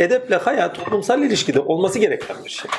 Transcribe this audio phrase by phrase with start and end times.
[0.00, 2.70] edeple haya toplumsal ilişkide olması gereken bir şey.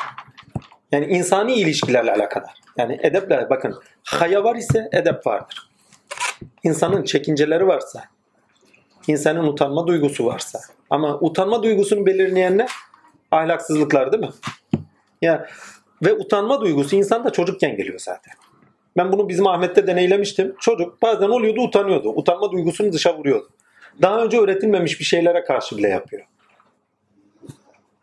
[0.91, 2.61] Yani insani ilişkilerle alakadar.
[2.77, 5.69] Yani edeple bakın haya var ise edep vardır.
[6.63, 8.03] İnsanın çekinceleri varsa,
[9.07, 10.59] insanın utanma duygusu varsa
[10.89, 12.65] ama utanma duygusunu belirleyen ne?
[13.31, 14.31] Ahlaksızlıklar değil mi?
[15.21, 15.47] Ya
[16.05, 18.33] ve utanma duygusu insanda çocukken geliyor zaten.
[18.97, 20.55] Ben bunu bizim Ahmet'te deneylemiştim.
[20.59, 22.09] Çocuk bazen oluyordu utanıyordu.
[22.09, 23.49] Utanma duygusunu dışa vuruyordu.
[24.01, 26.25] Daha önce öğretilmemiş bir şeylere karşı bile yapıyor.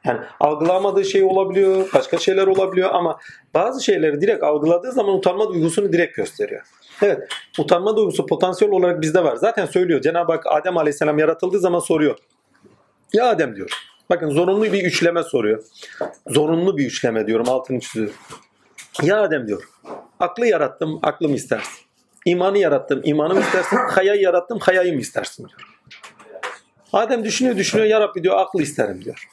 [0.08, 3.18] Yani algılamadığı şey olabiliyor, başka şeyler olabiliyor ama
[3.54, 6.62] bazı şeyleri direkt algıladığı zaman utanma duygusunu direkt gösteriyor.
[7.02, 9.36] Evet, utanma duygusu potansiyel olarak bizde var.
[9.36, 10.00] Zaten söylüyor.
[10.00, 12.18] Cenab-ı Hak Adem Aleyhisselam yaratıldığı zaman soruyor.
[13.12, 13.70] Ya Adem diyor.
[14.10, 15.62] Bakın zorunlu bir üçleme soruyor.
[16.26, 18.14] Zorunlu bir üçleme diyorum altını çiziyorum.
[19.02, 19.62] Ya Adem diyor.
[20.20, 21.84] Aklı yarattım, aklımı istersin.
[22.24, 23.76] İmanı yarattım, imanımı istersin.
[23.76, 25.60] Hayayı yarattım, hayayı mı istersin diyor.
[26.92, 29.28] Adem düşünüyor düşünüyor ya Rabbi diyor aklı isterim diyor.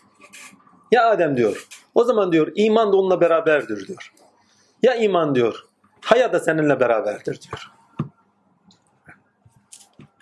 [0.91, 1.67] Ya Adem diyor.
[1.95, 4.13] O zaman diyor iman da onunla beraberdir diyor.
[4.83, 5.65] Ya iman diyor.
[6.01, 7.71] Haya da seninle beraberdir diyor.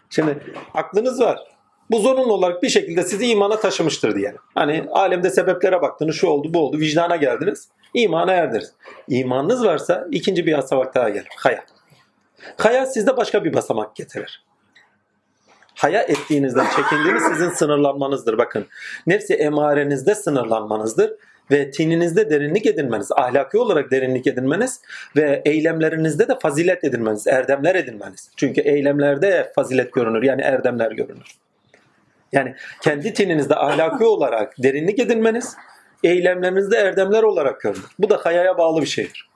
[0.09, 1.39] Şimdi aklınız var.
[1.92, 4.39] Bu zorunlu olarak bir şekilde sizi imana taşımıştır diyelim.
[4.55, 7.70] Hani alemde sebeplere baktınız şu oldu bu oldu vicdana geldiniz.
[7.94, 8.73] İmana erdiniz.
[9.08, 11.27] İmanınız varsa ikinci bir basamak daha gelir.
[11.38, 11.66] Haya.
[12.58, 14.44] Haya sizde başka bir basamak getirir.
[15.84, 18.38] Haya ettiğinizden çekindiğiniz sizin sınırlanmanızdır.
[18.38, 18.66] Bakın
[19.08, 21.14] nefsi emarenizde sınırlanmanızdır
[21.52, 24.81] ve tininizde derinlik edinmeniz, ahlaki olarak derinlik edinmeniz
[25.16, 28.31] ve eylemlerinizde de fazilet edinmeniz, erdemler edinmeniz.
[28.38, 31.38] Çünkü eylemlerde fazilet görünür yani erdemler görünür.
[32.31, 35.56] Yani kendi tininizde ahlaki olarak derinlik edinmeniz,
[36.04, 37.89] eylemlerinizde erdemler olarak görünür.
[38.00, 39.30] Bu da hayaya bağlı bir şeydir.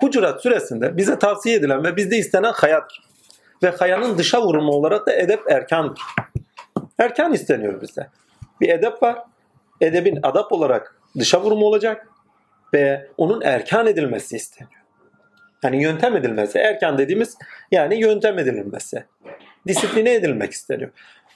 [0.00, 3.03] Hucurat süresinde bize tavsiye edilen ve bizde istenen hayadır.
[3.64, 6.02] Ve hayanın dışa vurumu olarak da edep erkandır.
[6.98, 8.06] Erkan isteniyor bize.
[8.60, 9.18] Bir edep var.
[9.80, 12.08] Edebin adap olarak dışa vurumu olacak
[12.74, 14.82] ve onun erkan edilmesi isteniyor.
[15.62, 16.58] Yani yöntem edilmesi.
[16.58, 17.38] Erkan dediğimiz
[17.72, 19.04] yani yöntem edilmesi.
[19.66, 20.90] Disipline edilmek isteniyor.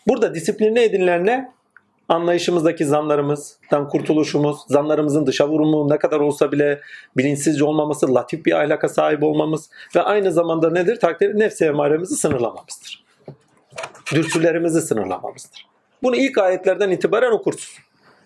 [0.06, 1.52] Burada disipline edinilen ne?
[2.08, 6.80] Anlayışımızdaki zanlarımızdan kurtuluşumuz, zanlarımızın dışa vurumu ne kadar olsa bile
[7.16, 11.00] bilinçsizce olmaması, latif bir ahlaka sahip olmamız ve aynı zamanda nedir?
[11.00, 13.04] Takdiri nefsi emaremizi sınırlamamızdır.
[14.14, 15.66] Dürtülerimizi sınırlamamızdır.
[16.02, 17.78] Bunu ilk ayetlerden itibaren okursunuz.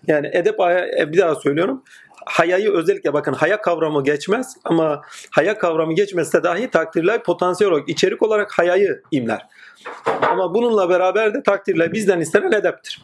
[0.07, 1.83] Yani edep e, bir daha söylüyorum.
[2.25, 5.01] Hayayı özellikle bakın haya kavramı geçmez ama
[5.31, 9.47] haya kavramı geçmese dahi takdirler potansiyel olarak içerik olarak hayayı imler.
[10.21, 13.01] Ama bununla beraber de takdirler bizden istenen edeptir.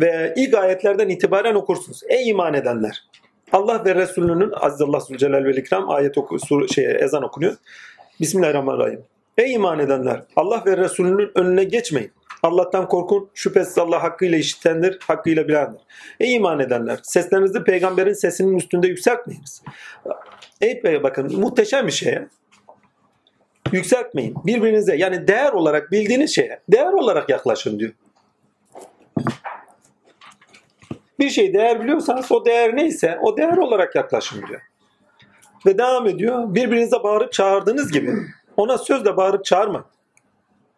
[0.00, 2.00] Ve ilk ayetlerden itibaren okursunuz.
[2.08, 3.04] Ey iman edenler!
[3.52, 7.56] Allah ve Resulünün Azizallah Zülcelal ve İkram ayet oku, sur, şey, ezan okunuyor.
[8.20, 9.00] Bismillahirrahmanirrahim.
[9.38, 10.22] Ey iman edenler!
[10.36, 12.12] Allah ve Resulünün önüne geçmeyin.
[12.42, 13.30] Allah'tan korkun.
[13.34, 15.80] Şüphesiz Allah hakkıyla işitendir, hakkıyla bilendir.
[16.20, 16.98] Ey iman edenler!
[17.02, 19.62] Seslerinizi peygamberin sesinin üstünde yükseltmeyiniz.
[20.60, 22.18] Ey bakın muhteşem bir şey.
[23.72, 24.34] Yükseltmeyin.
[24.46, 27.92] Birbirinize yani değer olarak bildiğiniz şeye değer olarak yaklaşın diyor.
[31.18, 34.60] Bir şey değer biliyorsanız o değer neyse o değer olarak yaklaşın diyor.
[35.66, 36.54] Ve devam ediyor.
[36.54, 38.14] Birbirinize bağırıp çağırdığınız gibi
[38.56, 39.84] ona sözle bağırıp çağırma.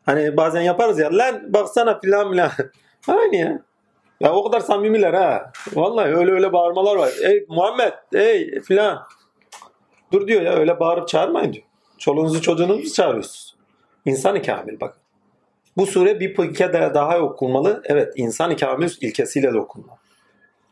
[0.07, 2.51] Hani bazen yaparız ya lan baksana filan filan.
[3.09, 3.63] Aynı ya.
[4.21, 5.53] Ya o kadar samimiler ha.
[5.75, 7.13] Vallahi öyle öyle bağırmalar var.
[7.23, 9.03] Ey Muhammed ey filan.
[10.13, 11.65] Dur diyor ya öyle bağırıp çağırmayın diyor.
[11.99, 13.57] Çoluğunuzu çocuğunuzu çağırıyorsunuz.
[14.05, 14.97] İnsan-ı kamil bak.
[15.77, 17.83] Bu sure bir ilke daha okunmalı.
[17.85, 19.99] Evet insan-ı kamil ilkesiyle de okunmalı.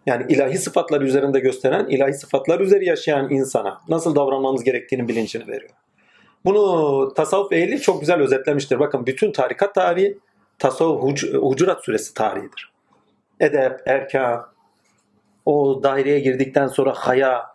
[0.07, 5.71] Yani ilahi sıfatlar üzerinde gösteren, ilahi sıfatlar üzeri yaşayan insana nasıl davranmamız gerektiğini bilincini veriyor.
[6.45, 8.79] Bunu tasavvuf ehli çok güzel özetlemiştir.
[8.79, 10.19] Bakın bütün tarikat tarihi
[10.59, 12.73] tasavvuf huc- hucurat suresi tarihidir.
[13.41, 14.47] Edep, erkan,
[15.47, 17.47] o daireye girdikten sonra haya,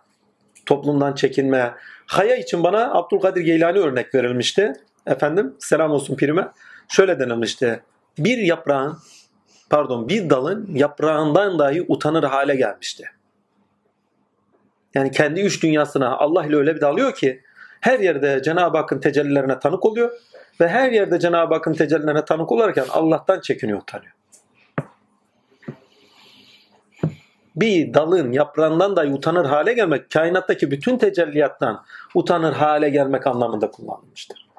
[0.66, 1.74] toplumdan çekinme.
[2.06, 4.74] Haya için bana Abdülkadir Geylani örnek verilmişti.
[5.08, 6.48] Efendim selam olsun pirime.
[6.88, 7.84] Şöyle denilmişti.
[8.18, 8.98] Bir yaprağın
[9.70, 13.06] pardon bir dalın yaprağından dahi utanır hale gelmişti.
[14.94, 17.44] Yani kendi üç dünyasına Allah ile öyle bir dalıyor ki
[17.82, 20.12] her yerde Cenab-ı Hakk'ın tecellilerine tanık oluyor
[20.62, 24.14] ve her yerde Cenab-ı Hakk'ın tecellilerine tanık olarken Allah'tan çekiniyor, utanıyor.
[27.56, 31.84] Bir dalın yaprağından dahi utanır hale gelmek, kainattaki bütün tecelliyattan
[32.16, 34.50] utanır hale gelmek anlamında kullanılmıştır.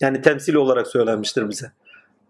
[0.00, 1.72] Yani temsil olarak söylenmiştir bize.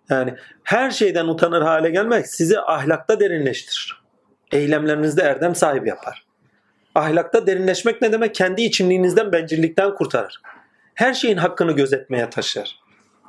[0.09, 4.03] Yani her şeyden utanır hale gelmek sizi ahlakta derinleştirir.
[4.53, 6.27] Eylemlerinizde erdem sahibi yapar.
[6.95, 8.35] Ahlakta derinleşmek ne demek?
[8.35, 10.43] Kendi içinliğinizden, bencillikten kurtarır.
[10.95, 12.81] Her şeyin hakkını gözetmeye taşır.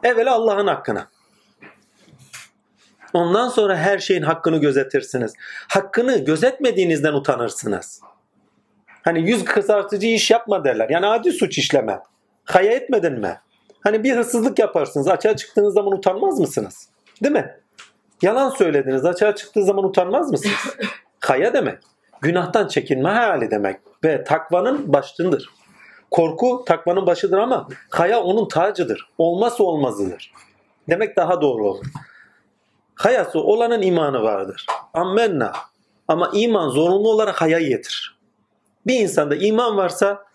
[0.03, 1.07] Evvela Allah'ın hakkını.
[3.13, 5.33] Ondan sonra her şeyin hakkını gözetirsiniz.
[5.67, 8.01] Hakkını gözetmediğinizden utanırsınız.
[9.01, 10.89] Hani yüz kızartıcı iş yapma derler.
[10.89, 11.99] Yani adi suç işleme.
[12.45, 13.39] Haya etmedin mi?
[13.81, 15.07] Hani bir hırsızlık yaparsınız.
[15.07, 16.89] Açığa çıktığınız zaman utanmaz mısınız?
[17.23, 17.57] Değil mi?
[18.21, 19.05] Yalan söylediniz.
[19.05, 20.77] Açığa çıktığı zaman utanmaz mısınız?
[21.19, 21.77] Haya demek.
[22.21, 23.79] Günahtan çekinme hali demek.
[24.03, 25.49] Ve takvanın başlığıdır.
[26.11, 29.09] Korku takvanın başıdır ama haya onun tacıdır.
[29.17, 30.33] Olmazsa olmazıdır.
[30.89, 31.85] Demek daha doğru olur.
[32.95, 34.65] Hayası olanın imanı vardır.
[34.93, 35.53] Ammenna.
[36.07, 38.17] Ama iman zorunlu olarak hayayı getirir.
[38.87, 40.25] Bir insanda iman varsa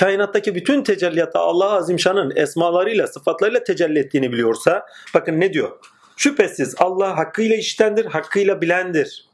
[0.00, 5.78] kainattaki bütün tecelliyata Allah Azimşan'ın esmalarıyla, sıfatlarıyla tecelli ettiğini biliyorsa bakın ne diyor?
[6.16, 9.28] Şüphesiz Allah hakkıyla iştendir, hakkıyla bilendir.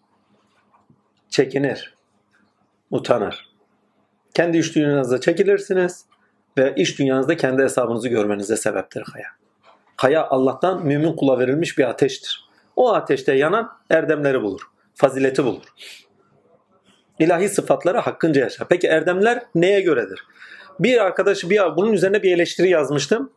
[1.28, 1.94] Çekinir,
[2.90, 3.50] utanır.
[4.34, 6.04] Kendi iş dünyanızda çekilirsiniz
[6.58, 9.28] ve iş dünyanızda kendi hesabınızı görmenize sebeptir haya.
[9.96, 12.48] Haya Allah'tan mümin kula verilmiş bir ateştir.
[12.76, 14.60] O ateşte yanan erdemleri bulur,
[14.94, 15.64] fazileti bulur.
[17.20, 18.68] İlahi sıfatları hakkınca yaşar.
[18.68, 20.24] Peki erdemler neye göredir?
[20.80, 23.32] Bir arkadaşı bir bunun üzerine bir eleştiri yazmıştım.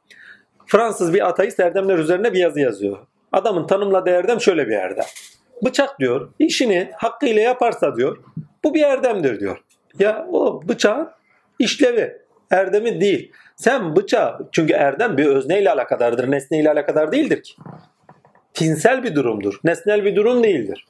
[0.66, 2.98] Fransız bir ateist erdemler üzerine bir yazı yazıyor.
[3.32, 5.06] Adamın tanımladığı erdem şöyle bir erdem.
[5.66, 8.18] Bıçak diyor, işini hakkıyla yaparsa diyor,
[8.64, 9.64] bu bir erdemdir diyor.
[10.00, 11.10] Ya o bıçağın
[11.60, 12.18] işlevi,
[12.52, 13.32] erdemi değil.
[13.56, 17.54] Sen bıçağı, çünkü erdem bir özneyle alakadardır, nesneyle alakadar değildir ki.
[18.54, 20.86] Tinsel bir durumdur, nesnel bir durum değildir.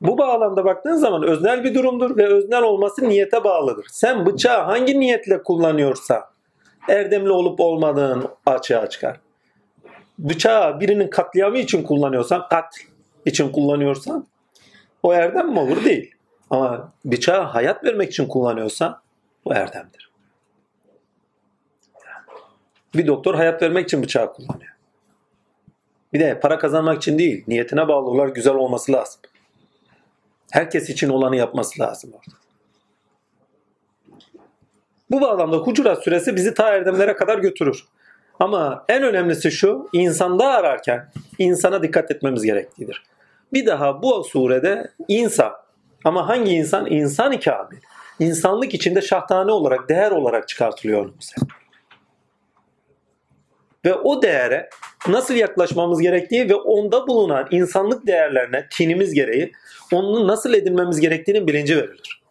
[0.00, 3.86] Bu bağlamda baktığın zaman öznel bir durumdur ve öznel olması niyete bağlıdır.
[3.90, 6.30] Sen bıçağı hangi niyetle kullanıyorsa
[6.88, 9.20] erdemli olup olmadığın açığa çıkar.
[10.18, 12.74] Bıçağı birinin katliamı için kullanıyorsan, kat
[13.26, 14.26] için kullanıyorsan
[15.02, 15.84] o erdem mi olur?
[15.84, 16.14] Değil.
[16.50, 19.00] Ama bıçağı hayat vermek için kullanıyorsan
[19.44, 20.10] o erdemdir.
[22.94, 24.72] Bir doktor hayat vermek için bıçağı kullanıyor.
[26.12, 29.20] Bir de para kazanmak için değil, niyetine bağlı olarak güzel olması lazım.
[30.50, 32.38] Herkes için olanı yapması lazım orada.
[35.10, 37.84] Bu bağlamda Hucurat suresi bizi ta erdemlere kadar götürür.
[38.40, 43.02] Ama en önemlisi şu, insanda ararken insana dikkat etmemiz gerektiğidir.
[43.52, 45.52] Bir daha bu surede insan
[46.04, 46.86] ama hangi insan?
[46.90, 47.78] İnsan-ı kamil.
[48.18, 51.34] İnsanlık içinde şahtane olarak, değer olarak çıkartılıyor önümüze.
[53.84, 54.68] Ve o değere
[55.08, 59.52] nasıl yaklaşmamız gerektiği ve onda bulunan insanlık değerlerine tinimiz gereği
[59.92, 62.22] onu nasıl edinmemiz gerektiğinin bilinci verilir.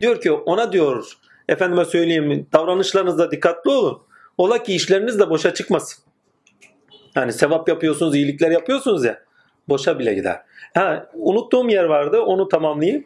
[0.00, 1.12] Diyor ki ona diyor
[1.48, 4.02] efendime söyleyeyim davranışlarınızda dikkatli olun.
[4.38, 6.04] Ola ki işleriniz de boşa çıkmasın.
[7.14, 9.24] Yani sevap yapıyorsunuz, iyilikler yapıyorsunuz ya
[9.68, 10.42] boşa bile gider.
[10.74, 13.04] Ha, unuttuğum yer vardı onu tamamlayayım.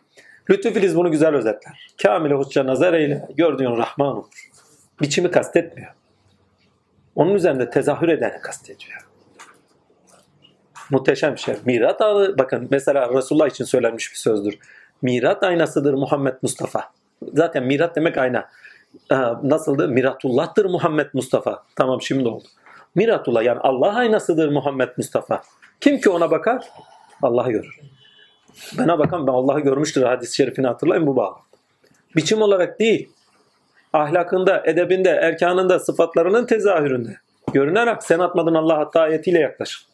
[0.51, 1.89] Lütfü Filiz bunu güzel özetler.
[2.03, 4.51] Kamile hoşça nazar eyle, gördüğün Rahman olur.
[5.01, 5.98] Biçimi kastetmiyor.
[7.19, 9.09] Onun üzerinde tezahür edeni kastediyor.
[10.91, 11.57] Muhteşem bir şey.
[11.65, 14.59] Mirat ağı, bakın mesela Resulullah için söylenmiş bir sözdür.
[15.03, 16.85] Mirat aynasıdır Muhammed Mustafa.
[17.35, 18.49] Zaten mirat demek ayna.
[19.13, 19.89] Ee, nasıldı?
[19.89, 21.63] Miratullah'tır Muhammed Mustafa.
[21.77, 22.45] Tamam şimdi oldu.
[22.95, 25.43] Miratullah yani Allah aynasıdır Muhammed Mustafa.
[25.81, 26.69] Kim ki ona bakar?
[27.23, 27.81] Allah'ı görür.
[28.79, 31.37] Bana bakan ben Allah'ı görmüştür hadis-i şerifini hatırlayın bu bağlı.
[32.17, 33.09] Biçim olarak değil,
[33.93, 37.17] ahlakında, edebinde, erkanında, sıfatlarının tezahüründe.
[37.53, 39.87] Görünerek sen atmadın Allah hatta ayetiyle yaklaşır.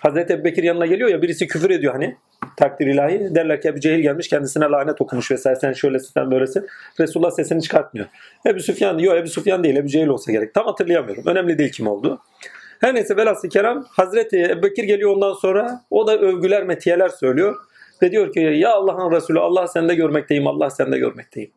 [0.00, 2.16] Hazreti Ebu Bekir yanına geliyor ya birisi küfür ediyor hani
[2.56, 3.34] takdir ilahi.
[3.34, 6.66] Derler ki Ebu Cehil gelmiş kendisine lanet okumuş vesaire sen şöylesin sen böylesin.
[7.00, 8.06] Resulullah sesini çıkartmıyor.
[8.46, 10.54] Ebu Süfyan diyor Ebu Süfyan değil Ebu Cehil olsa gerek.
[10.54, 11.26] Tam hatırlayamıyorum.
[11.26, 12.20] Önemli değil kim oldu.
[12.80, 17.56] Her neyse velhasıl kelam Hazreti Ebu Bekir geliyor ondan sonra o da övgüler metiyeler söylüyor.
[18.02, 21.50] Ve diyor ki ya Allah'ın Resulü Allah sende görmekteyim Allah sende görmekteyim.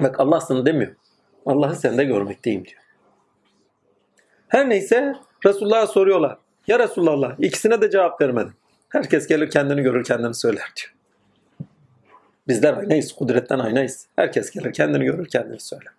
[0.00, 0.92] Bak Allah sana demiyor.
[1.46, 2.80] Allah'ı sende görmekteyim diyor.
[4.48, 5.14] Her neyse
[5.46, 6.38] Resulullah'a soruyorlar.
[6.66, 8.52] Ya Resulallah ikisine de cevap vermedin.
[8.88, 10.94] Herkes gelir kendini görür kendini söyler diyor.
[12.48, 13.12] Bizler aynayız.
[13.12, 14.06] Kudretten aynayız.
[14.16, 15.92] Herkes gelir kendini görür kendini söyler.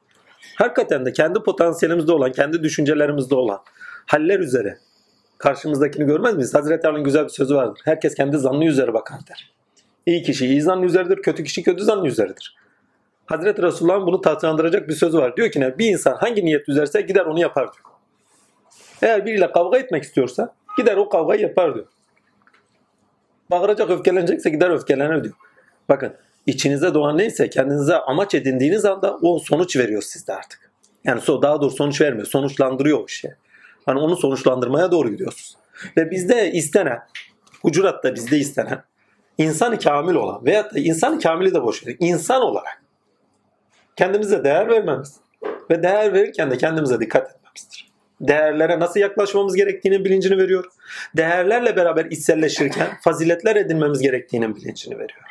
[0.55, 3.59] Hakikaten de kendi potansiyelimizde olan, kendi düşüncelerimizde olan
[4.05, 4.77] haller üzere
[5.37, 6.53] karşımızdakini görmez miyiz?
[6.53, 7.81] Hazreti Ali'nin güzel bir sözü vardır.
[7.85, 9.53] Herkes kendi zannı üzere bakar der.
[10.05, 12.55] İyi kişi iyi zannı üzeridir, kötü kişi kötü zannı üzeridir.
[13.29, 15.37] Hazreti Resulullah'ın bunu tatlandıracak bir sözü var.
[15.37, 15.77] Diyor ki ne?
[15.77, 17.85] Bir insan hangi niyet üzerse gider onu yapar diyor.
[19.01, 21.85] Eğer biriyle kavga etmek istiyorsa gider o kavgayı yapar diyor.
[23.51, 25.35] Bağıracak, öfkelenecekse gider öfkelenir diyor.
[25.89, 26.13] Bakın
[26.45, 30.71] içinizde doğan neyse kendinize amaç edindiğiniz anda o sonuç veriyor sizde artık.
[31.03, 32.27] Yani daha doğru sonuç vermiyor.
[32.27, 33.35] Sonuçlandırıyor o işi.
[33.85, 35.57] Hani onu sonuçlandırmaya doğru gidiyorsunuz.
[35.97, 36.99] Ve bizde istenen,
[37.61, 38.83] hucuratta bizde istenen
[39.37, 41.97] insanı kamil olan veyahut da insanı kamili de boş verin.
[41.99, 42.88] İnsan olarak
[43.99, 45.15] kendimize değer vermemiz
[45.69, 47.91] ve değer verirken de kendimize dikkat etmemizdir.
[48.21, 50.65] Değerlere nasıl yaklaşmamız gerektiğinin bilincini veriyor.
[51.17, 55.21] Değerlerle beraber içselleşirken faziletler edinmemiz gerektiğinin bilincini veriyor.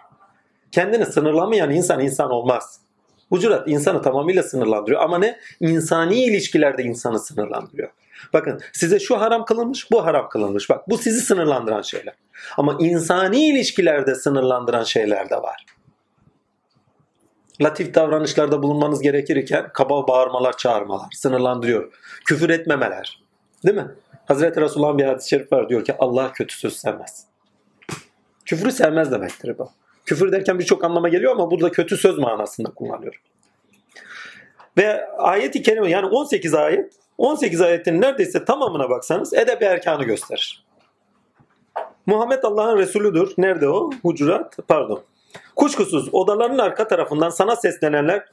[0.72, 2.80] Kendini sınırlamayan insan insan olmaz.
[3.28, 5.38] Hucurat insanı tamamıyla sınırlandırıyor ama ne?
[5.60, 7.88] İnsani ilişkilerde insanı sınırlandırıyor.
[8.32, 10.70] Bakın size şu haram kılınmış, bu haram kılınmış.
[10.70, 12.14] Bak bu sizi sınırlandıran şeyler.
[12.56, 15.66] Ama insani ilişkilerde sınırlandıran şeyler de var.
[17.60, 21.92] Latif davranışlarda bulunmanız gerekirken kaba bağırmalar, çağırmalar sınırlandırıyor.
[22.24, 23.22] Küfür etmemeler.
[23.66, 23.86] Değil mi?
[24.26, 27.24] Hazreti Resulullah'ın bir hadis-i şerif var diyor ki Allah kötü söz sevmez.
[28.44, 29.70] Küfrü sevmez demektir bu.
[30.06, 33.22] Küfür derken birçok anlama geliyor ama burada kötü söz manasında kullanıyor.
[34.78, 40.64] Ve ayet-i kerime yani 18 ayet 18 ayetin neredeyse tamamına baksanız edep erkanı gösterir.
[42.06, 43.34] Muhammed Allah'ın Resulüdür.
[43.38, 43.90] Nerede o?
[44.02, 44.56] Hucurat.
[44.68, 45.02] Pardon.
[45.56, 48.24] Kuşkusuz odaların arka tarafından sana seslenenler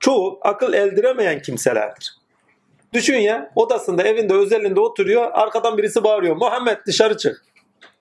[0.00, 2.20] çoğu akıl eldiremeyen kimselerdir.
[2.92, 7.44] Düşün ya odasında evinde özelinde oturuyor arkadan birisi bağırıyor Muhammed dışarı çık.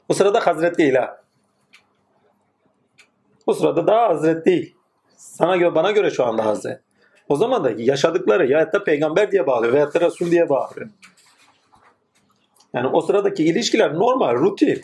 [0.09, 1.21] O sırada Hazret değil ha.
[3.45, 4.75] O sırada daha Hazret değil.
[5.17, 6.81] Sana göre, bana göre şu anda Hazret.
[7.29, 10.89] O zaman da yaşadıkları ya da peygamber diye bağırıyor veya da Resul diye bağırıyor.
[12.73, 14.81] Yani o sıradaki ilişkiler normal, rutin.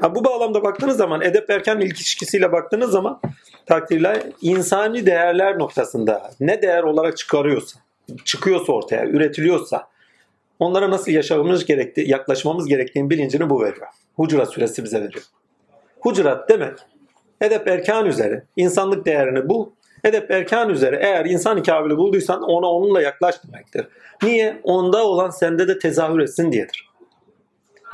[0.00, 3.20] Ha, bu bağlamda baktığınız zaman edep erken ilişkisiyle baktığınız zaman
[3.66, 7.80] takdirler insani değerler noktasında ne değer olarak çıkarıyorsa,
[8.24, 9.88] çıkıyorsa ortaya, üretiliyorsa
[10.58, 13.86] onlara nasıl yaşamamız gerektiği, yaklaşmamız gerektiğini bilincini bu veriyor.
[14.16, 15.24] Hucurat suresi bize veriyor.
[16.00, 16.78] Hucurat demek
[17.40, 19.66] edep erkan üzere insanlık değerini bul.
[20.04, 23.86] Edep erkan üzere eğer insan kamili bulduysan ona onunla yaklaş demektir.
[24.22, 24.60] Niye?
[24.62, 26.85] Onda olan sende de tezahür etsin diyedir.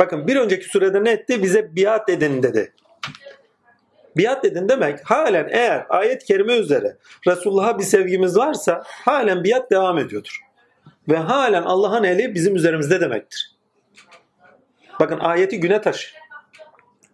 [0.02, 1.42] Bakın bir önceki surede ne etti?
[1.42, 2.73] Bize biat edin dedi.
[4.16, 9.99] Biat edin demek halen eğer ayet-i kerime üzere Resulullah'a bir sevgimiz varsa halen biat devam
[9.99, 10.40] ediyordur.
[11.09, 13.56] Ve halen Allah'ın eli bizim üzerimizde demektir.
[15.00, 16.09] Bakın ayeti güne taşı.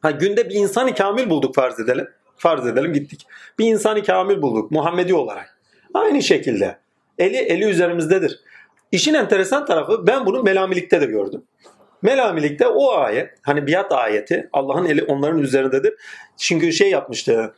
[0.03, 2.09] Ha, günde bir insanı kamil bulduk farz edelim.
[2.37, 3.27] Farz edelim gittik.
[3.59, 5.59] Bir insanı kamil bulduk Muhammedi olarak.
[5.95, 6.79] Aynı şekilde
[7.19, 8.41] eli eli üzerimizdedir.
[8.93, 11.43] İşin enteresan tarafı ben bunu melamilikte de gördüm.
[12.03, 15.95] Melamilikte o ayet hani biat ayeti Allah'ın eli onların üzerindedir.
[16.37, 17.55] Çünkü şey yapmıştı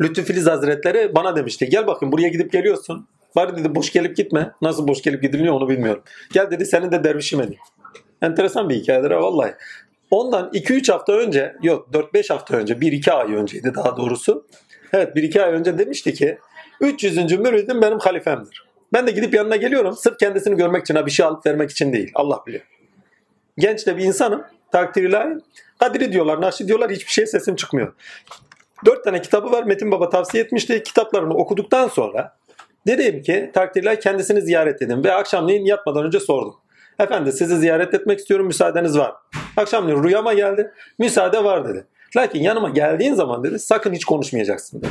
[0.00, 3.08] Lütfü Filiz Hazretleri bana demişti gel bakın buraya gidip geliyorsun.
[3.36, 4.52] Bari dedi boş gelip gitme.
[4.62, 6.02] Nasıl boş gelip gidiliyor onu bilmiyorum.
[6.32, 7.60] Gel dedi senin de dervişim edeyim.
[8.22, 9.54] Enteresan bir hikayedir ha vallahi.
[10.10, 14.46] Ondan 2-3 hafta önce yok 4-5 hafta önce 1-2 ay önceydi daha doğrusu.
[14.92, 16.38] Evet 1-2 ay önce demişti ki
[16.80, 17.16] 300.
[17.38, 18.66] müridim benim halifemdir.
[18.92, 22.10] Ben de gidip yanına geliyorum sırf kendisini görmek için bir şey alıp vermek için değil.
[22.14, 22.64] Allah biliyor.
[23.58, 24.42] Genç de bir insanım.
[24.72, 25.34] Takdir ilahi.
[25.78, 27.92] Kadiri diyorlar, Nakşi diyorlar hiçbir şey sesim çıkmıyor.
[28.84, 30.82] Dört tane kitabı var Metin Baba tavsiye etmişti.
[30.82, 32.36] Kitaplarını okuduktan sonra
[32.86, 36.54] dedim ki takdirler kendisini ziyaret edin ve akşamleyin yatmadan önce sordum.
[36.98, 39.14] Efendi sizi ziyaret etmek istiyorum müsaadeniz var.
[39.56, 40.72] Akşamleyin rüyama geldi.
[40.98, 41.86] Müsaade var dedi.
[42.16, 44.90] Lakin yanıma geldiğin zaman dedi sakın hiç konuşmayacaksın dedi.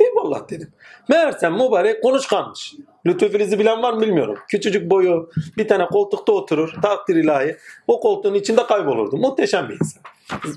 [0.00, 0.72] Eyvallah dedim.
[1.08, 2.74] Meğersem mübarek konuşkanmış.
[3.06, 4.38] Lütfü bilen var mı bilmiyorum.
[4.48, 6.74] Küçücük boyu bir tane koltukta oturur.
[6.82, 7.56] Takdir ilahi.
[7.86, 9.16] O koltuğun içinde kaybolurdu.
[9.16, 10.02] Muhteşem bir insan.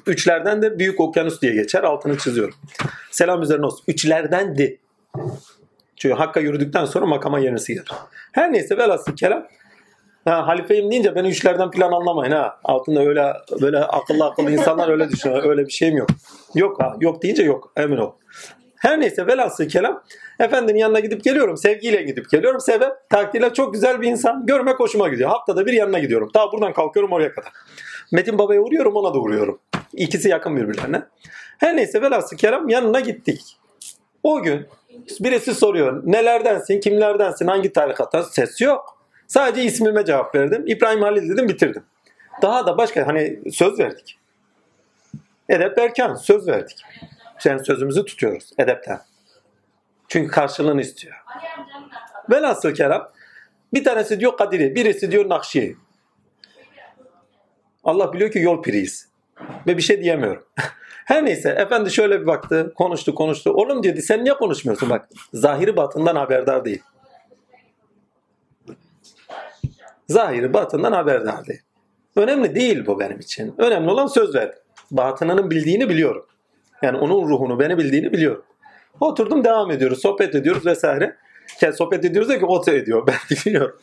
[0.07, 1.83] Üçlerden de büyük okyanus diye geçer.
[1.83, 2.55] Altını çiziyorum.
[3.11, 3.83] Selam üzerine olsun.
[3.87, 4.79] Üçlerdendi.
[5.95, 7.91] Çünkü Hakk'a yürüdükten sonra makama yenisi gelir.
[8.31, 9.47] Her neyse velhasıl kelam
[10.25, 12.59] Ha, halifeyim deyince beni üçlerden plan anlamayın ha.
[12.63, 15.43] Altında öyle böyle akıllı akıllı insanlar öyle düşünüyor.
[15.43, 16.09] Öyle bir şeyim yok.
[16.55, 16.95] Yok ha.
[16.99, 17.71] Yok deyince yok.
[17.77, 18.11] Emin ol.
[18.86, 20.04] Her neyse velhasıl kelam
[20.39, 21.58] efendinin yanına gidip geliyorum.
[21.58, 22.60] Sevgiyle gidip geliyorum.
[22.60, 24.46] Sebep takdirle çok güzel bir insan.
[24.46, 25.30] Görmek hoşuma gidiyor.
[25.30, 26.30] Haftada bir yanına gidiyorum.
[26.34, 27.51] Ta buradan kalkıyorum oraya kadar.
[28.12, 29.60] Metin Baba'ya uğruyorum ona da uğruyorum.
[29.94, 31.01] İkisi yakın birbirlerine.
[31.58, 33.58] Her neyse velhasıl kelam yanına gittik.
[34.24, 34.68] O gün
[35.20, 38.98] birisi soruyor nelerdensin, kimlerdensin, hangi tarikattan ses yok.
[39.27, 40.63] Sadece ismime cevap verdim.
[40.68, 41.84] İbrahim Halil dedim bitirdim.
[42.42, 44.20] Daha da başka hani söz verdik.
[45.50, 46.86] Edep erkan söz verdik.
[47.44, 49.00] Yani sözümüzü tutuyoruz edepten.
[50.08, 51.15] Çünkü karşılığını istiyor.
[52.30, 53.12] Velhasıl kelam
[53.74, 55.77] bir tanesi diyor Kadiri, birisi diyor Nakşi.
[57.84, 59.10] Allah biliyor ki yol piriyiz.
[59.68, 60.44] Ve bir şey diyemiyorum.
[61.06, 63.51] Her neyse efendi şöyle bir baktı, konuştu konuştu.
[63.51, 65.10] Oğlum dedi sen niye konuşmuyorsun bak.
[65.34, 66.82] Zahiri batından haberdar değil.
[70.08, 71.62] Zahiri batından haberdar değil.
[72.15, 73.56] Önemli değil bu benim için.
[73.58, 74.60] Önemli olan söz verdim.
[74.92, 76.25] Batınının bildiğini biliyorum.
[76.82, 78.44] Yani onun ruhunu, beni bildiğini biliyorum.
[79.00, 81.15] Oturdum devam ediyoruz, sohbet ediyoruz vesaire.
[81.62, 83.15] Yani sohbet ediyoruz da ki o ediyor, ben
[83.46, 83.79] biliyorum.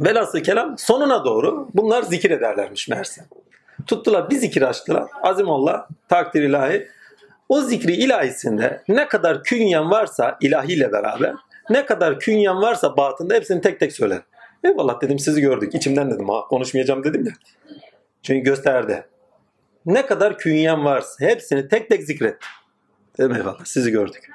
[0.00, 3.24] Velhasıl kelam sonuna doğru bunlar zikir ederlermiş meğerse.
[3.86, 5.04] Tuttular bir zikir açtılar.
[5.22, 6.88] Azimullah, takdir ilahi.
[7.48, 11.34] O zikri ilahisinde ne kadar künyen varsa ilahiyle beraber,
[11.70, 14.20] ne kadar künyen varsa batında hepsini tek tek söyler.
[14.64, 15.74] Eyvallah dedim sizi gördük.
[15.74, 17.32] İçimden dedim ha konuşmayacağım dedim ya.
[18.22, 19.04] Çünkü gösterdi.
[19.86, 22.36] Ne kadar künyen varsa hepsini tek tek zikret.
[23.18, 24.30] Dedim eyvallah sizi gördük.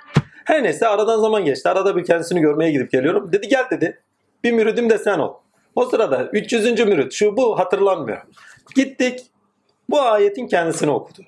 [0.46, 1.70] Her neyse aradan zaman geçti.
[1.70, 3.34] Arada bir kendisini görmeye gidip geliyorum.
[3.34, 4.02] Dedi gel dedi.
[4.44, 5.34] Bir müridim de sen ol.
[5.76, 6.80] O sırada 300.
[6.80, 8.22] mürit şu bu hatırlanmıyor.
[8.76, 9.20] Gittik.
[9.90, 11.22] Bu ayetin kendisini okudu.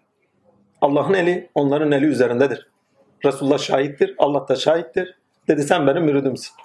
[0.81, 2.67] Allah'ın eli onların eli üzerindedir.
[3.25, 4.15] Resulullah şahittir.
[4.17, 5.15] Allah da şahittir.
[5.47, 6.55] Dedi sen benim müridimsin.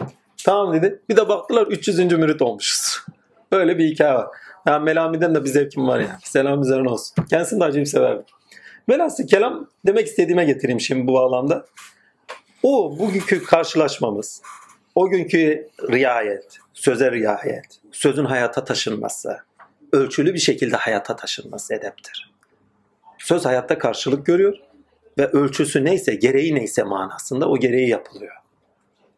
[0.44, 1.02] Tamam dedi.
[1.08, 1.98] Bir de baktılar 300.
[1.98, 2.98] mürit olmuşuz.
[3.52, 4.28] Böyle bir hikaye var.
[4.66, 6.18] Yani Melami'den de bir zevkim var yani.
[6.24, 7.24] Selam üzerine olsun.
[7.30, 8.24] Kendisini de acayip severdim.
[8.88, 11.66] Velhasıl kelam demek istediğime getireyim şimdi bu bağlamda.
[12.62, 14.42] O bugünkü karşılaşmamız,
[14.94, 19.36] o günkü riayet, söze riayet, sözün hayata taşınması,
[19.92, 22.32] ölçülü bir şekilde hayata taşınması edeptir.
[23.18, 24.56] Söz hayatta karşılık görüyor
[25.18, 28.32] ve ölçüsü neyse, gereği neyse manasında o gereği yapılıyor.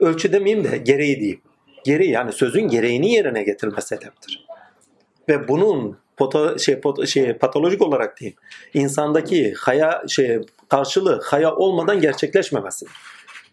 [0.01, 1.41] Ölçü demeyeyim de gereği diyeyim.
[1.85, 4.44] Gereği yani sözün gereğini yerine getirmesi edeptir.
[5.29, 8.39] Ve bunun poto, şey, pot, şey, patolojik olarak diyeyim,
[8.75, 12.93] insandaki haya şey, karşılığı haya olmadan gerçekleşmemesidir.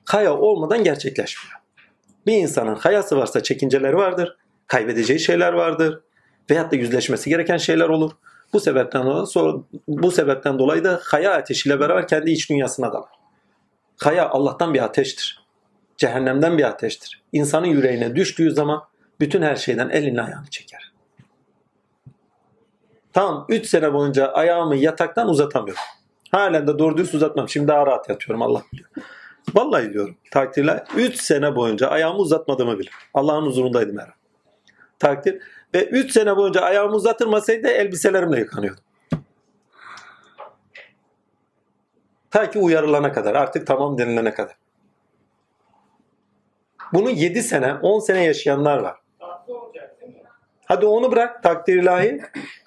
[0.06, 1.62] Haya olmadan gerçekleşmiyor.
[2.26, 4.38] Bir insanın hayası varsa çekinceleri vardır,
[4.68, 6.02] kaybedeceği şeyler vardır
[6.52, 8.12] veyahut da yüzleşmesi gereken şeyler olur.
[8.54, 13.10] Bu sebepten dolayı, sonra, bu sebepten dolayı da haya ateşiyle beraber kendi iç dünyasına dalar.
[13.98, 15.46] Haya Allah'tan bir ateştir.
[15.98, 17.22] Cehennemden bir ateştir.
[17.32, 18.84] İnsanın yüreğine düştüğü zaman
[19.20, 20.91] bütün her şeyden elini ayağını çeker.
[23.14, 25.84] Tam 3 sene boyunca ayağımı yataktan uzatamıyorum.
[26.32, 27.50] Halen de doğru dürüst uzatmam.
[27.50, 28.90] Şimdi daha rahat yatıyorum Allah biliyor.
[29.54, 32.92] Vallahi diyorum takdirle 3 sene boyunca ayağımı uzatmadığımı bilir.
[33.14, 34.14] Allah'ın huzurundaydım her an.
[35.00, 35.42] Takdir.
[35.74, 38.84] Ve 3 sene boyunca ayağımı uzatırmasaydı elbiselerimle yıkanıyordum.
[42.32, 44.56] Ta ki uyarılana kadar artık tamam denilene kadar.
[46.94, 48.96] Bunu 7 sene 10 sene yaşayanlar var.
[50.66, 52.22] Hadi onu bırak takdir ilahi.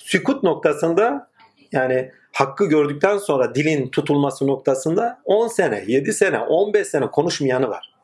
[0.05, 1.31] Sükut noktasında
[1.73, 7.95] yani hakkı gördükten sonra dilin tutulması noktasında 10 sene, 7 sene, 15 sene konuşmayanı var.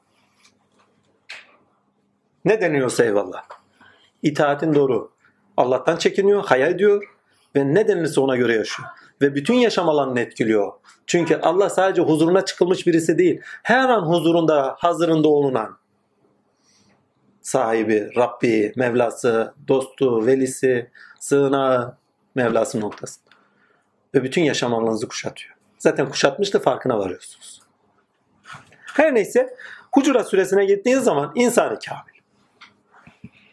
[2.45, 3.43] Ne deniyorsa eyvallah.
[4.23, 5.13] İtaatin doğru.
[5.57, 7.17] Allah'tan çekiniyor, hayal ediyor
[7.57, 8.89] ve ne denilirse ona göre yaşıyor.
[9.23, 10.73] Ve bütün yaşam alanını etkiliyor.
[11.07, 13.41] Çünkü Allah sadece huzuruna çıkılmış birisi değil.
[13.63, 15.79] Her an huzurunda, hazırında olunan
[17.43, 21.97] sahibi, Rabbi, Mevlası, dostu, velisi, sığınağı,
[22.35, 23.21] Mevlası noktası.
[24.15, 25.55] Ve bütün yaşam alanınızı kuşatıyor.
[25.79, 27.61] Zaten kuşatmış da farkına varıyorsunuz.
[28.95, 29.57] Her neyse
[29.93, 32.21] Hucurat süresine gittiğiniz zaman insanı kamil.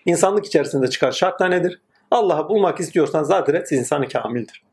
[0.05, 1.81] İnsanlık içerisinde çıkan şart nedir?
[2.11, 4.63] Allah'ı bulmak istiyorsan zaten insanı kamildir.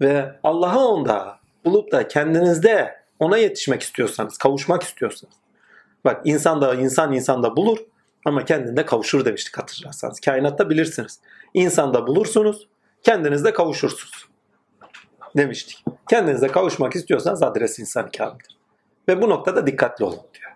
[0.00, 5.34] Ve Allah'ı onda bulup da kendinizde ona yetişmek istiyorsanız, kavuşmak istiyorsanız.
[6.04, 7.78] Bak insan da insan insanda bulur
[8.24, 10.20] ama kendinde kavuşur demiştik hatırlarsanız.
[10.20, 11.20] Kainatta bilirsiniz.
[11.54, 12.68] İnsanda bulursunuz,
[13.02, 14.28] kendinizde kavuşursunuz.
[15.36, 15.84] Demiştik.
[16.10, 18.56] Kendinize kavuşmak istiyorsanız adres insan kamildir.
[19.08, 20.52] Ve bu noktada dikkatli olun diyor.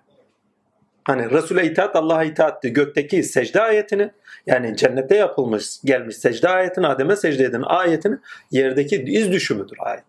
[1.04, 2.68] Hani Resul'e itaat Allah'a itaattı.
[2.68, 4.11] Gökteki secde ayetini
[4.46, 8.16] yani cennette yapılmış gelmiş secde ayetini Adem'e secde edin ayetini
[8.50, 10.04] yerdeki iz düşümüdür ayet.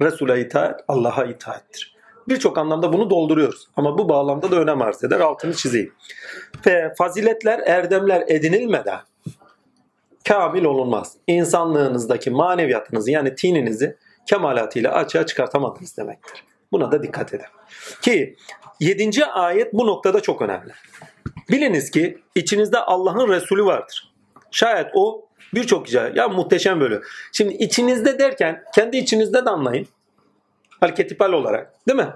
[0.00, 1.95] Resul'e itaat Allah'a itaattir.
[2.28, 3.68] Birçok anlamda bunu dolduruyoruz.
[3.76, 5.20] Ama bu bağlamda da önem arz eder.
[5.20, 5.92] Altını çizeyim.
[6.66, 9.00] Ve faziletler, erdemler edinilmeden
[10.28, 11.12] kamil olunmaz.
[11.26, 16.44] İnsanlığınızdaki maneviyatınızı yani tininizi kemalatıyla açığa çıkartamadınız demektir.
[16.72, 17.46] Buna da dikkat edin.
[18.02, 18.36] Ki
[18.80, 19.24] 7.
[19.26, 20.72] ayet bu noktada çok önemli.
[21.50, 24.12] Biliniz ki içinizde Allah'ın Resulü vardır.
[24.50, 26.12] Şayet o birçok icra.
[26.14, 27.00] Ya muhteşem böyle.
[27.32, 29.86] Şimdi içinizde derken kendi içinizde de anlayın.
[30.80, 31.72] Hareketipal olarak.
[31.88, 32.08] Değil mi?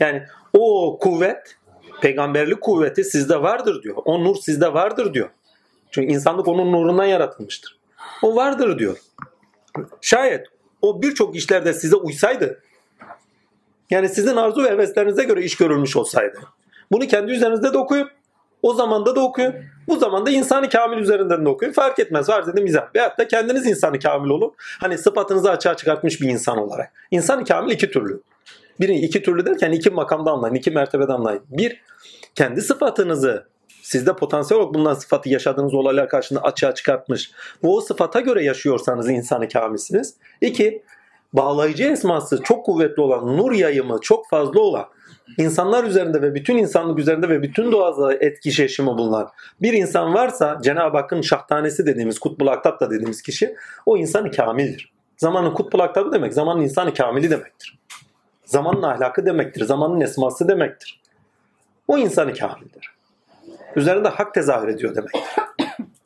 [0.00, 1.56] Yani o kuvvet,
[2.00, 3.96] peygamberlik kuvveti sizde vardır diyor.
[4.04, 5.28] O nur sizde vardır diyor.
[5.90, 7.78] Çünkü insanlık onun nurundan yaratılmıştır.
[8.22, 8.96] O vardır diyor.
[10.00, 10.46] Şayet
[10.82, 12.62] o birçok işlerde size uysaydı
[13.90, 16.38] yani sizin arzu ve heveslerinize göre iş görülmüş olsaydı.
[16.92, 18.08] Bunu kendi üzerinizde de okuyun.
[18.62, 19.54] O zamanda da okuyun.
[19.88, 21.72] Bu zamanda insanı kamil üzerinden de okuyun.
[21.72, 22.28] Fark etmez.
[22.28, 22.94] Var dedim mizah.
[22.94, 24.54] Veyahut da kendiniz insanı kamil olun.
[24.80, 26.92] Hani sıfatınızı açığa çıkartmış bir insan olarak.
[27.10, 28.20] İnsanı kamil iki türlü.
[28.80, 30.54] Biri iki türlü derken iki makamda anlayın.
[30.54, 31.42] iki mertebede anlayın.
[31.48, 31.82] Bir,
[32.34, 33.46] kendi sıfatınızı
[33.82, 37.30] sizde potansiyel olarak bulunan sıfatı yaşadığınız olaylar karşısında açığa çıkartmış
[37.64, 40.14] ve o sıfata göre yaşıyorsanız insanı kamilsiniz.
[40.40, 40.82] İki,
[41.32, 44.84] bağlayıcı esması çok kuvvetli olan, nur yayımı çok fazla olan,
[45.38, 49.28] insanlar üzerinde ve bütün insanlık üzerinde ve bütün doğada etki şaşımı bulunan
[49.62, 54.92] bir insan varsa Cenab-ı Hakk'ın şahtanesi dediğimiz, kutbul aktap da dediğimiz kişi o insanı kamildir.
[55.16, 57.78] Zamanın kutbul aktabı demek, zamanın insanı kamili demektir.
[58.44, 61.00] Zamanın ahlakı demektir, zamanın esması demektir.
[61.88, 62.96] O insanı kamildir.
[63.76, 65.22] Üzerinde hak tezahür ediyor demektir.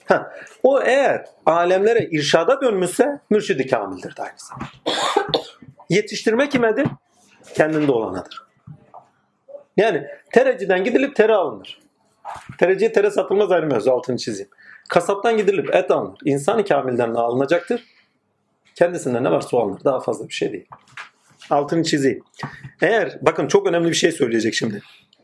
[0.07, 4.71] Ha, o eğer alemlere irşada dönmüşse mürşidi kamildir de aynı zamanda.
[5.89, 6.87] Yetiştirme kimedir?
[7.55, 8.50] Kendinde olanadır.
[9.81, 11.81] Yani tereciden gidilip tere alınır.
[12.59, 14.51] Tereciye tere satılmaz ayrı mevzu altını çizeyim.
[14.89, 16.19] Kasaptan gidilip et alınır.
[16.25, 17.85] İnsan-ı kamilden alınacaktır.
[18.75, 19.85] Kendisinde ne varsa o alınır.
[19.85, 20.67] Daha fazla bir şey değil.
[21.51, 22.23] Altını çizeyim.
[22.83, 24.83] Eğer bakın çok önemli bir şey söyleyecek şimdi.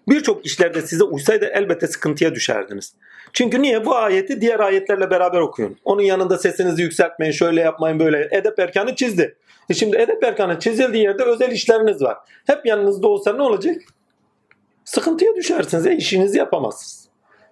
[0.09, 2.95] Birçok işlerde size uysaydı elbette sıkıntıya düşerdiniz.
[3.33, 3.87] Çünkü niye?
[3.87, 5.77] Bu ayeti diğer ayetlerle beraber okuyun.
[5.85, 8.29] Onun yanında sesinizi yükseltmeyin, şöyle yapmayın, böyle.
[8.33, 9.37] Edep erkanı çizdi.
[9.71, 12.17] E şimdi edep erkanı çizildiği yerde özel işleriniz var.
[12.47, 13.77] Hep yanınızda olsa ne olacak?
[14.87, 15.87] Sıkıntıya düşersiniz.
[15.87, 17.09] E, işinizi yapamazsınız.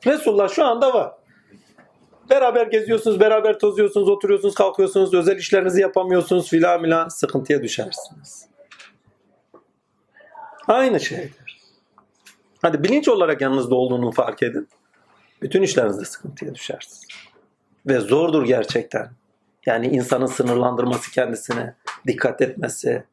[0.06, 1.12] Resulullah şu anda var.
[2.30, 8.48] Beraber geziyorsunuz, beraber tozuyorsunuz, oturuyorsunuz, kalkıyorsunuz, özel işlerinizi yapamıyorsunuz filan filan sıkıntıya düşersiniz.
[10.68, 11.60] Aynı şeydir.
[12.62, 14.68] Hadi bilinç olarak yanınızda olduğunu fark edin.
[15.42, 17.08] Bütün işlerinizde sıkıntıya düşersiniz.
[17.86, 19.10] Ve zordur gerçekten.
[19.66, 21.74] Yani insanın sınırlandırması kendisine,
[22.06, 23.04] dikkat etmesi.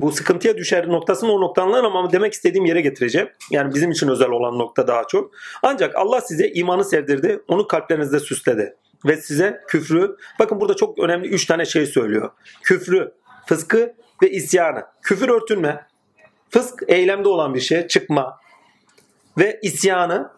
[0.00, 3.28] Bu sıkıntıya düşer noktasını o noktanlar ama demek istediğim yere getireceğim.
[3.50, 5.30] Yani bizim için özel olan nokta daha çok.
[5.62, 8.76] Ancak Allah size imanı sevdirdi, onu kalplerinizde süsledi.
[9.06, 12.30] Ve size küfrü, bakın burada çok önemli üç tane şey söylüyor.
[12.62, 13.12] Küfrü,
[13.46, 14.84] fıskı ve isyanı.
[15.02, 15.86] Küfür örtünme,
[16.50, 18.38] fısk eylemde olan bir şey, çıkma
[19.38, 20.36] ve isyanı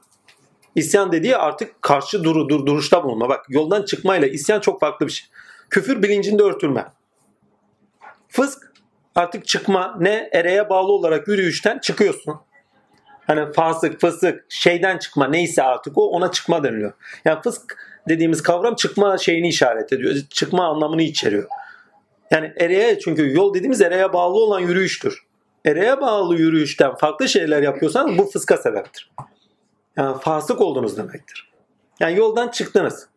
[0.74, 3.28] İsyan dediği artık karşı duru, dur, duruşta bulunma.
[3.28, 5.28] Bak yoldan çıkmayla isyan çok farklı bir şey.
[5.70, 6.86] Küfür bilincinde örtülme.
[8.28, 8.67] Fısk
[9.18, 12.40] artık çıkma ne ereğe bağlı olarak yürüyüşten çıkıyorsun.
[13.26, 16.92] Hani fasık, fısık, şeyden çıkma neyse artık o ona çıkma deniliyor.
[17.24, 17.76] Yani fısk
[18.08, 20.14] dediğimiz kavram çıkma şeyini işaret ediyor.
[20.30, 21.48] Çıkma anlamını içeriyor.
[22.30, 25.22] Yani ereğe çünkü yol dediğimiz ereğe bağlı olan yürüyüştür.
[25.66, 29.10] Ereğe bağlı yürüyüşten farklı şeyler yapıyorsanız bu fıska sebeptir.
[29.96, 31.52] Yani fasık oldunuz demektir.
[32.00, 33.08] Yani yoldan çıktınız.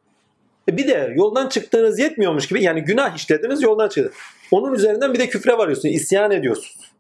[0.70, 4.18] E bir de yoldan çıktığınız yetmiyormuş gibi yani günah işlediniz yoldan çıktınız.
[4.52, 5.96] Onun üzerinden bir de küfre varıyorsunuz.
[5.96, 6.92] isyan ediyorsunuz.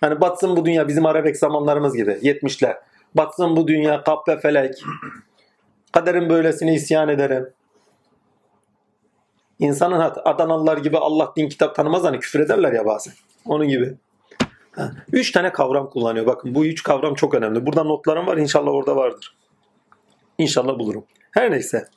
[0.00, 2.76] Hani batsın bu dünya bizim Arabek zamanlarımız gibi 70'ler.
[3.14, 4.84] Batsın bu dünya kap ve felek.
[5.92, 7.52] Kaderin böylesine isyan ederim.
[9.58, 13.14] İnsanın Adanalılar gibi Allah din kitap tanımaz hani küfür ederler ya bazen.
[13.44, 13.94] Onun gibi.
[15.12, 16.26] Üç tane kavram kullanıyor.
[16.26, 17.66] Bakın bu üç kavram çok önemli.
[17.66, 18.36] Burada notlarım var.
[18.36, 19.36] İnşallah orada vardır.
[20.38, 21.04] İnşallah bulurum.
[21.30, 21.88] Her neyse.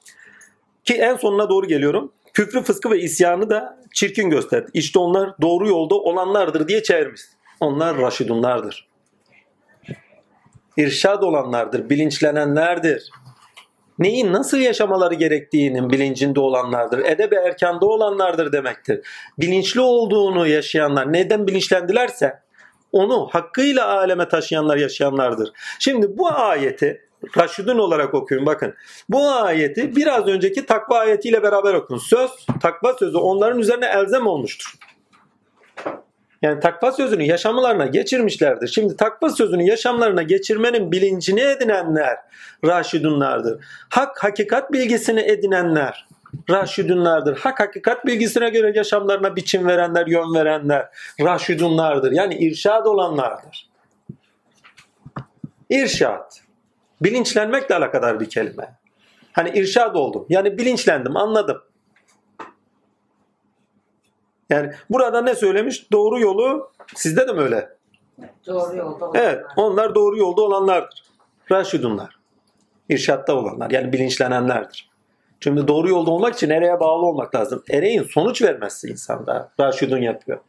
[0.86, 2.12] Ki en sonuna doğru geliyorum.
[2.34, 4.72] Küfrü, fıskı ve isyanı da çirkin gösterdi.
[4.74, 7.22] İşte onlar doğru yolda olanlardır diye çevirmiş.
[7.60, 8.88] Onlar raşidunlardır.
[10.78, 13.10] İrşad olanlardır, bilinçlenenlerdir.
[14.00, 17.00] Neyin nasıl yaşamaları gerektiğinin bilincinde olanlardır.
[17.00, 19.08] Edebe erkanda olanlardır demektir.
[19.40, 22.40] Bilinçli olduğunu yaşayanlar neden bilinçlendilerse
[22.92, 25.52] onu hakkıyla aleme taşıyanlar yaşayanlardır.
[25.80, 27.02] Şimdi bu ayeti
[27.38, 28.74] Raşidun olarak okuyun bakın.
[29.10, 31.98] Bu ayeti biraz önceki takva ayetiyle beraber okun.
[31.98, 32.32] Söz,
[32.62, 34.74] takva sözü onların üzerine elzem olmuştur.
[36.42, 38.68] Yani takva sözünü yaşamlarına geçirmişlerdir.
[38.68, 42.18] Şimdi takva sözünü yaşamlarına geçirmenin bilincini edinenler
[42.66, 43.66] raşidunlardır.
[43.90, 46.08] Hak hakikat bilgisini edinenler
[46.50, 47.38] raşidunlardır.
[47.38, 50.88] Hak hakikat bilgisine göre yaşamlarına biçim verenler, yön verenler
[51.22, 52.12] raşidunlardır.
[52.12, 53.70] Yani irşad olanlardır.
[55.70, 56.32] İrşad.
[57.04, 58.76] Bilinçlenmekle alakadar bir kelime.
[59.32, 60.26] Hani irşad oldum.
[60.30, 61.62] Yani bilinçlendim, anladım.
[64.50, 65.92] Yani burada ne söylemiş?
[65.92, 67.70] Doğru yolu sizde de mi öyle?
[68.48, 69.20] Doğru yolda olanlar.
[69.22, 71.04] Evet, onlar doğru yolda olanlardır.
[71.52, 72.20] Raşidunlar.
[72.90, 74.90] İrşatta olanlar yani bilinçlenenlerdir.
[75.40, 77.64] Şimdi doğru yolda olmak için ereğe bağlı olmak lazım.
[77.72, 80.40] Ereğin sonuç vermesi insanda Raşidun yapıyor.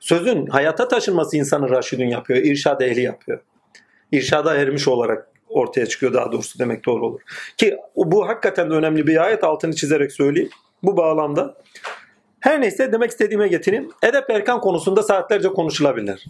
[0.00, 2.38] Sözün hayata taşınması insanı Raşidun yapıyor.
[2.38, 3.40] İrşad ehli yapıyor.
[4.12, 7.20] İrşada ermiş olarak ortaya çıkıyor daha doğrusu demek doğru olur.
[7.56, 10.50] Ki bu hakikaten de önemli bir ayet altını çizerek söyleyeyim.
[10.82, 11.54] Bu bağlamda.
[12.40, 13.90] Her neyse demek istediğime getireyim.
[14.02, 16.26] Edep erkan konusunda saatlerce konuşulabilir.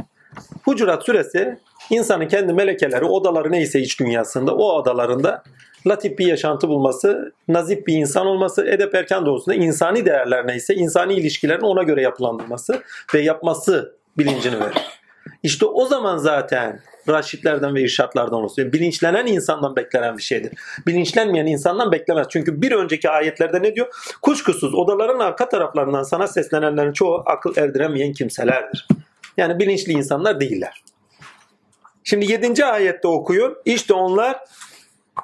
[0.65, 1.59] Hucurat suresi
[1.91, 5.43] insanın kendi melekeleri, odaları neyse iç dünyasında o odalarında
[5.87, 11.15] latif bir yaşantı bulması, nazip bir insan olması, edep erken doğrusunda insani değerler neyse insani
[11.15, 12.83] ilişkilerin ona göre yapılandırması
[13.15, 15.01] ve yapması bilincini verir.
[15.43, 16.81] İşte o zaman zaten
[17.11, 18.73] raşitlerden ve irşatlardan olsun.
[18.73, 20.53] Bilinçlenen insandan beklenen bir şeydir.
[20.87, 22.27] Bilinçlenmeyen insandan beklemez.
[22.31, 23.87] Çünkü bir önceki ayetlerde ne diyor?
[24.23, 28.87] Kuşkusuz odaların arka taraflarından sana seslenenlerin çoğu akıl erdiremeyen kimselerdir.
[29.37, 30.83] Yani bilinçli insanlar değiller.
[32.05, 32.65] Şimdi 7.
[32.65, 33.57] ayette okuyun.
[33.65, 34.39] İşte onlar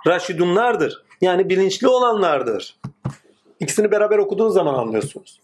[0.07, 1.03] raşidunlardır.
[1.21, 2.77] Yani bilinçli olanlardır.
[3.61, 5.41] İkisini beraber okuduğunuz zaman anlıyorsunuz.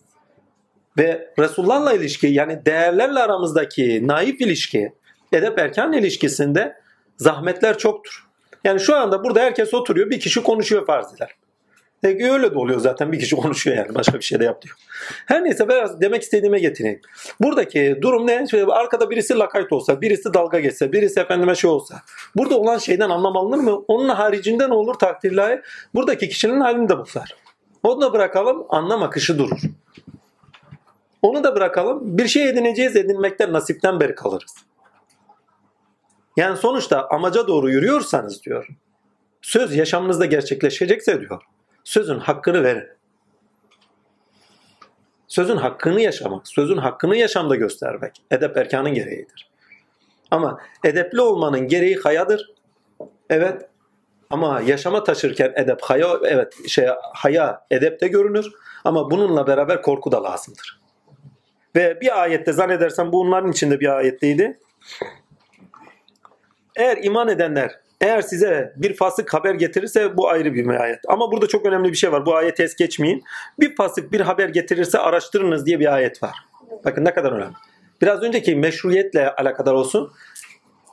[0.98, 4.92] Ve Resulullah'la ilişki yani değerlerle aramızdaki naif ilişki,
[5.34, 6.76] edep erkan ilişkisinde
[7.16, 8.26] zahmetler çoktur.
[8.64, 11.30] Yani şu anda burada herkes oturuyor bir kişi konuşuyor farz eder.
[12.02, 14.76] Peki öyle de oluyor zaten bir kişi konuşuyor yani başka bir şey de yapmıyor.
[15.26, 17.00] Her neyse biraz demek istediğime getireyim.
[17.40, 18.46] Buradaki durum ne?
[18.50, 22.02] Şöyle arkada birisi lakayt olsa, birisi dalga geçse, birisi efendime şey olsa.
[22.36, 23.84] Burada olan şeyden anlam alınır mı?
[23.88, 25.60] Onun haricinde ne olur takdirlahi?
[25.94, 27.36] Buradaki kişinin halini de bozar.
[27.82, 29.60] Onu da bırakalım anlam akışı durur.
[31.22, 34.54] Onu da bırakalım bir şey edineceğiz edinmekten nasipten beri kalırız.
[36.36, 38.68] Yani sonuçta amaca doğru yürüyorsanız diyor.
[39.42, 41.42] Söz yaşamınızda gerçekleşecekse diyor.
[41.84, 42.88] Sözün hakkını verin.
[45.28, 49.50] Sözün hakkını yaşamak, sözün hakkını yaşamda göstermek edep erkanın gereğidir.
[50.30, 52.52] Ama edepli olmanın gereği hayadır.
[53.30, 53.68] Evet.
[54.30, 58.52] Ama yaşama taşırken edep haya evet şey haya edepte görünür
[58.84, 60.80] ama bununla beraber korku da lazımdır.
[61.76, 64.58] Ve bir ayette zannedersem bunların içinde bir ayetteydi.
[66.76, 70.98] Eğer iman edenler eğer size bir fasık haber getirirse bu ayrı bir ayet.
[71.08, 72.26] Ama burada çok önemli bir şey var.
[72.26, 73.22] Bu ayeti es geçmeyin.
[73.61, 76.37] Bir fasık bir haber getirirse araştırınız diye bir ayet var.
[76.85, 77.54] Bakın ne kadar önemli.
[78.02, 80.12] Biraz önceki meşruiyetle alakadar olsun.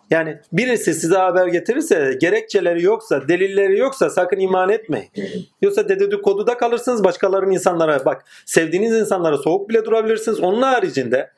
[0.10, 5.10] Yani birisi size haber getirirse gerekçeleri yoksa, delilleri yoksa sakın iman etmeyin.
[5.62, 10.39] Yoksa dedikoduda kalırsınız başkalarının insanlara bak sevdiğiniz insanlara soğuk bile durabilirsiniz.
[10.39, 11.32] Onun haricinde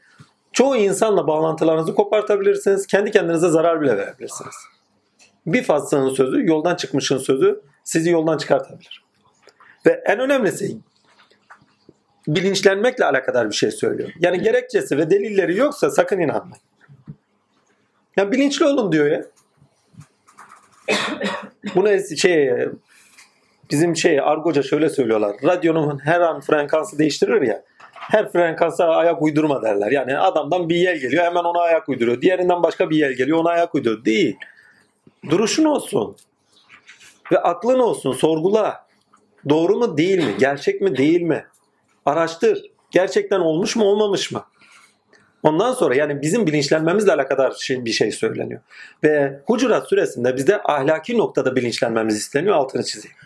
[0.53, 2.87] çoğu insanla bağlantılarınızı kopartabilirsiniz.
[2.87, 4.55] Kendi kendinize zarar bile verebilirsiniz.
[5.45, 9.03] Bir fasığın sözü, yoldan çıkmışın sözü sizi yoldan çıkartabilir.
[9.85, 10.77] Ve en önemlisi
[12.27, 14.09] bilinçlenmekle alakadar bir şey söylüyor.
[14.19, 16.63] Yani gerekçesi ve delilleri yoksa sakın inanmayın.
[18.17, 19.23] Yani bilinçli olun diyor ya.
[21.75, 22.53] Buna şey
[23.71, 25.35] bizim şey argoca şöyle söylüyorlar.
[25.43, 27.63] Radyonun her an frekansı değiştirir ya.
[28.11, 29.91] Her frekansa ayak uydurma derler.
[29.91, 32.21] Yani adamdan bir yel geliyor hemen ona ayak uyduruyor.
[32.21, 34.05] Diğerinden başka bir yel geliyor ona ayak uyduruyor.
[34.05, 34.37] Değil.
[35.29, 36.15] Duruşun olsun.
[37.31, 38.11] Ve aklın olsun.
[38.11, 38.85] Sorgula.
[39.49, 40.35] Doğru mu değil mi?
[40.39, 41.45] Gerçek mi değil mi?
[42.05, 42.71] Araştır.
[42.91, 44.43] Gerçekten olmuş mu olmamış mı?
[45.43, 48.61] Ondan sonra yani bizim bilinçlenmemizle alakadar şey, bir şey söyleniyor.
[49.03, 52.55] Ve Hucurat suresinde bizde ahlaki noktada bilinçlenmemiz isteniyor.
[52.55, 53.17] Altını çizeyim.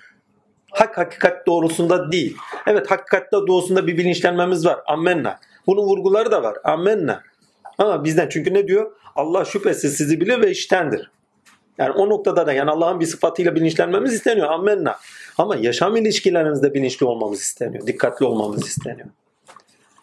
[0.76, 2.38] Hak hakikat doğrusunda değil.
[2.68, 4.80] Evet hakikatte doğrusunda bir bilinçlenmemiz var.
[4.88, 5.40] Ammenna.
[5.68, 6.58] Bunun vurguları da var.
[6.64, 7.24] Ammenna.
[7.78, 8.92] Ama bizden çünkü ne diyor?
[9.16, 11.12] Allah şüphesiz sizi bilir ve iştendir.
[11.78, 14.52] Yani o noktada da yani Allah'ın bir sıfatıyla bilinçlenmemiz isteniyor.
[14.52, 14.98] Ammenna.
[15.38, 17.88] Ama yaşam ilişkilerimizde bilinçli olmamız isteniyor.
[17.88, 19.08] Dikkatli olmamız isteniyor.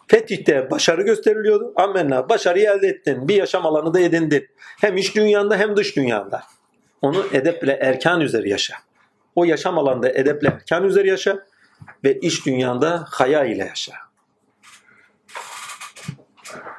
[0.07, 1.73] Fetih'te başarı gösteriliyordu.
[1.75, 2.29] Ammenna.
[2.29, 3.27] Başarıyı elde ettin.
[3.27, 4.47] Bir yaşam alanı da edindin.
[4.81, 6.43] Hem iç dünyanda hem dış dünyanda.
[7.01, 8.75] Onu edeple erkan üzeri yaşa.
[9.35, 11.45] O yaşam alanında edeple erkan üzeri yaşa
[12.03, 13.93] ve iç dünyanda haya ile yaşa.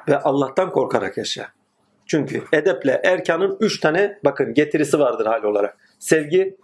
[0.07, 1.49] Ve Allah'tan korkarak yaşa.
[2.05, 5.77] Çünkü edeple erkanın üç tane bakın getirisi vardır hal olarak.
[5.99, 6.57] Sevgi,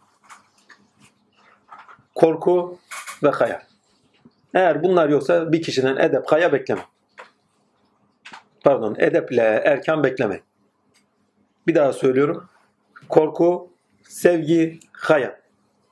[2.16, 2.80] korku
[3.24, 3.64] ve haya.
[4.54, 6.82] Eğer bunlar yoksa bir kişiden edep, haya bekleme.
[8.64, 10.42] Pardon, edeple erkan bekleme.
[11.68, 12.50] Bir daha söylüyorum.
[13.10, 13.74] Korku,
[14.04, 15.41] sevgi, haya.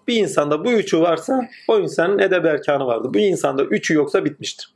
[0.09, 3.13] Bir insanda bu üçü varsa o insanın edep erkanı vardır.
[3.13, 4.73] Bu insanda üçü yoksa bitmiştir.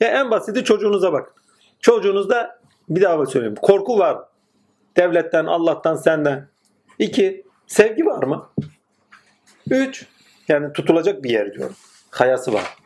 [0.00, 1.34] Ya en basiti çocuğunuza bak.
[1.80, 3.56] Çocuğunuzda bir daha söyleyeyim.
[3.62, 4.18] Korku var.
[4.96, 6.48] Devletten, Allah'tan, senden.
[6.98, 8.50] İki, sevgi var mı?
[9.70, 10.06] Üç,
[10.48, 11.76] yani tutulacak bir yer diyorum.
[12.10, 12.76] Hayası var.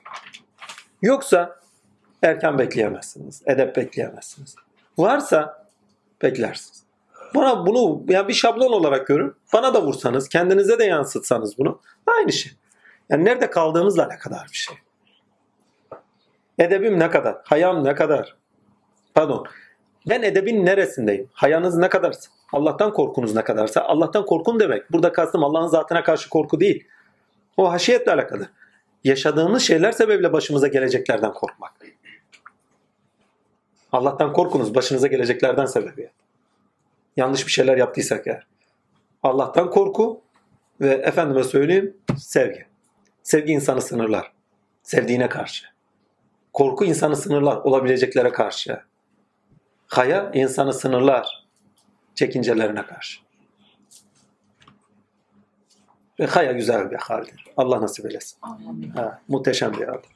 [1.03, 1.61] Yoksa
[2.23, 3.43] erken bekleyemezsiniz.
[3.47, 4.57] Edep bekleyemezsiniz.
[4.99, 5.67] Varsa
[6.23, 6.83] beklersiniz.
[7.35, 9.35] Bana bunu yani bir şablon olarak görün.
[9.53, 12.53] Bana da vursanız, kendinize de yansıtsanız bunu aynı şey.
[13.09, 14.77] Yani nerede kaldığımızla alakadar bir şey.
[16.59, 17.37] Edebim ne kadar?
[17.45, 18.37] Hayam ne kadar?
[19.15, 19.47] Pardon.
[20.09, 21.29] Ben edebin neresindeyim?
[21.33, 22.31] Hayanız ne kadarsa?
[22.53, 23.81] Allah'tan korkunuz ne kadarsa?
[23.81, 24.93] Allah'tan korkum demek.
[24.93, 26.87] Burada kastım Allah'ın zatına karşı korku değil.
[27.57, 28.49] O haşiyetle alakalı.
[29.05, 31.73] Yaşadığımız şeyler sebebiyle başımıza geleceklerden korkmak.
[33.93, 36.11] Allah'tan korkunuz başınıza geleceklerden sebebi.
[37.21, 38.47] Yanlış bir şeyler yaptıysak eğer.
[39.23, 40.23] Allah'tan korku
[40.81, 42.67] ve efendime söyleyeyim sevgi.
[43.23, 44.33] Sevgi insanı sınırlar.
[44.83, 45.67] Sevdiğine karşı.
[46.53, 48.81] Korku insanı sınırlar olabileceklere karşı.
[49.87, 51.47] Haya insanı sınırlar
[52.15, 53.21] çekincelerine karşı.
[56.21, 57.45] Ve haya güzel bir haldir.
[57.57, 58.39] Allah nasip eylesin.
[58.95, 60.11] Ha, muhteşem bir haldir.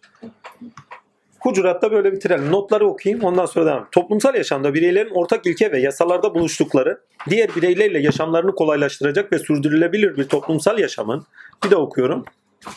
[1.45, 2.53] Hucurat'ta böyle bitirelim.
[2.53, 3.89] Notları okuyayım ondan sonra devam.
[3.93, 10.25] Toplumsal yaşamda bireylerin ortak ilke ve yasalarda buluştukları, diğer bireylerle yaşamlarını kolaylaştıracak ve sürdürülebilir bir
[10.25, 11.27] toplumsal yaşamın,
[11.65, 12.25] bir de okuyorum.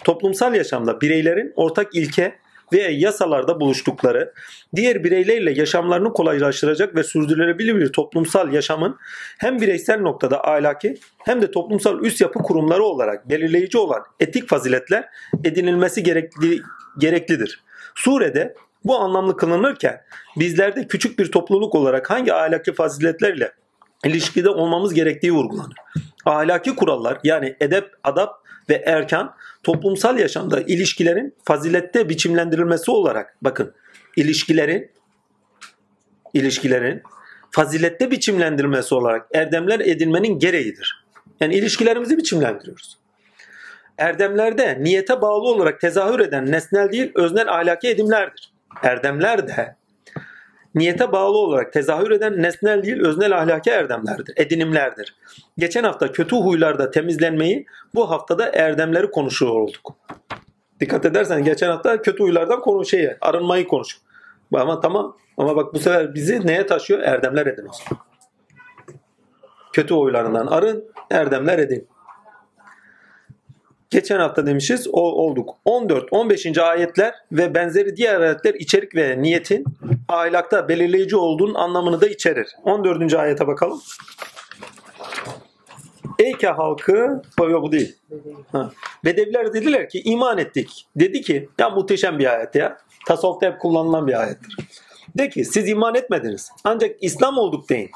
[0.03, 2.35] Toplumsal yaşamda bireylerin ortak ilke
[2.73, 4.33] veya yasalarda buluştukları,
[4.75, 8.97] diğer bireylerle yaşamlarını kolaylaştıracak ve sürdürülebilir bir toplumsal yaşamın
[9.37, 15.09] hem bireysel noktada ahlaki hem de toplumsal üst yapı kurumları olarak belirleyici olan etik faziletler
[15.43, 16.59] edinilmesi gerekli,
[16.97, 17.66] gereklidir.
[17.97, 18.55] Surede
[18.85, 20.01] bu anlamlı kılınırken
[20.35, 23.51] bizlerde küçük bir topluluk olarak hangi ahlaki faziletlerle
[24.05, 25.75] ilişkide olmamız gerektiği vurgulanır.
[26.25, 28.35] Ahlaki kurallar yani edep, adap
[28.69, 33.73] ve erkan toplumsal yaşamda ilişkilerin fazilette biçimlendirilmesi olarak bakın
[34.15, 34.91] ilişkilerin
[36.33, 37.03] ilişkilerin
[37.51, 41.05] fazilette biçimlendirilmesi olarak erdemler edinmenin gereğidir.
[41.39, 42.97] Yani ilişkilerimizi biçimlendiriyoruz.
[43.97, 48.53] Erdemlerde niyete bağlı olarak tezahür eden nesnel değil öznel ahlaki edimlerdir.
[48.83, 49.75] Erdemler de
[50.75, 55.15] niyete bağlı olarak tezahür eden nesnel değil öznel ahlaki erdemlerdir, edinimlerdir.
[55.57, 59.95] Geçen hafta kötü huylarda temizlenmeyi, bu haftada erdemleri konuşuyor olduk.
[60.79, 63.97] Dikkat edersen geçen hafta kötü huylardan konu şeye, arınmayı konuş.
[64.53, 66.99] Ama tamam ama bak bu sefer bizi neye taşıyor?
[66.99, 68.03] Erdemler edin o zaman.
[69.73, 71.87] Kötü huylarından arın, erdemler edin.
[73.89, 75.55] Geçen hafta demişiz o, olduk.
[75.65, 76.57] 14, 15.
[76.57, 79.65] ayetler ve benzeri diğer ayetler içerik ve niyetin
[80.07, 82.47] ahlakta belirleyici olduğunun anlamını da içerir.
[82.63, 83.13] 14.
[83.13, 83.81] ayete bakalım.
[86.19, 87.95] Eyke halkı, yok bu değil.
[88.51, 88.71] Ha.
[89.05, 90.87] Bedeviler dediler ki iman ettik.
[90.95, 92.77] Dedi ki ya muhteşem bir ayet ya.
[93.07, 94.57] Tasavvufta hep kullanılan bir ayettir.
[95.17, 96.49] De ki siz iman etmediniz.
[96.63, 97.89] Ancak İslam olduk deyin.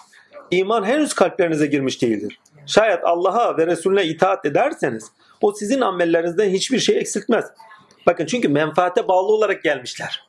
[0.52, 2.40] İman henüz kalplerinize girmiş değildir.
[2.66, 7.46] Şayet Allah'a ve Resulüne itaat ederseniz o sizin amellerinizden hiçbir şey eksiltmez.
[8.08, 10.28] Bakın çünkü menfaate bağlı olarak gelmişler.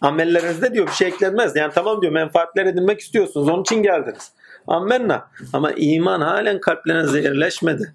[0.00, 1.56] Amellerinizde diyor bir şey eklenmez.
[1.56, 3.48] Yani tamam diyor menfaatler edinmek istiyorsunuz.
[3.48, 4.32] Onun için geldiniz.
[4.66, 5.30] Ammenna.
[5.52, 7.94] Ama iman halen kalplerinize yerleşmedi.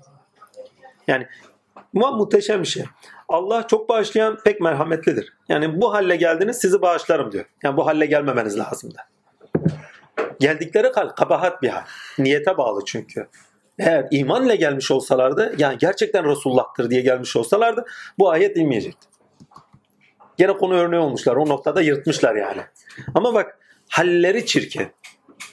[1.08, 1.28] Yani
[1.94, 2.86] bu muhteşem bir şey.
[3.30, 5.34] Allah çok bağışlayan pek merhametlidir.
[5.50, 7.46] Yani bu halle geldiniz sizi bağışlarım diyor.
[7.64, 8.98] Yani bu halle gelmemeniz lazımdı.
[10.40, 11.82] Geldikleri hal kabahat bir hal.
[12.20, 13.28] Niyete bağlı çünkü.
[13.80, 17.86] Eğer iman ile gelmiş olsalardı yani gerçekten Resulullah'tır diye gelmiş olsalardı
[18.20, 19.08] bu ayet inmeyecekti.
[20.38, 21.36] Gene konu örneği olmuşlar.
[21.36, 22.62] O noktada yırtmışlar yani.
[23.16, 23.60] Ama bak
[23.90, 24.88] halleri çirkin.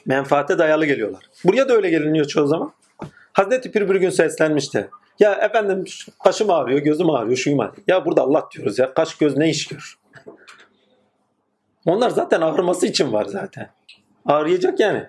[0.07, 1.23] Menfaate dayalı geliyorlar.
[1.45, 2.73] Buraya da öyle geliniyor çoğu zaman.
[3.33, 4.91] Hazreti Pir bir gün seslenmişti.
[5.19, 5.85] Ya efendim
[6.25, 7.83] kaşım ağrıyor, gözüm ağrıyor, şuyum ağrıyor.
[7.87, 8.95] Ya burada Allah diyoruz ya.
[8.95, 9.99] Kaş göz ne iş görür?
[11.87, 13.71] Onlar zaten ağrıması için var zaten.
[14.27, 15.07] Ağrıyacak yani.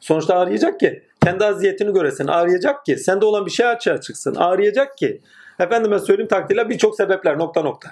[0.00, 2.26] Sonuçta ağrıyacak ki kendi aziyetini göresin.
[2.26, 4.34] Ağrıyacak ki sende olan bir şey açığa çıksın.
[4.34, 5.20] Ağrıyacak ki
[5.58, 7.90] efendime söyleyeyim takdirle birçok sebepler nokta nokta.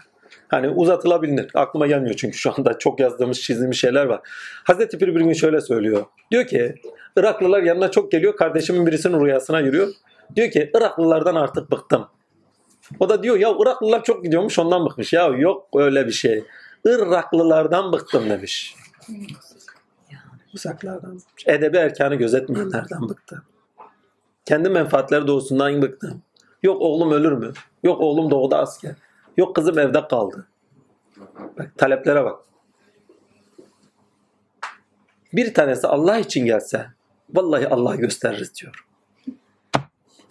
[0.48, 1.50] Hani uzatılabilir.
[1.54, 4.20] Aklıma gelmiyor çünkü şu anda çok yazdığımız çizilmiş şeyler var.
[4.64, 6.04] Hazreti Pir bir gün şöyle söylüyor.
[6.30, 6.74] Diyor ki
[7.16, 8.36] Iraklılar yanına çok geliyor.
[8.36, 9.88] Kardeşimin birisinin rüyasına yürüyor.
[10.36, 12.06] Diyor ki Iraklılardan artık bıktım.
[13.00, 15.12] O da diyor ya Iraklılar çok gidiyormuş ondan bıkmış.
[15.12, 16.44] Ya yok öyle bir şey.
[16.84, 18.74] Iraklılardan bıktım demiş.
[20.54, 21.20] Uzaklardan.
[21.46, 23.42] Edebi erkanı gözetmeyenlerden bıktım.
[24.44, 26.22] Kendi menfaatleri doğusundan bıktım.
[26.62, 27.52] Yok oğlum ölür mü?
[27.82, 28.94] Yok oğlum doğuda asker.
[29.36, 30.46] Yok kızım evde kaldı.
[31.58, 32.40] Bak taleplere bak.
[35.32, 36.86] Bir tanesi Allah için gelse
[37.34, 38.84] vallahi Allah gösteririz diyor.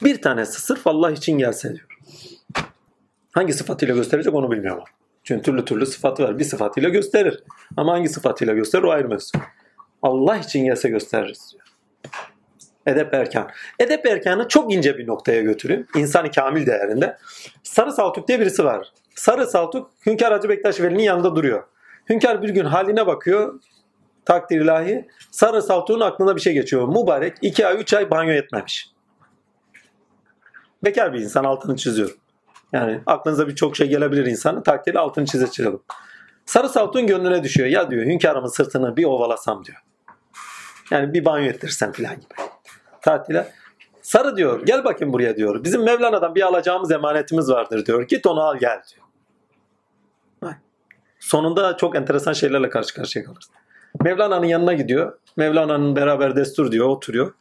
[0.03, 1.87] Bir tanesi sırf Allah için gelse diyor.
[3.31, 4.83] Hangi sıfatıyla gösterecek onu bilmiyorum.
[5.23, 6.39] Çünkü türlü türlü sıfatı var.
[6.39, 7.43] Bir sıfatıyla gösterir.
[7.77, 9.37] Ama hangi sıfatıyla gösterir o ayrı mevzu.
[10.03, 11.63] Allah için gelse gösteririz diyor.
[12.87, 13.49] Edep erkan.
[13.79, 15.87] Edep erkanı çok ince bir noktaya götürün.
[15.95, 17.17] İnsanı kamil değerinde.
[17.63, 18.91] Sarı Saltuk diye birisi var.
[19.15, 21.63] Sarı Saltuk Hünkar Hacı Bektaş Veli'nin yanında duruyor.
[22.09, 23.59] Hünkar bir gün haline bakıyor.
[24.25, 25.07] Takdir ilahi.
[25.31, 26.87] Sarı Saltuk'un aklına bir şey geçiyor.
[26.87, 28.89] Mübarek 2 ay 3 ay banyo etmemiş.
[30.83, 32.17] Bekar bir insan altını çiziyorum.
[32.73, 34.63] Yani aklınıza birçok şey gelebilir insanın.
[34.63, 35.79] Takdirle altını çize çizelim.
[36.45, 37.69] Sarı Saltuk'un gönlüne düşüyor.
[37.69, 39.77] Ya diyor hünkârımın sırtını bir ovalasam diyor.
[40.93, 42.33] Yani bir banyo ettirsem falan gibi.
[43.01, 43.51] Tatile.
[44.01, 45.63] Sarı diyor gel bakayım buraya diyor.
[45.63, 48.07] Bizim Mevlana'dan bir alacağımız emanetimiz vardır diyor.
[48.07, 49.03] Git onu al gel diyor.
[51.19, 53.49] Sonunda çok enteresan şeylerle karşı karşıya kalırız.
[54.03, 55.19] Mevlana'nın yanına gidiyor.
[55.37, 57.33] Mevlana'nın beraber destur diyor oturuyor.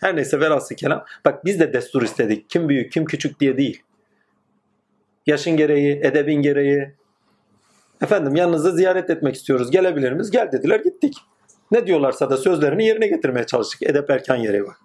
[0.00, 1.04] Her neyse velhasıl kelam.
[1.24, 2.50] Bak biz de destur istedik.
[2.50, 3.82] Kim büyük kim küçük diye değil.
[5.26, 6.94] Yaşın gereği, edebin gereği.
[8.02, 9.70] Efendim yanınızda ziyaret etmek istiyoruz.
[9.70, 10.30] Gelebilir miyiz?
[10.30, 11.14] Gel dediler gittik.
[11.74, 13.82] Ne diyorlarsa da sözlerini yerine getirmeye çalıştık.
[13.82, 14.80] Edep erken yere bak.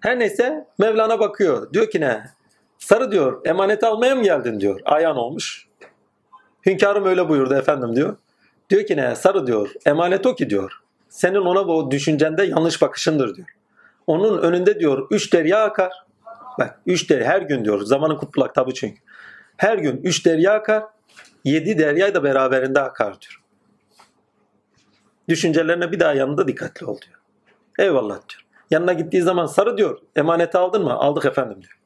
[0.00, 1.72] Her neyse Mevlana bakıyor.
[1.72, 2.24] Diyor ki ne?
[2.78, 4.80] Sarı diyor emanet almaya mı geldin diyor.
[4.84, 5.66] Ayan olmuş.
[6.66, 8.16] Hünkârım öyle buyurdu efendim diyor.
[8.70, 9.16] Diyor ki ne?
[9.16, 9.72] Sarı diyor.
[9.86, 10.80] Emanet o ki diyor.
[11.08, 13.48] Senin ona bu düşüncende yanlış bakışındır diyor.
[14.06, 15.92] Onun önünde diyor üç derya akar.
[16.58, 17.80] Bak üç derya her gün diyor.
[17.80, 19.00] Zamanın kutlak tabi çünkü.
[19.56, 20.84] Her gün üç derya akar.
[21.44, 23.45] Yedi derya da beraberinde akar diyor.
[25.28, 27.18] Düşüncelerine bir daha yanında dikkatli ol diyor.
[27.78, 28.46] Eyvallah diyor.
[28.70, 29.98] Yanına gittiği zaman sarı diyor.
[30.16, 30.92] Emaneti aldın mı?
[30.92, 31.78] Aldık efendim diyor.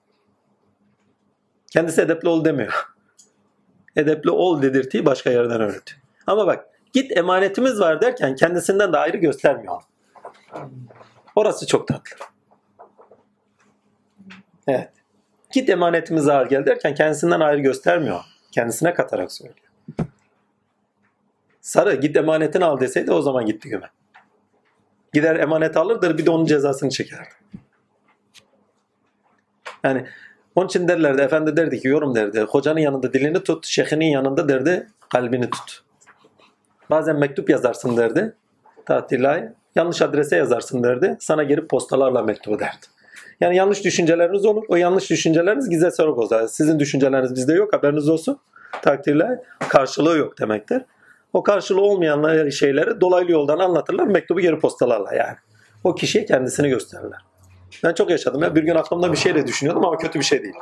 [1.72, 2.88] Kendisi edepli ol demiyor.
[3.96, 6.00] Edepli ol dedirtiği başka yerden öğretiyor.
[6.26, 9.82] Ama bak git emanetimiz var derken kendisinden de ayrı göstermiyor.
[11.36, 12.16] Orası çok tatlı.
[14.68, 14.90] Evet.
[15.52, 18.20] Git emanetimizi al gel derken kendisinden ayrı göstermiyor.
[18.52, 19.69] Kendisine katarak söylüyor.
[21.60, 23.90] Sarı git emanetini al deseydi o zaman gitti güme.
[25.12, 27.28] Gider emanet alırdır bir de onun cezasını çeker.
[29.84, 30.06] Yani
[30.54, 32.40] onun için derlerdi efendi derdi ki yorum derdi.
[32.40, 35.82] Hocanın yanında dilini tut, şeyhinin yanında derdi kalbini tut.
[36.90, 38.34] Bazen mektup yazarsın derdi.
[38.86, 41.16] Tatilay yanlış adrese yazarsın derdi.
[41.20, 42.86] Sana gelip postalarla mektubu derdi.
[43.40, 44.64] Yani yanlış düşünceleriniz olur.
[44.68, 46.46] O yanlış düşünceleriniz gizle soru bozar.
[46.46, 48.38] Sizin düşünceleriniz bizde yok haberiniz olsun.
[48.82, 50.82] Takdirle karşılığı yok demektir.
[51.32, 54.06] O karşılığı olmayan şeyleri dolaylı yoldan anlatırlar.
[54.06, 55.36] Mektubu geri postalarla yani.
[55.84, 57.18] O kişiye kendisini gösterirler.
[57.84, 58.54] Ben çok yaşadım ya.
[58.54, 60.54] Bir gün aklımda bir şeyle düşünüyordum ama kötü bir şey değil.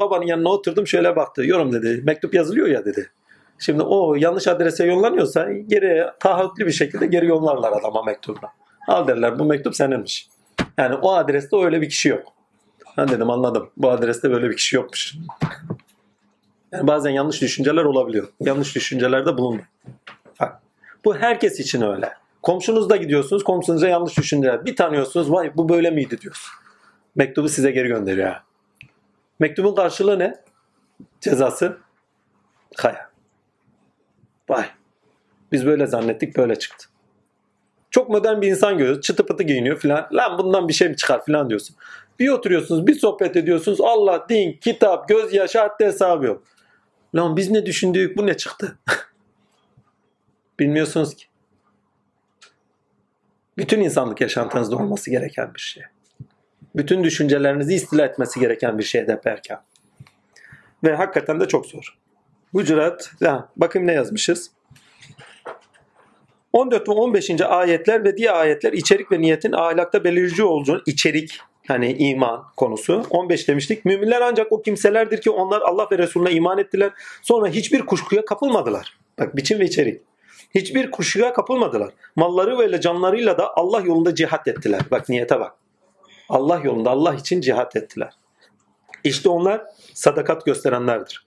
[0.00, 1.46] Babanın yanına oturdum şöyle baktı.
[1.46, 2.02] Yorum dedi.
[2.04, 3.10] Mektup yazılıyor ya dedi.
[3.58, 8.50] Şimdi o yanlış adrese yollanıyorsa geri taahhütlü bir şekilde geri yollarlar adama mektubunu.
[8.88, 10.28] Al derler bu mektup seninmiş.
[10.78, 12.22] Yani o adreste öyle bir kişi yok.
[12.98, 13.70] Ben dedim anladım.
[13.76, 15.14] Bu adreste böyle bir kişi yokmuş.
[16.74, 18.28] Yani bazen yanlış düşünceler olabiliyor.
[18.40, 19.62] Yanlış düşüncelerde bulunma.
[20.40, 20.60] Bak,
[21.04, 22.12] bu herkes için öyle.
[22.42, 24.64] Komşunuzda gidiyorsunuz, komşunuza yanlış düşünceler.
[24.66, 26.50] Bir tanıyorsunuz, vay bu böyle miydi diyorsun.
[27.14, 28.34] Mektubu size geri gönderiyor.
[29.38, 30.34] Mektubun karşılığı ne?
[31.20, 31.78] Cezası?
[32.76, 33.10] Kaya.
[34.48, 34.64] Vay.
[35.52, 36.86] Biz böyle zannettik, böyle çıktı.
[37.90, 39.02] Çok modern bir insan görüyoruz.
[39.02, 40.08] Çıtı pıtı giyiniyor filan.
[40.12, 41.76] Lan bundan bir şey mi çıkar filan diyorsun.
[42.18, 43.80] Bir oturuyorsunuz, bir sohbet ediyorsunuz.
[43.80, 46.42] Allah, din, kitap, gözyaşı, hatta hesabı yok.
[47.14, 48.78] Lan biz ne düşündük, bu ne çıktı?
[50.58, 51.24] Bilmiyorsunuz ki.
[53.58, 55.82] Bütün insanlık yaşantınızda olması gereken bir şey.
[56.76, 59.60] Bütün düşüncelerinizi istila etmesi gereken bir şey edep erken.
[60.84, 61.98] Ve hakikaten de çok zor.
[62.52, 64.50] Hucurat, ha, bakayım ne yazmışız.
[66.52, 67.40] 14 ve 15.
[67.40, 73.02] ayetler ve diğer ayetler içerik ve niyetin ahlakta belirleyici olduğunu içerik hani iman konusu.
[73.10, 73.84] 15 demiştik.
[73.84, 76.90] Müminler ancak o kimselerdir ki onlar Allah ve Resulüne iman ettiler.
[77.22, 78.98] Sonra hiçbir kuşkuya kapılmadılar.
[79.18, 80.02] Bak biçim ve içerik.
[80.54, 81.90] Hiçbir kuşkuya kapılmadılar.
[82.16, 84.80] Malları ve canlarıyla da Allah yolunda cihat ettiler.
[84.90, 85.52] Bak niyete bak.
[86.28, 88.12] Allah yolunda Allah için cihat ettiler.
[89.04, 89.62] İşte onlar
[89.94, 91.26] sadakat gösterenlerdir.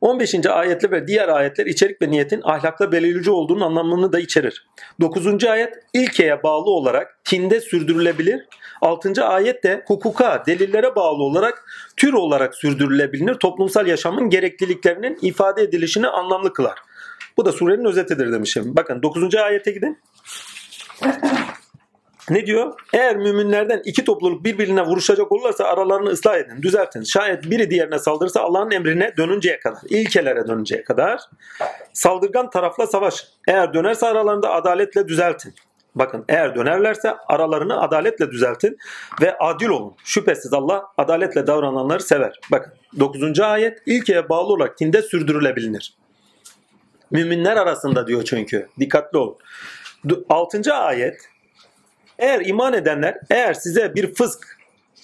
[0.00, 0.46] 15.
[0.46, 4.66] ayetle ve diğer ayetler içerik ve niyetin ahlakla belirleyici olduğunun anlamını da içerir.
[5.00, 5.44] 9.
[5.44, 8.46] ayet ilkeye bağlı olarak tinde sürdürülebilir.
[8.80, 9.24] 6.
[9.24, 11.64] ayet de hukuka, delillere bağlı olarak
[11.96, 13.34] tür olarak sürdürülebilir.
[13.34, 16.78] Toplumsal yaşamın gerekliliklerinin ifade edilişini anlamlı kılar.
[17.36, 18.76] Bu da surenin özetidir demişim.
[18.76, 19.34] Bakın 9.
[19.34, 19.98] ayete gidin.
[22.30, 22.72] Ne diyor?
[22.92, 27.02] Eğer müminlerden iki topluluk birbirine vuruşacak olursa aralarını ıslah edin, düzeltin.
[27.02, 31.20] Şayet biri diğerine saldırırsa Allah'ın emrine dönünceye kadar, ilkelere dönünceye kadar
[31.92, 33.26] saldırgan tarafla savaş.
[33.48, 35.54] Eğer dönerse aralarında adaletle düzeltin.
[35.94, 38.78] Bakın eğer dönerlerse aralarını adaletle düzeltin
[39.22, 39.94] ve adil olun.
[40.04, 42.40] Şüphesiz Allah adaletle davrananları sever.
[42.50, 43.40] Bakın 9.
[43.40, 45.94] ayet ilkeye bağlı olarak tinde sürdürülebilir.
[47.10, 48.68] Müminler arasında diyor çünkü.
[48.80, 49.36] Dikkatli olun.
[50.28, 50.74] 6.
[50.74, 51.30] ayet
[52.20, 54.58] eğer iman edenler eğer size bir fısk,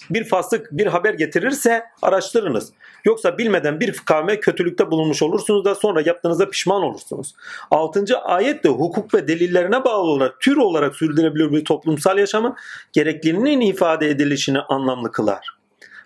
[0.09, 2.71] bir fasık, bir haber getirirse araştırınız.
[3.05, 7.35] Yoksa bilmeden bir kavme kötülükte bulunmuş olursunuz da sonra yaptığınızda pişman olursunuz.
[7.71, 8.17] 6.
[8.17, 12.55] ayet de hukuk ve delillerine bağlı olarak tür olarak sürdürülebilir bir toplumsal yaşamın
[12.93, 15.57] gerekliliğinin ifade edilişini anlamlı kılar.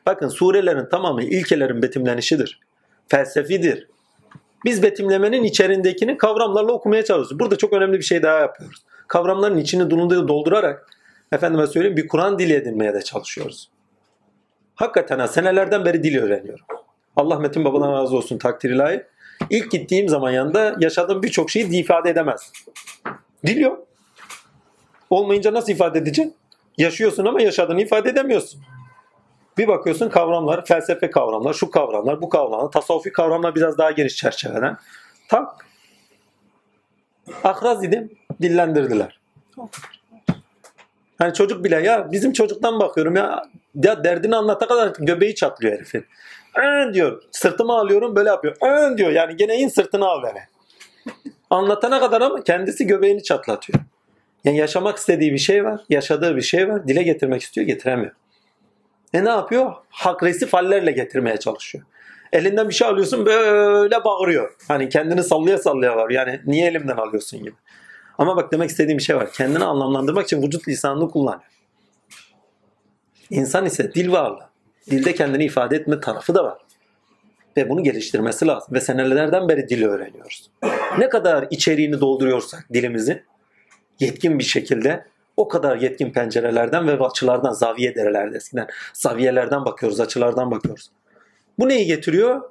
[0.05, 2.59] Bakın surelerin tamamı ilkelerin betimlenişidir.
[3.07, 3.87] Felsefidir.
[4.65, 7.39] Biz betimlemenin içerindekini kavramlarla okumaya çalışıyoruz.
[7.39, 8.77] Burada çok önemli bir şey daha yapıyoruz.
[9.07, 10.87] Kavramların içini doldurarak
[11.31, 13.69] efendime söyleyeyim bir Kur'an dili edinmeye de çalışıyoruz.
[14.75, 16.65] Hakikaten ha, senelerden beri dil öğreniyorum.
[17.15, 19.03] Allah Metin Baba'dan razı olsun takdir ilahi.
[19.49, 22.51] İlk gittiğim zaman yanında yaşadığım birçok şeyi ifade edemez.
[23.45, 23.87] Dil yok.
[25.09, 26.35] Olmayınca nasıl ifade edeceksin?
[26.77, 28.61] Yaşıyorsun ama yaşadığını ifade edemiyorsun.
[29.57, 34.77] Bir bakıyorsun kavramlar, felsefe kavramlar, şu kavramlar, bu kavramlar, tasavvufi kavramlar biraz daha geniş çerçeveden.
[35.29, 35.65] Tak.
[37.43, 38.11] Akraz idim,
[38.41, 39.19] dillendirdiler.
[41.21, 43.43] Hani çocuk bile ya bizim çocuktan bakıyorum ya
[43.83, 46.05] ya derdini anlata kadar göbeği çatlıyor herifin.
[46.55, 47.21] Ön diyor.
[47.31, 48.55] Sırtımı alıyorum böyle yapıyor.
[48.61, 49.11] Ön diyor.
[49.11, 50.39] Yani gene in sırtını al beni.
[51.49, 53.79] Anlatana kadar ama kendisi göbeğini çatlatıyor.
[54.43, 55.81] Yani yaşamak istediği bir şey var.
[55.89, 56.87] Yaşadığı bir şey var.
[56.87, 58.11] Dile getirmek istiyor getiremiyor.
[59.13, 59.73] E ne yapıyor?
[60.05, 61.83] Agresif hallerle getirmeye çalışıyor.
[62.33, 64.53] Elinden bir şey alıyorsun böyle bağırıyor.
[64.67, 66.09] Hani kendini sallaya sallaya var.
[66.09, 67.55] Yani niye elimden alıyorsun gibi.
[68.21, 69.31] Ama bak demek istediğim bir şey var.
[69.31, 71.51] Kendini anlamlandırmak için vücut lisanını kullanıyor.
[73.29, 74.49] İnsan ise dil varlığı.
[74.89, 76.57] Dilde kendini ifade etme tarafı da var.
[77.57, 78.75] Ve bunu geliştirmesi lazım.
[78.75, 80.51] Ve senelerden beri dili öğreniyoruz.
[80.97, 83.23] Ne kadar içeriğini dolduruyorsak dilimizi
[83.99, 85.05] yetkin bir şekilde
[85.37, 88.67] o kadar yetkin pencerelerden ve açılardan, zaviye derelerde eskiden.
[88.93, 90.91] Zaviyelerden bakıyoruz, açılardan bakıyoruz.
[91.59, 92.41] Bu neyi getiriyor?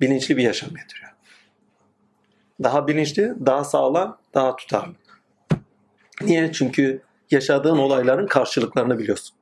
[0.00, 1.10] Bilinçli bir yaşam getiriyor.
[2.62, 4.94] Daha bilinçli, daha sağlam, daha tutarlı.
[6.20, 6.52] Niye?
[6.52, 9.36] Çünkü yaşadığın olayların karşılıklarını biliyorsun.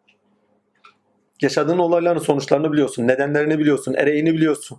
[1.43, 4.79] Yaşadığın olayların sonuçlarını biliyorsun, nedenlerini biliyorsun, ereğini biliyorsun.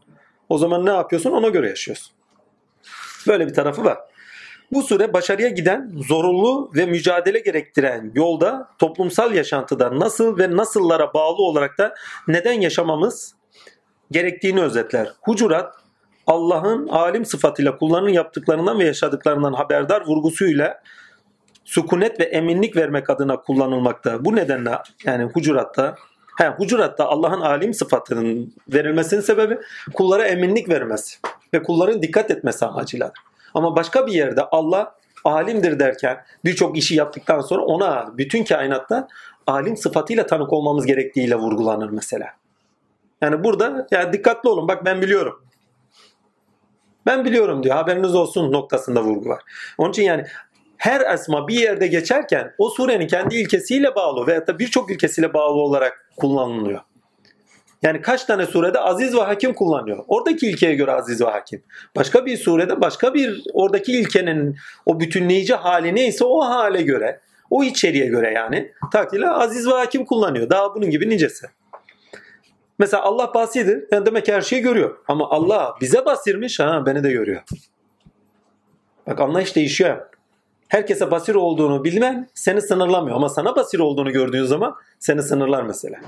[0.49, 1.31] O zaman ne yapıyorsun?
[1.31, 2.13] Ona göre yaşıyorsun.
[3.27, 3.97] Böyle bir tarafı var.
[4.71, 11.41] Bu süre başarıya giden, zorunlu ve mücadele gerektiren yolda toplumsal yaşantıda nasıl ve nasıllara bağlı
[11.41, 11.95] olarak da
[12.27, 13.35] neden yaşamamız
[14.11, 15.09] gerektiğini özetler.
[15.21, 15.73] Hucurat
[16.27, 20.83] Allah'ın alim sıfatıyla kullarının yaptıklarından ve yaşadıklarından haberdar vurgusuyla
[21.67, 24.25] sükunet ve eminlik vermek adına kullanılmakta.
[24.25, 24.71] Bu nedenle
[25.05, 25.95] yani hucuratta
[26.37, 29.57] He, hucuratta Allah'ın alim sıfatının verilmesinin sebebi
[29.93, 31.17] kullara eminlik vermesi
[31.53, 33.19] ve kulların dikkat etmesi amacıyladır.
[33.53, 34.95] Ama başka bir yerde Allah
[35.25, 39.07] alimdir derken birçok işi yaptıktan sonra ona bütün kainatta
[39.47, 42.27] alim sıfatıyla tanık olmamız gerektiğiyle vurgulanır mesela.
[43.21, 45.43] Yani burada ya dikkatli olun bak ben biliyorum.
[47.05, 49.41] Ben biliyorum diyor haberiniz olsun noktasında vurgu var.
[49.77, 50.25] Onun için yani
[50.77, 55.61] her esma bir yerde geçerken o surenin kendi ilkesiyle bağlı veyahut da birçok ilkesiyle bağlı
[55.61, 56.81] olarak kullanılıyor.
[57.81, 60.03] Yani kaç tane surede aziz ve hakim kullanıyor.
[60.07, 61.63] Oradaki ilkeye göre aziz ve hakim.
[61.95, 67.19] Başka bir surede başka bir oradaki ilkenin o bütünleyici hali neyse o hale göre,
[67.49, 70.49] o içeriğe göre yani takdirle aziz ve hakim kullanıyor.
[70.49, 71.47] Daha bunun gibi nicesi.
[72.79, 73.83] Mesela Allah basidir.
[73.91, 74.97] Yani demek ki her şeyi görüyor.
[75.07, 76.59] Ama Allah bize basirmiş.
[76.59, 77.41] Ha beni de görüyor.
[79.07, 80.16] Bak anlayış değişiyor.
[80.67, 83.15] Herkese basir olduğunu bilmen seni sınırlamıyor.
[83.15, 85.99] Ama sana basir olduğunu gördüğün zaman seni sınırlar mesela.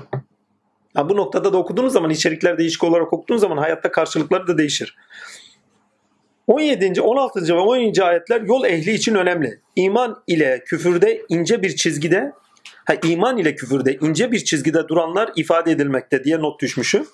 [0.94, 4.96] Ha, bu noktada da okuduğunuz zaman içerikler değişik olarak okuduğunuz zaman hayatta karşılıkları da değişir.
[6.46, 7.00] 17.
[7.00, 7.54] 16.
[7.54, 8.04] ve 17.
[8.04, 9.60] ayetler yol ehli için önemli.
[9.76, 12.32] İman ile küfürde ince bir çizgide
[12.84, 17.06] ha, iman ile küfürde ince bir çizgide duranlar ifade edilmekte diye not düşmüşüm.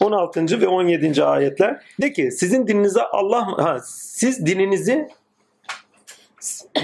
[0.00, 0.60] 16.
[0.60, 1.24] ve 17.
[1.24, 5.08] ayetler de ki sizin dininize Allah ha, siz dininizi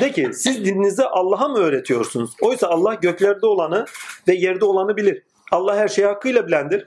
[0.00, 2.30] de ki siz dininizi Allah'a mı öğretiyorsunuz?
[2.42, 3.84] Oysa Allah göklerde olanı
[4.28, 5.22] ve yerde olanı bilir.
[5.52, 6.84] Allah her şeyi hakkıyla bilendir.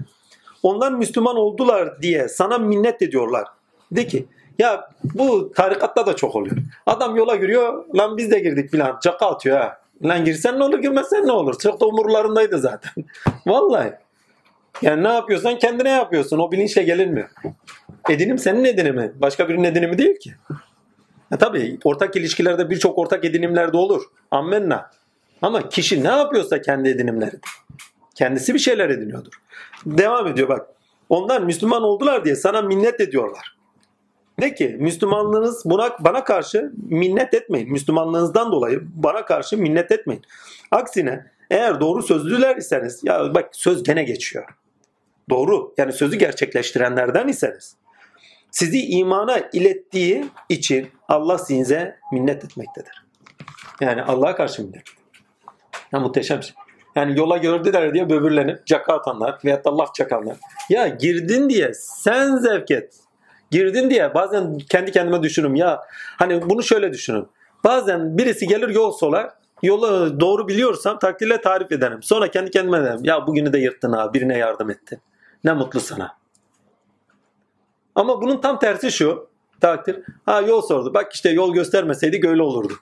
[0.64, 3.48] Onlar Müslüman oldular diye sana minnet ediyorlar.
[3.92, 4.26] De ki
[4.60, 6.58] ya bu tarikatta da çok oluyor.
[6.86, 9.00] Adam yola giriyor lan biz de girdik filan.
[9.04, 9.82] Caka atıyor ha.
[10.04, 11.60] Lan girsen ne olur girmesen ne olur.
[11.60, 12.92] Çok da umurlarındaydı zaten.
[13.46, 13.94] Vallahi.
[14.82, 16.40] Yani ne yapıyorsan kendine yapıyorsun.
[16.40, 17.30] O bilinçle gelinmiyor.
[18.10, 19.12] Edinim senin edinimi.
[19.16, 20.34] Başka birinin edinimi değil ki.
[21.32, 24.04] E tabii ortak ilişkilerde birçok ortak edinimler de olur.
[24.32, 24.92] Ammenna.
[25.42, 27.36] Ama kişi ne yapıyorsa kendi edinimleri.
[28.16, 29.34] Kendisi bir şeyler ediniyordur.
[29.86, 30.68] Devam ediyor bak.
[31.10, 33.58] Onlar Müslüman oldular diye sana minnet ediyorlar.
[34.42, 37.72] De ki Müslümanlığınız buna bana karşı minnet etmeyin.
[37.72, 40.24] Müslümanlığınızdan dolayı bana karşı minnet etmeyin.
[40.72, 44.46] Aksine eğer doğru sözlüler iseniz ya bak söz gene geçiyor.
[45.30, 47.76] Doğru yani sözü gerçekleştirenlerden iseniz
[48.52, 53.04] sizi imana ilettiği için Allah size minnet etmektedir.
[53.82, 54.84] Yani Allah'a karşı minnet.
[55.94, 56.56] Ya muhteşem şey.
[56.96, 60.38] Yani yola gördüler diye böbürlenip caka atanlar veyahut da laf çakanlar.
[60.70, 62.96] Ya girdin diye sen zevk et.
[63.52, 65.82] Girdin diye bazen kendi kendime düşünürüm ya
[66.18, 67.28] hani bunu şöyle düşünün.
[67.64, 69.30] Bazen birisi gelir yol solar
[69.64, 72.04] yolu doğru biliyorsam takdirle tarif ederim.
[72.04, 75.00] Sonra kendi kendime derim ya bugünü de yırttın ha birine yardım ettin.
[75.44, 76.18] Ne mutlu sana.
[77.96, 79.31] Ama bunun tam tersi şu
[79.62, 80.00] takdir.
[80.26, 80.94] Ha yol sordu.
[80.94, 82.74] Bak işte yol göstermeseydi böyle olurdu.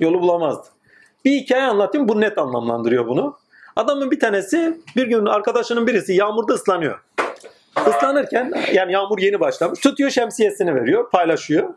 [0.00, 0.68] Yolu bulamazdı.
[1.24, 2.08] Bir hikaye anlatayım.
[2.08, 3.38] Bu net anlamlandırıyor bunu.
[3.76, 7.00] Adamın bir tanesi bir gün arkadaşının birisi yağmurda ıslanıyor.
[7.88, 9.80] Islanırken yani yağmur yeni başlamış.
[9.80, 11.10] Tutuyor şemsiyesini veriyor.
[11.10, 11.74] Paylaşıyor.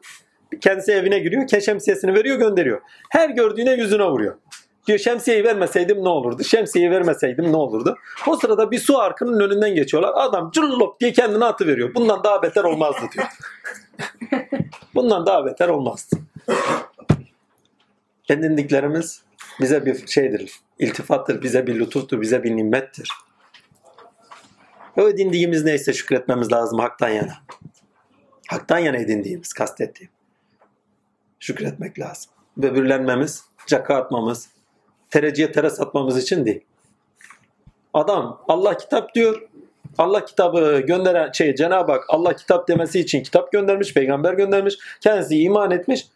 [0.62, 1.62] Kendisi evine giriyor.
[1.62, 2.82] Şemsiyesini veriyor gönderiyor.
[3.10, 4.36] Her gördüğüne yüzüne vuruyor.
[4.90, 6.44] Diyor şemsiyeyi vermeseydim ne olurdu?
[6.44, 7.98] Şemsiyeyi vermeseydim ne olurdu?
[8.28, 10.12] O sırada bir su arkının önünden geçiyorlar.
[10.16, 11.96] Adam cıllop diye kendini atıveriyor.
[11.96, 13.28] Bundan daha beter olmazdı diyor.
[14.96, 16.16] Bundan daha beter olmazdı.
[18.30, 19.22] Edindiklerimiz
[19.62, 23.12] bize bir şeydir, iltifattır, bize bir lütuftur, bize bir nimettir.
[24.98, 27.34] O edindiğimiz neyse şükretmemiz lazım haktan yana.
[28.48, 30.12] Haktan yana edindiğimiz, kastettiğim.
[31.40, 32.32] Şükretmek lazım.
[32.58, 34.50] Böbürlenmemiz, caka atmamız,
[35.10, 36.62] tereciye tere satmamız için değil.
[37.94, 39.50] Adam Allah kitap diyor,
[39.98, 44.78] Allah kitabı gönderen şey Cenab-ı Hak Allah kitap demesi için kitap göndermiş, peygamber göndermiş.
[45.02, 46.08] Kendisi iman etmiş.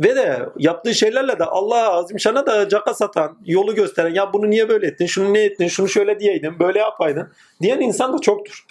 [0.00, 4.68] Ve de yaptığı şeylerle de Allah Azimşan'a da caka satan, yolu gösteren ya bunu niye
[4.68, 7.28] böyle ettin, şunu ne ettin, şunu şöyle diyeydin, böyle yapaydın
[7.62, 8.66] diyen insan da çoktur.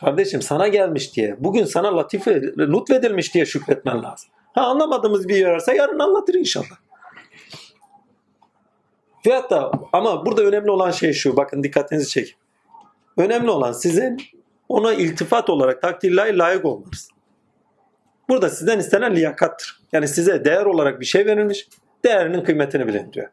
[0.00, 4.30] Kardeşim sana gelmiş diye, bugün sana latife, lütfedilmiş diye şükretmen lazım.
[4.54, 6.85] Ha anlamadığımız bir yer varsa yarın anlatır inşallah.
[9.26, 12.34] Veyahut da ama burada önemli olan şey şu, bakın dikkatinizi çekin.
[13.16, 14.16] Önemli olan sizin
[14.68, 17.10] ona iltifat olarak takdirlaya layık olmanız.
[18.28, 19.80] Burada sizden istenen liyakattır.
[19.92, 21.68] Yani size değer olarak bir şey verilmiş,
[22.04, 23.28] değerinin kıymetini bilin diyor.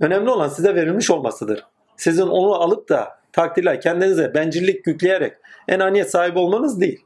[0.00, 1.66] Önemli olan size verilmiş olmasıdır.
[1.96, 5.32] Sizin onu alıp da takdirle kendinize bencillik yükleyerek
[5.68, 7.04] enaniyet sahibi olmanız değil.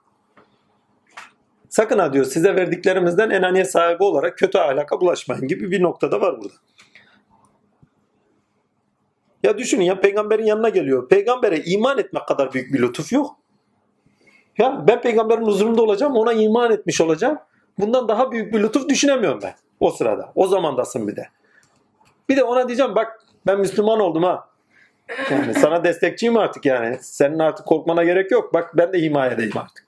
[1.68, 6.40] Sakın ha diyor size verdiklerimizden enaniyet sahibi olarak kötü ahlaka bulaşmayın gibi bir noktada var
[6.40, 6.54] burada.
[9.46, 11.08] Ya düşünün ya peygamberin yanına geliyor.
[11.08, 13.36] Peygambere iman etmek kadar büyük bir lütuf yok.
[14.58, 17.38] Ya ben peygamberin huzurunda olacağım, ona iman etmiş olacağım.
[17.78, 20.32] Bundan daha büyük bir lütuf düşünemiyorum ben o sırada.
[20.34, 21.28] O zamandasın bir de.
[22.28, 24.48] Bir de ona diyeceğim bak ben Müslüman oldum ha.
[25.30, 26.98] Yani sana destekçiyim artık yani.
[27.00, 28.54] Senin artık korkmana gerek yok.
[28.54, 29.86] Bak ben de himayedeyim artık.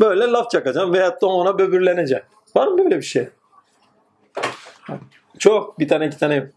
[0.00, 2.24] Böyle laf çakacağım veyahut da ona böbürleneceğim.
[2.56, 3.28] Var mı böyle bir şey?
[5.38, 5.78] Çok.
[5.78, 6.50] Bir tane iki tane.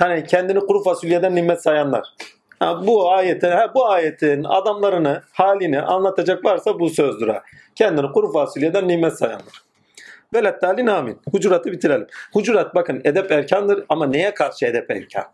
[0.00, 2.14] Yani kendini kuru fasulyeden nimet sayanlar.
[2.58, 7.42] Ha, bu ayetin, ha, bu ayetin adamlarını, halini anlatacak varsa bu sözdür ha.
[7.74, 9.64] Kendini kuru fasulyeden nimet sayanlar.
[10.34, 11.20] Velet talin amin.
[11.30, 12.06] Hucuratı bitirelim.
[12.32, 15.24] Hucurat bakın edep erkandır ama neye karşı edep erkan?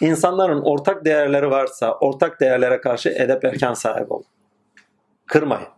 [0.00, 4.24] İnsanların ortak değerleri varsa ortak değerlere karşı edep erkan sahibi olun.
[5.26, 5.68] Kırmayın.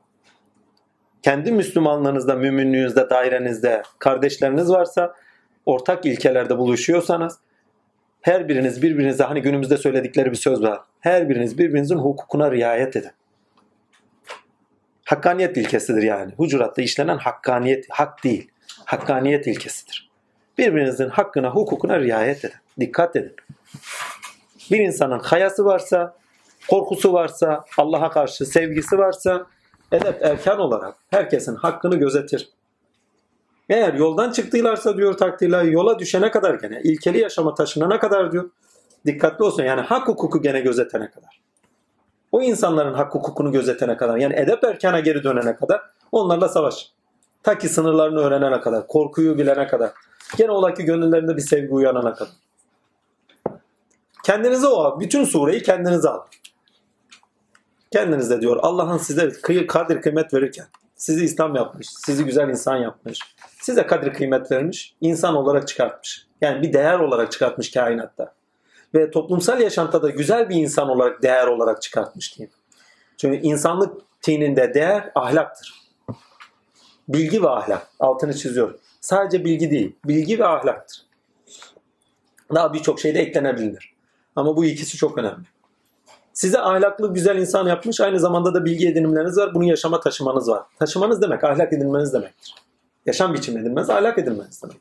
[1.23, 5.15] Kendi Müslümanlığınızda, müminliğinizde, dairenizde kardeşleriniz varsa
[5.67, 7.39] ortak ilkelerde buluşuyorsanız
[8.27, 10.81] her biriniz birbirinize hani günümüzde söyledikleri bir söz var.
[11.01, 13.11] Her biriniz birbirinizin hukukuna riayet edin.
[15.05, 16.33] Hakkaniyet ilkesidir yani.
[16.37, 18.51] Hucuratta işlenen hakkaniyet, hak değil.
[18.85, 20.11] Hakkaniyet ilkesidir.
[20.59, 22.57] Birbirinizin hakkına, hukukuna riayet edin.
[22.81, 23.37] Dikkat edin.
[24.71, 26.17] Bir insanın hayası varsa,
[26.69, 29.47] korkusu varsa, Allah'a karşı sevgisi varsa
[29.93, 32.49] edep erken olarak herkesin hakkını gözetir.
[33.69, 38.51] Eğer yoldan çıktılarsa diyor takdirler yola düşene kadar gene ilkeli yaşama taşınana kadar diyor
[39.07, 41.41] dikkatli olsun yani hak hukuku gene gözetene kadar.
[42.33, 45.81] O insanların hak hukukunu gözetene kadar yani edep erkana geri dönene kadar
[46.13, 46.93] onlarla savaş.
[47.43, 49.93] Ta ki sınırlarını öğrenene kadar, korkuyu bilene kadar.
[50.37, 52.33] Gene ola ki gönüllerinde bir sevgi uyanana kadar.
[54.25, 56.25] Kendinize o bütün sureyi kendinize alın.
[57.91, 59.33] Kendinizde diyor Allah'ın size
[59.67, 60.67] kadir kıymet verirken
[60.97, 63.19] sizi İslam yapmış, sizi güzel insan yapmış,
[63.61, 66.27] size kadir kıymet vermiş, insan olarak çıkartmış.
[66.41, 68.35] Yani bir değer olarak çıkartmış kainatta.
[68.95, 72.55] Ve toplumsal yaşantıda güzel bir insan olarak, değer olarak çıkartmış diyeyim.
[73.17, 75.75] Çünkü insanlık tininde değer ahlaktır.
[77.09, 77.87] Bilgi ve ahlak.
[78.01, 78.79] Altını çiziyorum.
[79.01, 81.03] Sadece bilgi değil, bilgi ve ahlaktır.
[82.55, 83.95] Daha birçok şey de eklenebilir.
[84.37, 85.47] Ama bu ikisi çok önemli.
[86.37, 88.01] Size ahlaklı güzel insan yapmış.
[88.01, 89.55] Aynı zamanda da bilgi edinimleriniz var.
[89.55, 90.63] Bunu yaşama taşımanız var.
[90.79, 92.55] Taşımanız demek ahlak edinmeniz demektir.
[93.07, 94.77] Yaşam biçimi edinmeniz ahlak edinmeniz demek.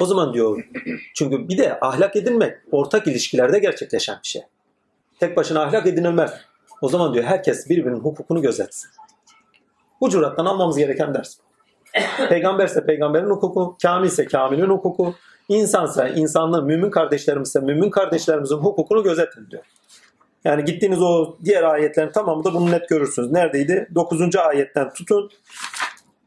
[0.00, 0.64] O zaman diyor
[1.14, 4.42] çünkü bir de ahlak edinmek ortak ilişkilerde gerçekleşen bir şey.
[5.20, 6.32] Tek başına ahlak edinilmez.
[6.82, 8.90] O zaman diyor herkes birbirinin hukukunu gözetsin.
[9.98, 11.36] Hucurattan almamız gereken ders.
[12.28, 15.14] Peygamberse peygamberin hukuku, kamilse kamilin hukuku,
[15.48, 19.64] insansa insanlığın mümin kardeşlerimizse mümin kardeşlerimizin hukukunu gözetin diyor.
[20.44, 23.32] Yani gittiğiniz o diğer ayetlerin tamamında bunu net görürsünüz.
[23.32, 23.88] Neredeydi?
[23.94, 24.36] 9.
[24.36, 25.30] ayetten tutun.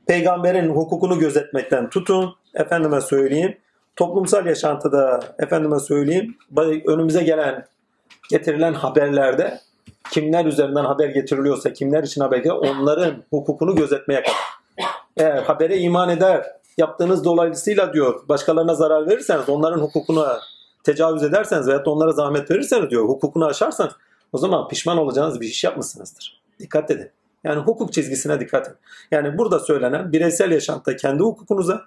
[0.07, 2.35] Peygamberin hukukunu gözetmekten tutun.
[2.53, 3.57] Efendime söyleyeyim.
[3.95, 6.37] Toplumsal yaşantıda efendime söyleyeyim.
[6.87, 7.65] Önümüze gelen
[8.29, 9.59] getirilen haberlerde
[10.11, 14.35] kimler üzerinden haber getiriliyorsa, kimler için haber onların hukukunu gözetmeye kadar.
[15.17, 16.45] Eğer habere iman eder,
[16.77, 20.39] yaptığınız dolayısıyla diyor başkalarına zarar verirseniz onların hukukuna
[20.83, 23.93] tecavüz ederseniz veyahut da onlara zahmet verirseniz diyor hukukunu aşarsanız
[24.33, 26.41] o zaman pişman olacağınız bir iş yapmışsınızdır.
[26.59, 27.11] Dikkat edin.
[27.43, 28.77] Yani hukuk çizgisine dikkat edin.
[29.11, 31.81] Yani burada söylenen bireysel yaşantıda kendi hukukunuza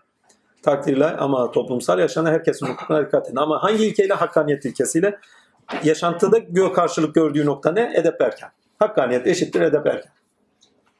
[0.62, 3.36] takdirle ama toplumsal yaşamda herkesin hukukuna dikkat edin.
[3.36, 4.14] Ama hangi ilkeyle?
[4.14, 5.18] Hakkaniyet ilkesiyle.
[5.84, 7.92] Yaşantıda gö karşılık gördüğü nokta ne?
[7.96, 8.50] Edep erken.
[8.78, 10.12] Hakkaniyet eşittir edep erken.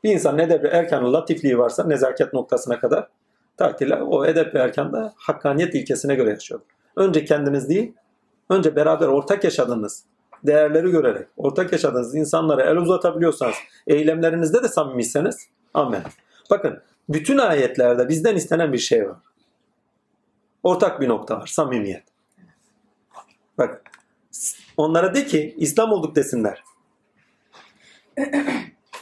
[0.05, 3.09] Bir insan edep erken latifliği varsa nezaket noktasına kadar
[3.57, 6.61] takdirle o edep erkende hakkaniyet ilkesine göre yaşıyor.
[6.97, 7.93] Önce kendiniz değil,
[8.51, 10.05] önce beraber ortak yaşadığınız
[10.45, 16.03] değerleri görerek, ortak yaşadığınız insanlara el uzatabiliyorsanız, eylemlerinizde de samimiyseniz, amen.
[16.51, 19.17] Bakın, bütün ayetlerde bizden istenen bir şey var.
[20.63, 22.05] Ortak bir nokta var, samimiyet.
[23.59, 23.83] Bak,
[24.77, 26.65] Onlara de ki İslam olduk desinler.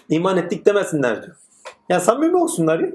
[0.09, 1.37] İman ettik demesinler diyor.
[1.89, 2.91] Yani samimi olsunlar ya.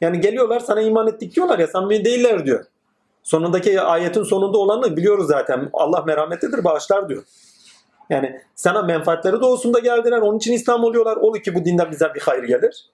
[0.00, 2.64] Yani geliyorlar sana iman ettik diyorlar ya samimi değiller diyor.
[3.26, 5.70] Sonundaki ayetin sonunda olanı biliyoruz zaten.
[5.72, 7.22] Allah merhametlidir bağışlar diyor.
[8.10, 10.18] Yani sana menfaatleri doğusunda geldiler.
[10.18, 11.16] Onun için İslam oluyorlar.
[11.16, 12.90] Ol ki bu dinden bize bir hayır gelir.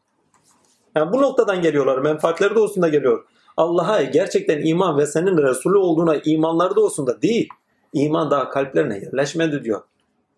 [0.97, 1.99] Yani bu noktadan geliyorlar.
[1.99, 3.25] Menfaatleri doğusunda geliyor.
[3.57, 7.49] Allah'a gerçekten iman ve senin Resulü olduğuna imanları doğusunda değil.
[7.93, 9.83] İman daha kalplerine yerleşmedi diyor.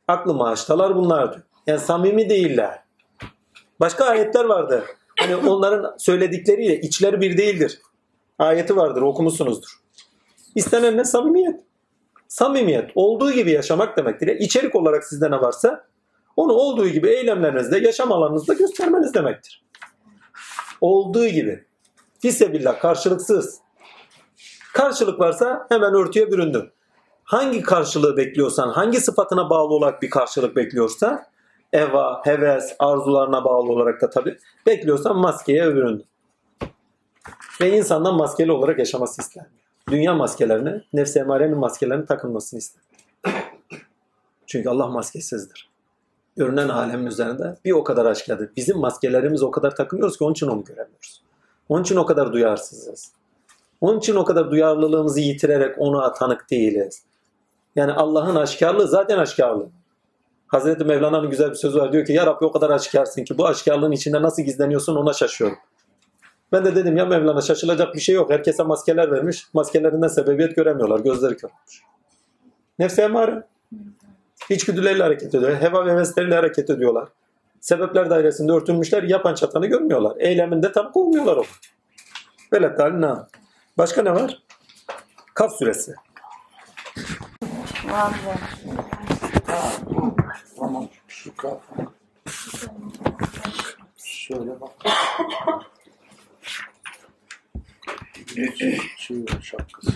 [0.09, 1.45] Aklı maaştalar bunlar diyor.
[1.67, 2.83] Yani samimi değiller.
[3.81, 4.85] Başka ayetler vardı.
[5.21, 7.81] Hani onların söyledikleriyle içleri bir değildir.
[8.39, 9.84] Ayeti vardır okumuşsunuzdur.
[10.55, 11.05] İstenen ne?
[11.05, 11.61] Samimiyet.
[12.29, 14.27] Samimiyet olduğu gibi yaşamak demektir.
[14.27, 15.87] Yani içerik olarak sizde ne varsa
[16.37, 19.65] onu olduğu gibi eylemlerinizde, yaşam alanınızda göstermeniz demektir.
[20.81, 21.65] Olduğu gibi.
[22.19, 23.59] Fissebillah karşılıksız.
[24.75, 26.71] Karşılık varsa hemen örtüye büründün.
[27.25, 31.27] Hangi karşılığı bekliyorsan, hangi sıfatına bağlı olarak bir karşılık bekliyorsa,
[31.73, 36.07] eva, heves, arzularına bağlı olarak da tabii bekliyorsan maskeye büründün.
[37.61, 39.47] Ve insandan maskeli olarak yaşaması ister.
[39.91, 42.83] Dünya maskelerini, nefs-i emarenin maskelerini takılmasını ister.
[44.47, 45.71] Çünkü Allah maskesizdir.
[46.37, 48.51] Görünen alemin üzerinde bir o kadar aşkardır.
[48.57, 51.23] Bizim maskelerimiz o kadar takınıyoruz ki onun için onu göremiyoruz.
[51.69, 53.13] Onun için o kadar duyarsızız.
[53.81, 57.03] Onun için o kadar duyarlılığımızı yitirerek ona tanık değiliz.
[57.77, 59.69] Yani Allah'ın aşkarlığı zaten aşkarlığı.
[60.47, 61.93] Hazreti Mevlana'nın güzel bir sözü var.
[61.93, 65.59] Diyor ki ya Rabbi o kadar aşkarsın ki bu aşkarlığın içinde nasıl gizleniyorsun ona şaşıyorum.
[66.55, 68.31] Ben de dedim ya Mevlana şaşılacak bir şey yok.
[68.31, 69.47] Herkese maskeler vermiş.
[69.53, 71.01] Maskelerinden sebebiyet göremiyorlar.
[71.01, 71.83] Gözleri kör olmuş.
[72.79, 73.43] Nefse emare.
[74.51, 75.57] İçgüdüleriyle hareket ediyor.
[75.61, 77.09] Heva ve hevesleriyle hareket ediyorlar.
[77.61, 79.03] Sebepler dairesinde örtülmüşler.
[79.03, 80.17] Yapan çatanı görmüyorlar.
[80.19, 81.45] Eyleminde tanık olmuyorlar o.
[82.53, 83.29] Velettalina.
[83.79, 84.43] Başka ne var?
[85.35, 85.95] Kaf suresi.
[90.59, 91.93] Tamam şu kafa.
[93.97, 94.71] Şöyle bak.
[98.99, 99.93] Şey şapkası.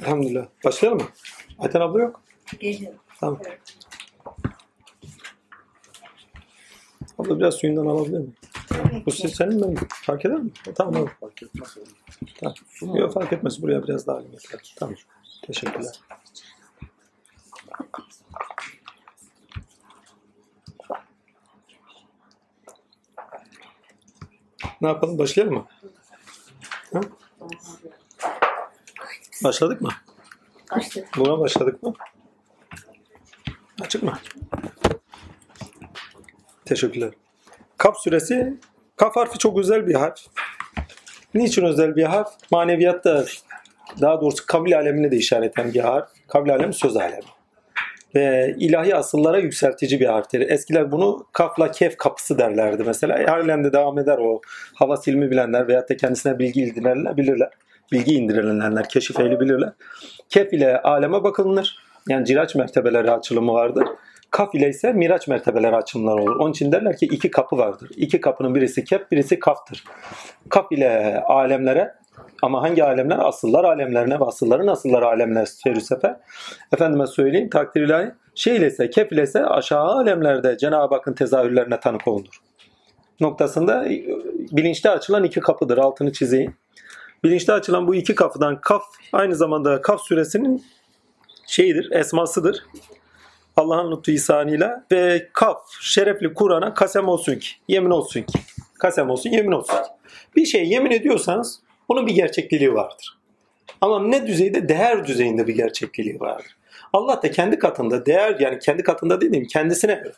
[0.00, 0.46] Elhamdülillah.
[0.64, 1.08] Başlayalım mı?
[1.58, 2.20] Ayten abla yok.
[2.60, 2.92] Geliyor.
[3.20, 3.40] Tamam.
[7.18, 8.34] Abla biraz suyundan alabilir miyim?
[9.06, 9.76] Bu ses senin mi?
[10.02, 10.50] Fark eder mi?
[10.74, 11.10] Tamam abi.
[11.20, 11.76] Fark etmez.
[12.40, 12.96] Tamam.
[12.96, 13.62] Yok fark etmez.
[13.62, 14.32] Buraya biraz daha alayım.
[14.32, 14.74] yeter.
[14.78, 14.94] Tamam.
[15.42, 16.00] Teşekkürler.
[24.84, 25.18] Ne yapalım?
[25.18, 25.66] Başlayalım mı?
[26.92, 27.00] Ha?
[29.44, 29.90] Başladık mı?
[30.70, 31.08] Açtık.
[31.16, 31.94] Buna başladık mı?
[33.82, 34.18] Açık mı?
[36.64, 37.10] Teşekkürler.
[37.78, 38.60] Kaf suresi,
[38.96, 40.18] kaf harfi çok özel bir harf.
[41.34, 42.28] Niçin özel bir harf?
[42.50, 43.24] Maneviyatta,
[44.00, 46.08] daha doğrusu kabul alemine de işareten bir harf.
[46.28, 47.22] Kabul alemi söz alemi.
[48.14, 50.50] Ve ilahi asıllara yükseltici bir harftir.
[50.50, 53.32] Eskiler bunu kafla kef kapısı derlerdi mesela.
[53.32, 54.40] Halen de devam eder o
[54.74, 57.50] hava silmi bilenler veyahut da kendisine bilgi indirenler bilirler.
[57.92, 59.72] Bilgi indirilenler, keşif ehli bilirler.
[60.28, 61.78] Kef ile aleme bakılınır.
[62.08, 63.88] Yani ciraç mertebeleri açılımı vardır.
[64.30, 66.36] Kaf ile ise miraç mertebeleri açılımlar olur.
[66.36, 67.90] Onun için derler ki iki kapı vardır.
[67.96, 69.84] İki kapının birisi kef, birisi kaftır.
[70.48, 71.94] Kaf ile alemlere
[72.42, 73.18] ama hangi alemler?
[73.18, 76.16] Asıllar alemlerine ve asılların asılları alemler seyir sefer.
[76.72, 78.10] Efendime söyleyeyim takdir ilahi.
[78.34, 82.40] Şey ile ise kef ile ise aşağı alemlerde Cenab-ı Hakk'ın tezahürlerine tanık olunur.
[83.20, 84.04] Noktasında e,
[84.52, 85.78] bilinçte açılan iki kapıdır.
[85.78, 86.54] Altını çizeyim.
[87.24, 88.82] Bilinçte açılan bu iki kapıdan kaf
[89.12, 90.64] aynı zamanda kaf suresinin
[91.46, 92.64] şeyidir, esmasıdır.
[93.56, 98.38] Allah'ın lütfu ihsanıyla ve kaf şerefli Kur'an'a kasem olsun ki, yemin olsun ki.
[98.78, 99.90] Kasem olsun, yemin olsun ki.
[100.36, 103.18] Bir şey yemin ediyorsanız bunun bir gerçekliliği vardır.
[103.80, 104.68] Ama ne düzeyde?
[104.68, 106.56] Değer düzeyinde bir gerçekliliği vardır.
[106.92, 110.14] Allah da kendi katında değer yani kendi katında dediğim kendisine göre.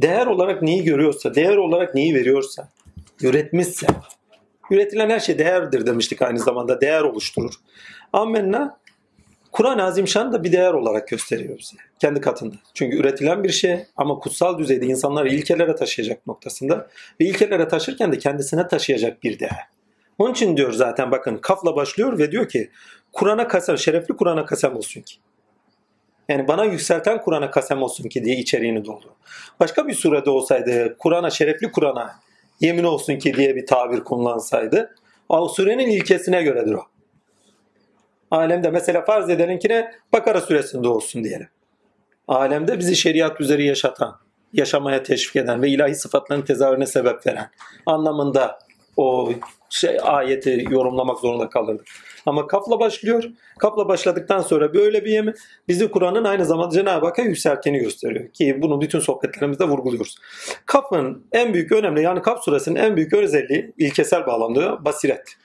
[0.00, 2.68] Değer olarak neyi görüyorsa, değer olarak neyi veriyorsa,
[3.22, 3.86] üretmişse,
[4.70, 6.80] üretilen her şey değerdir demiştik aynı zamanda.
[6.80, 7.54] Değer oluşturur.
[8.12, 8.78] Amenna
[9.52, 11.76] Kur'an-ı Azimşan da bir değer olarak gösteriyor bize.
[11.98, 12.54] Kendi katında.
[12.74, 16.88] Çünkü üretilen bir şey ama kutsal düzeyde insanları ilkelere taşıyacak noktasında
[17.20, 19.77] ve ilkelere taşırken de kendisine taşıyacak bir değer.
[20.18, 22.70] Onun için diyor zaten bakın kafla başlıyor ve diyor ki
[23.12, 25.16] Kur'an'a kasem, şerefli Kur'an'a kasem olsun ki.
[26.28, 29.14] Yani bana yükselten Kur'an'a kasem olsun ki diye içeriğini doldu.
[29.60, 32.20] Başka bir surede olsaydı Kur'an'a şerefli Kur'an'a
[32.60, 34.94] yemin olsun ki diye bir tabir kullansaydı
[35.28, 36.82] o surenin ilkesine göredir o.
[38.30, 39.92] Alemde mesela farz edelim ki ne?
[40.12, 41.48] Bakara suresinde olsun diyelim.
[42.28, 44.16] Alemde bizi şeriat üzeri yaşatan,
[44.52, 47.50] yaşamaya teşvik eden ve ilahi sıfatların tezahürüne sebep veren
[47.86, 48.58] anlamında
[48.98, 49.32] o
[49.70, 51.86] şey ayeti yorumlamak zorunda kalırdık.
[52.26, 53.24] Ama kafla başlıyor.
[53.58, 55.34] Kafla başladıktan sonra böyle bir yemi
[55.68, 58.28] bizi Kur'an'ın aynı zamanda Cenab-ı Hakk'a yükselttiğini gösteriyor.
[58.32, 60.18] Ki bunu bütün sohbetlerimizde vurguluyoruz.
[60.66, 65.36] Kafın en büyük önemli yani Kaf suresinin en büyük özelliği ilkesel bağlamda basiret.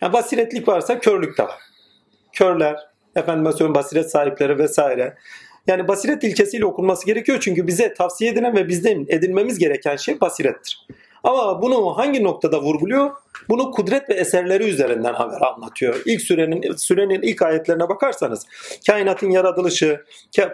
[0.00, 1.60] Yani basiretlik varsa körlük de var.
[2.32, 2.76] Körler,
[3.16, 5.16] efendim söyleyeyim basiret sahipleri vesaire.
[5.66, 10.86] Yani basiret ilkesiyle okunması gerekiyor çünkü bize tavsiye edilen ve bizden edinmemiz gereken şey basirettir.
[11.24, 13.10] Ama bunu hangi noktada vurguluyor?
[13.48, 16.02] Bunu kudret ve eserleri üzerinden haber anlatıyor.
[16.04, 18.46] İlk sürenin sürenin ilk ayetlerine bakarsanız
[18.86, 20.04] kainatın yaratılışı,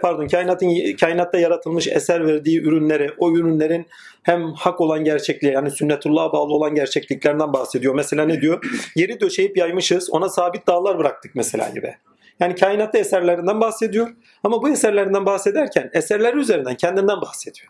[0.01, 3.87] pardon kainatın kainatta yaratılmış eser verdiği ürünleri, o ürünlerin
[4.23, 7.95] hem hak olan gerçekliği yani sünnetullah'a bağlı olan gerçekliklerinden bahsediyor.
[7.95, 8.65] Mesela ne diyor?
[8.95, 11.95] Yeri döşeyip yaymışız, ona sabit dağlar bıraktık mesela gibi.
[12.39, 14.09] Yani kainatta eserlerinden bahsediyor.
[14.43, 17.67] Ama bu eserlerinden bahsederken eserleri üzerinden kendinden bahsediyor.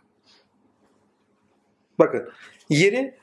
[1.99, 2.29] Bakın
[2.69, 3.13] yeri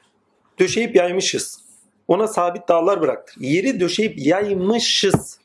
[0.58, 1.60] döşeyip yaymışız.
[2.08, 3.36] Ona sabit dağlar bıraktık.
[3.40, 5.40] Yeri döşeyip yaymışız.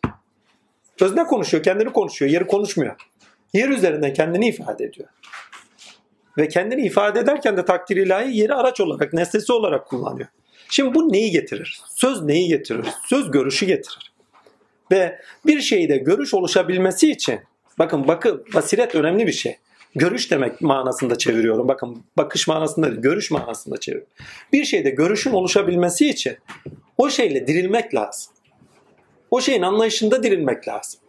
[1.01, 2.95] Özne konuşuyor, kendini konuşuyor, yeri konuşmuyor.
[3.53, 5.09] Yer üzerinden kendini ifade ediyor.
[6.37, 10.27] Ve kendini ifade ederken de takdir ilahi yeri araç olarak, nesnesi olarak kullanıyor.
[10.69, 11.81] Şimdi bu neyi getirir?
[11.89, 12.85] Söz neyi getirir?
[13.05, 14.13] Söz görüşü getirir.
[14.91, 17.39] Ve bir şeyde görüş oluşabilmesi için
[17.79, 19.57] bakın bakı basiret önemli bir şey.
[19.95, 21.67] Görüş demek manasında çeviriyorum.
[21.67, 24.13] Bakın bakış manasında değil, görüş manasında çeviriyorum.
[24.53, 26.37] Bir şeyde görüşün oluşabilmesi için
[26.97, 28.33] o şeyle dirilmek lazım.
[29.31, 30.99] O şeyin anlayışında dirilmek lazım.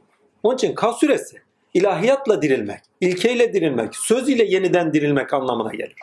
[0.42, 1.36] Onun için Kaf suresi
[1.74, 5.96] ilahiyatla dirilmek, ilkeyle dirilmek, söz ile yeniden dirilmek anlamına gelir.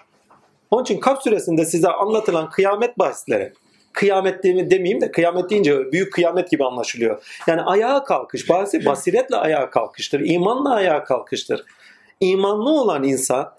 [0.71, 3.53] Onun için Kaf suresinde size anlatılan kıyamet bahisleri,
[3.93, 7.23] kıyamet demeyeyim de kıyamet deyince büyük kıyamet gibi anlaşılıyor.
[7.47, 11.65] Yani ayağa kalkış, bahsi basiretle ayağa kalkıştır, imanla ayağa kalkıştır.
[12.20, 13.53] İmanlı olan insan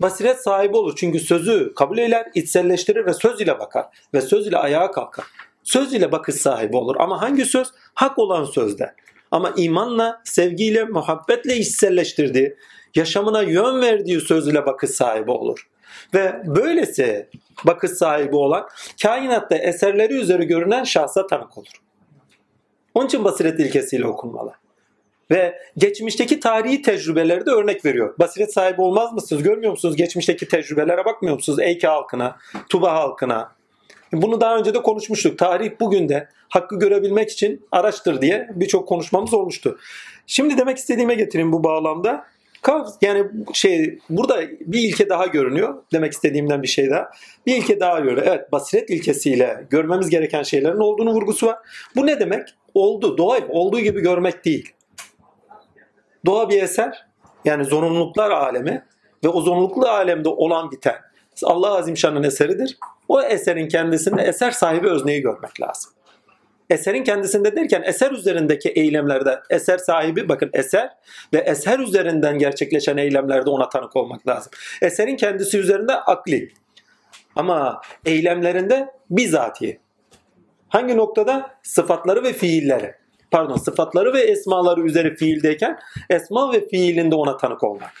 [0.00, 0.94] basiret sahibi olur.
[0.96, 3.86] Çünkü sözü kabul eder, içselleştirir ve söz ile bakar.
[4.14, 5.24] Ve söz ile ayağa kalkar.
[5.62, 6.96] Söz ile bakış sahibi olur.
[6.98, 7.68] Ama hangi söz?
[7.94, 8.94] Hak olan sözde.
[9.30, 12.56] Ama imanla, sevgiyle, muhabbetle içselleştirdiği,
[12.94, 15.68] yaşamına yön verdiği söz ile bakış sahibi olur.
[16.14, 17.28] Ve böylesi
[17.64, 18.68] bakış sahibi olan
[19.02, 21.72] kainatta eserleri üzeri görünen şahsa tanık olur.
[22.94, 24.52] Onun için basiret ilkesiyle okunmalı.
[25.30, 28.14] Ve geçmişteki tarihi tecrübeleri de örnek veriyor.
[28.18, 29.42] Basiret sahibi olmaz mısınız?
[29.42, 29.96] Görmüyor musunuz?
[29.96, 31.58] Geçmişteki tecrübelere bakmıyor musunuz?
[31.58, 32.36] Eyke halkına,
[32.68, 33.52] Tuba halkına.
[34.12, 35.38] Bunu daha önce de konuşmuştuk.
[35.38, 39.78] Tarih bugün de hakkı görebilmek için araçtır diye birçok konuşmamız olmuştu.
[40.26, 42.26] Şimdi demek istediğime getireyim bu bağlamda.
[43.02, 45.82] Yani şey burada bir ilke daha görünüyor.
[45.92, 47.10] Demek istediğimden bir şey daha.
[47.46, 48.26] Bir ilke daha görünüyor.
[48.26, 51.58] Evet basiret ilkesiyle görmemiz gereken şeylerin olduğunu vurgusu var.
[51.96, 52.48] Bu ne demek?
[52.74, 53.18] Oldu.
[53.18, 54.72] Doğayı olduğu gibi görmek değil.
[56.28, 57.06] Doğa bir eser.
[57.44, 58.84] Yani zorunluluklar alemi
[59.24, 60.96] ve o zorunluluklu alemde olan biten
[61.44, 62.78] Allah Azimşan'ın eseridir.
[63.08, 65.92] O eserin kendisinde eser sahibi özneyi görmek lazım.
[66.70, 70.90] Eserin kendisinde derken eser üzerindeki eylemlerde eser sahibi bakın eser
[71.34, 74.52] ve eser üzerinden gerçekleşen eylemlerde ona tanık olmak lazım.
[74.82, 76.52] Eserin kendisi üzerinde akli
[77.36, 79.80] ama eylemlerinde bizatihi.
[80.68, 81.50] Hangi noktada?
[81.62, 82.94] Sıfatları ve fiilleri.
[83.30, 85.78] Pardon sıfatları ve esmaları üzeri fiildeyken
[86.10, 87.92] esma ve fiilinde ona tanık olmak.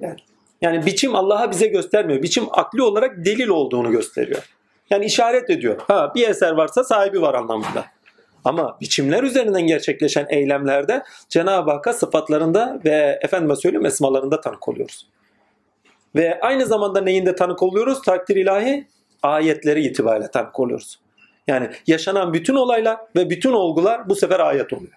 [0.00, 0.16] Yani,
[0.62, 2.22] yani biçim Allah'a bize göstermiyor.
[2.22, 4.42] Biçim akli olarak delil olduğunu gösteriyor.
[4.90, 5.80] Yani işaret ediyor.
[5.88, 7.84] Ha bir eser varsa sahibi var anlamında.
[8.44, 15.06] Ama biçimler üzerinden gerçekleşen eylemlerde Cenab-ı Hakk'a sıfatlarında ve efendime söyleyeyim esmalarında tanık oluyoruz.
[16.14, 18.02] Ve aynı zamanda neyinde tanık oluyoruz?
[18.02, 18.86] Takdir ilahi
[19.22, 21.00] ayetleri itibariyle tanık oluyoruz.
[21.46, 24.92] Yani yaşanan bütün olaylar ve bütün olgular bu sefer ayet oluyor.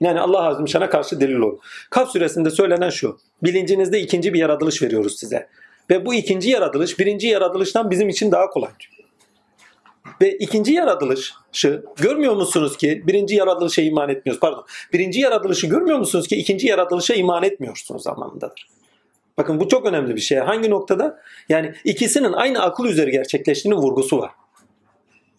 [0.00, 1.58] Yani Allah Azimşan'a karşı delil olur.
[1.90, 3.18] Kaf suresinde söylenen şu.
[3.42, 5.48] Bilincinizde ikinci bir yaratılış veriyoruz size.
[5.90, 8.70] Ve bu ikinci yaratılış birinci yaratılıştan bizim için daha kolay.
[10.20, 11.34] Ve ikinci yaratılışı
[11.96, 14.40] görmüyor musunuz ki birinci yaratılışa iman etmiyoruz.
[14.40, 14.64] Pardon.
[14.92, 18.68] Birinci yaratılışı görmüyor musunuz ki ikinci yaratılışa iman etmiyorsunuz anlamındadır.
[19.38, 20.38] Bakın bu çok önemli bir şey.
[20.38, 21.18] Hangi noktada?
[21.48, 24.30] Yani ikisinin aynı akıl üzeri gerçekleştiğinin vurgusu var.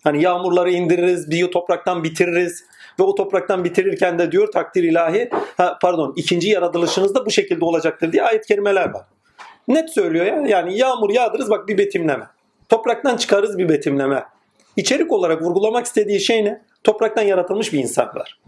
[0.03, 2.63] Hani yağmurları indiririz, bir topraktan bitiririz
[2.99, 7.65] ve o topraktan bitirirken de diyor takdir ilahi, ha, pardon ikinci yaratılışınız da bu şekilde
[7.65, 9.03] olacaktır diye ayet kelimeler var.
[9.67, 10.43] Net söylüyor ya.
[10.47, 12.25] Yani yağmur yağdırız bak bir betimleme.
[12.69, 14.23] Topraktan çıkarız bir betimleme.
[14.77, 16.61] İçerik olarak vurgulamak istediği şey ne?
[16.83, 18.39] Topraktan yaratılmış bir insan var.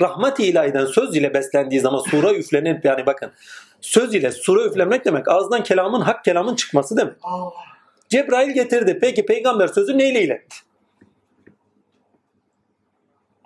[0.00, 3.32] Rahmet-i ilahiden söz ile beslendiği zaman sura üflenip yani bakın
[3.80, 7.14] söz ile sura üflemek demek ağızdan kelamın hak kelamın çıkması demek.
[7.22, 7.52] Allah.
[8.08, 8.98] Cebrail getirdi.
[9.00, 10.56] Peki peygamber sözü neyle iletti?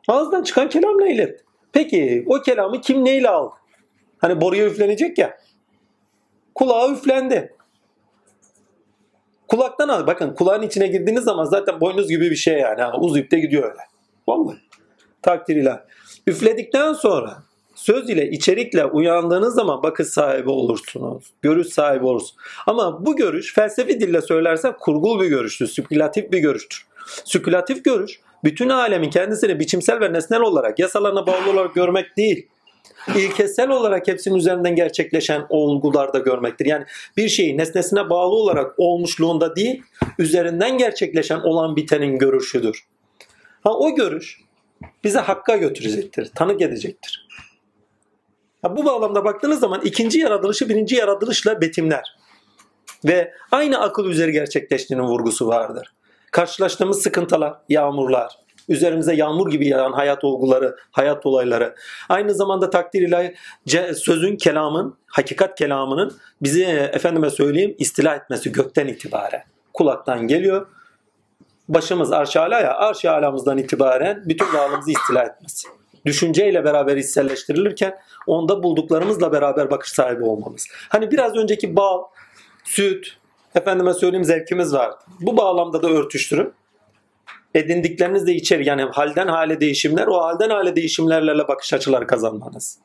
[0.08, 1.44] Ağızdan çıkan kelamla iletti.
[1.72, 3.54] Peki o kelamı kim neyle aldı?
[4.18, 5.38] Hani boruya üflenecek ya.
[6.54, 7.54] Kulağa üflendi.
[9.48, 10.06] Kulaktan al.
[10.06, 12.82] Bakın kulağın içine girdiğiniz zaman zaten boynuz gibi bir şey yani.
[12.82, 13.82] Ha, uzayıp da gidiyor öyle.
[14.28, 14.56] Vallahi.
[15.22, 15.80] Takdir ilahi.
[16.26, 17.42] Üfledikten sonra
[17.74, 21.24] söz ile içerikle uyandığınız zaman bakış sahibi olursunuz.
[21.42, 22.36] Görüş sahibi olursunuz.
[22.66, 25.66] Ama bu görüş felsefi dille söylersek kurgul bir görüştür.
[25.66, 26.86] Spekülatif bir görüştür.
[27.24, 32.48] Spekülatif görüş bütün alemin kendisini biçimsel ve nesnel olarak yasalarına bağlı olarak görmek değil.
[33.16, 36.66] İlkesel olarak hepsinin üzerinden gerçekleşen olgularda görmektir.
[36.66, 36.84] Yani
[37.16, 39.82] bir şeyi nesnesine bağlı olarak olmuşluğunda değil,
[40.18, 42.84] üzerinden gerçekleşen olan bitenin görüşüdür.
[43.64, 44.40] Ha o görüş
[45.04, 47.23] bize hakka götürecektir, tanık edecektir.
[48.64, 52.16] Ha, bu bağlamda baktığınız zaman ikinci yaratılışı birinci yaratılışla betimler.
[53.04, 55.92] Ve aynı akıl üzeri gerçekleştiğinin vurgusu vardır.
[56.30, 58.38] Karşılaştığımız sıkıntılar, yağmurlar,
[58.68, 61.74] üzerimize yağmur gibi yağan hayat olguları, hayat olayları.
[62.08, 63.34] Aynı zamanda takdir ilahi
[63.94, 69.44] sözün, kelamın, hakikat kelamının bizi efendime söyleyeyim istila etmesi gökten itibaren.
[69.74, 70.66] Kulaktan geliyor.
[71.68, 75.68] Başımız arş-ı ya arş-ı alamızdan itibaren bütün varlığımızı istila etmesi.
[76.06, 80.66] Düşünceyle beraber hisselleştirilirken onda bulduklarımızla beraber bakış sahibi olmamız.
[80.88, 82.02] Hani biraz önceki bal,
[82.64, 83.16] süt,
[83.54, 84.98] efendime söyleyeyim zevkimiz vardı.
[85.20, 86.54] Bu bağlamda da örtüştürüp
[87.54, 92.78] edindikleriniz de içeri yani halden hale değişimler o halden hale değişimlerle bakış açıları kazanmanız.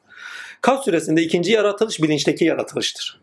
[0.61, 3.21] Kaf suresinde ikinci yaratılış bilinçteki yaratılıştır.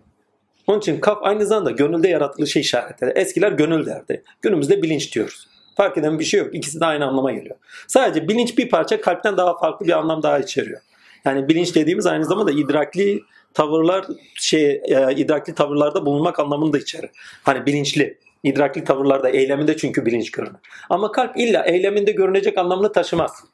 [0.67, 3.13] Onun için kaf aynı zamanda gönülde yaratılışı işaret eder.
[3.17, 4.25] Eskiler gönül derdi.
[4.43, 5.49] Günümüzde bilinç diyoruz.
[5.77, 6.55] Fark eden bir şey yok.
[6.55, 7.57] İkisi de aynı anlama geliyor.
[7.87, 10.81] Sadece bilinç bir parça kalpten daha farklı bir anlam daha içeriyor.
[11.25, 13.23] Yani bilinç dediğimiz aynı zamanda idrakli
[13.55, 17.11] tavırlar şey e, idrakli tavırlarda bulunmak anlamını da içerir.
[17.43, 20.57] Hani bilinçli idrakli tavırlarda eyleminde çünkü bilinç görünür.
[20.91, 23.45] Ama kalp illa eyleminde görünecek anlamını taşımaz.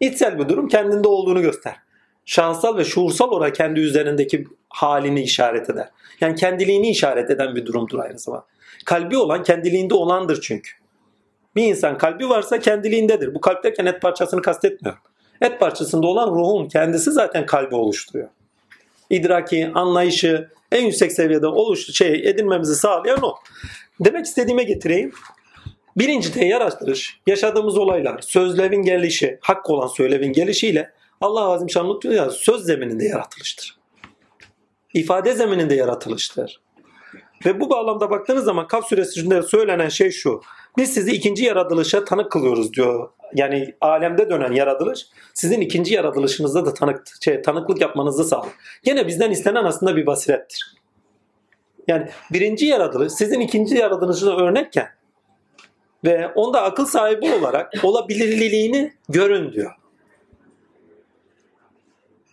[0.00, 1.76] İçsel bir durum kendinde olduğunu göster.
[2.24, 5.88] Şansal ve şuursal olarak kendi üzerindeki halini işaret eder.
[6.20, 8.46] Yani kendiliğini işaret eden bir durumdur aynı zamanda.
[8.84, 10.70] Kalbi olan kendiliğinde olandır çünkü.
[11.58, 13.34] Bir insan kalbi varsa kendiliğindedir.
[13.34, 15.02] Bu kalp derken et parçasını kastetmiyorum.
[15.40, 18.28] Et parçasında olan ruhun kendisi zaten kalbi oluşturuyor.
[19.10, 23.34] İdraki, anlayışı en yüksek seviyede oluş şey edinmemizi sağlayan o.
[24.00, 25.12] Demek istediğime getireyim.
[25.96, 32.30] Birincide yaratılış, yaşadığımız olaylar, sözlerin gelişi, hak olan söylevin gelişiyle Allah Azim Şanlı diyor ya
[32.30, 33.78] söz zemininde yaratılıştır.
[34.94, 36.60] İfade zemininde yaratılıştır.
[37.46, 40.42] Ve bu bağlamda baktığınız zaman Kaf suresinde söylenen şey şu.
[40.78, 43.08] Biz sizi ikinci yaratılışa tanık kılıyoruz diyor.
[43.34, 48.48] Yani alemde dönen yaratılış sizin ikinci yaratılışınızda da tanık, şey, tanıklık yapmanızı sağlar.
[48.82, 50.74] Gene bizden istenen aslında bir basirettir.
[51.88, 54.88] Yani birinci yaratılış sizin ikinci yaratılışına örnekken
[56.04, 59.72] ve onda akıl sahibi olarak olabilirliğini görün diyor.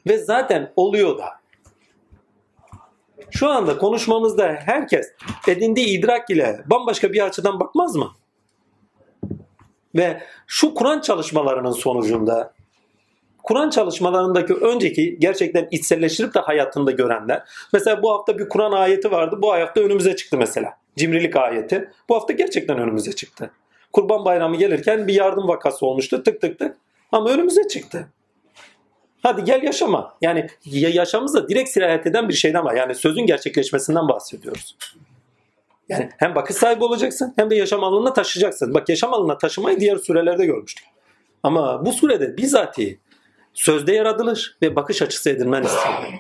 [0.08, 1.26] Ve zaten oluyor da.
[3.32, 5.12] Şu anda konuşmamızda herkes
[5.48, 8.12] edindiği idrak ile bambaşka bir açıdan bakmaz mı?
[9.96, 12.54] Ve şu Kur'an çalışmalarının sonucunda
[13.44, 17.44] Kur'an çalışmalarındaki önceki gerçekten içselleştirip de hayatında görenler.
[17.74, 19.40] Mesela bu hafta bir Kur'an ayeti vardı.
[19.42, 20.78] Bu hafta önümüze çıktı mesela.
[20.98, 21.90] Cimrilik ayeti.
[22.10, 23.52] Bu hafta gerçekten önümüze çıktı.
[23.94, 26.24] Kurban bayramı gelirken bir yardım vakası olmuştu.
[26.24, 26.78] Tık tık tık.
[27.12, 28.08] Ama önümüze çıktı.
[29.24, 30.18] Hadi gel yaşama.
[30.22, 32.76] Yani yaşamımızda direkt sirayet eden bir şeyden var.
[32.76, 34.76] Yani sözün gerçekleşmesinden bahsediyoruz.
[35.90, 38.74] Yani hem bakış sahibi olacaksın hem de yaşam alanına taşıyacaksın.
[38.74, 40.86] Bak yaşam alanına taşımayı diğer surelerde görmüştük.
[41.44, 43.00] Ama bu surede bizatihi
[43.54, 46.20] sözde yaratılış ve bakış açısı edinmen isteniyor.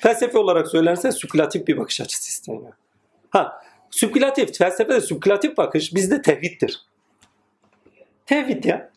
[0.00, 2.72] Felsefe olarak söylense spekülatif bir bakış açısı isteniyor.
[3.30, 6.80] Ha, spekülatif, felsefede spekülatif bakış bizde tevhiddir.
[8.26, 8.90] Tevhid ya.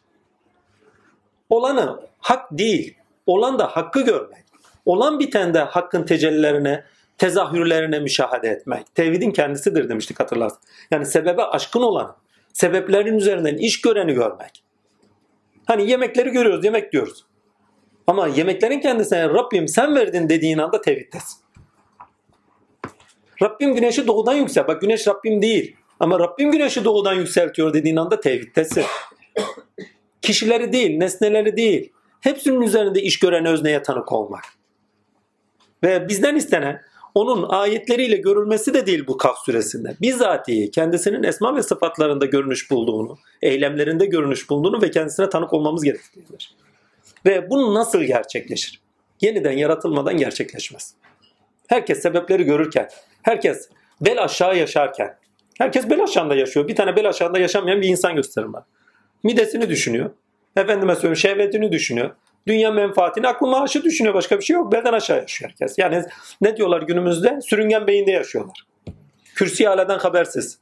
[1.50, 4.46] Olanı hak değil, olan da hakkı görmek.
[4.86, 6.84] Olan bitende hakkın tecellilerine,
[7.18, 8.96] tezahürlerine müşahede etmek.
[8.96, 10.60] Tevhidin kendisidir demiştik hatırlarsın.
[10.92, 12.16] Yani sebebe aşkın olan,
[12.54, 14.64] sebeplerin üzerinden iş göreni görmek.
[15.66, 17.26] Hani yemekleri görüyoruz, yemek diyoruz.
[18.08, 21.38] Ama yemeklerin kendisine Rabbim sen verdin dediğin anda tevhiddesin.
[23.42, 24.68] Rabbim güneşi doğudan yüksel.
[24.68, 25.76] Bak güneş Rabbim değil.
[26.00, 28.84] Ama Rabbim güneşi doğudan yükseltiyor dediğin anda tevhiddesin.
[30.22, 31.94] Kişileri değil, nesneleri değil.
[32.22, 34.44] Hepsinin üzerinde iş gören özneye tanık olmak.
[35.84, 36.82] Ve bizden istenen
[37.18, 39.96] onun ayetleriyle görülmesi de değil bu Kaf suresinde.
[40.02, 46.56] Bizatihi kendisinin esma ve sıfatlarında görünüş bulduğunu, eylemlerinde görünüş bulduğunu ve kendisine tanık olmamız gerektiğidir.
[47.26, 48.82] Ve bu nasıl gerçekleşir?
[49.22, 50.94] Yeniden yaratılmadan gerçekleşmez.
[51.68, 52.90] Herkes sebepleri görürken,
[53.22, 53.70] herkes
[54.02, 55.18] bel aşağı yaşarken,
[55.58, 56.68] herkes bel aşağında yaşıyor.
[56.68, 58.66] Bir tane bel aşağında yaşamayan bir insan gösterin bana.
[59.24, 60.10] Midesini düşünüyor.
[60.56, 62.12] Efendime söyleyeyim şehvetini düşünüyor.
[62.48, 64.16] Dünya menfaatini aklı maaşı düşünüyor.
[64.16, 64.72] Başka bir şey yok.
[64.72, 65.78] Belden aşağı yaşıyor herkes.
[65.78, 66.04] Yani
[66.42, 67.40] ne diyorlar günümüzde?
[67.42, 68.68] Sürüngen beyinde yaşıyorlar.
[69.36, 70.60] Kürsi aleden habersiz.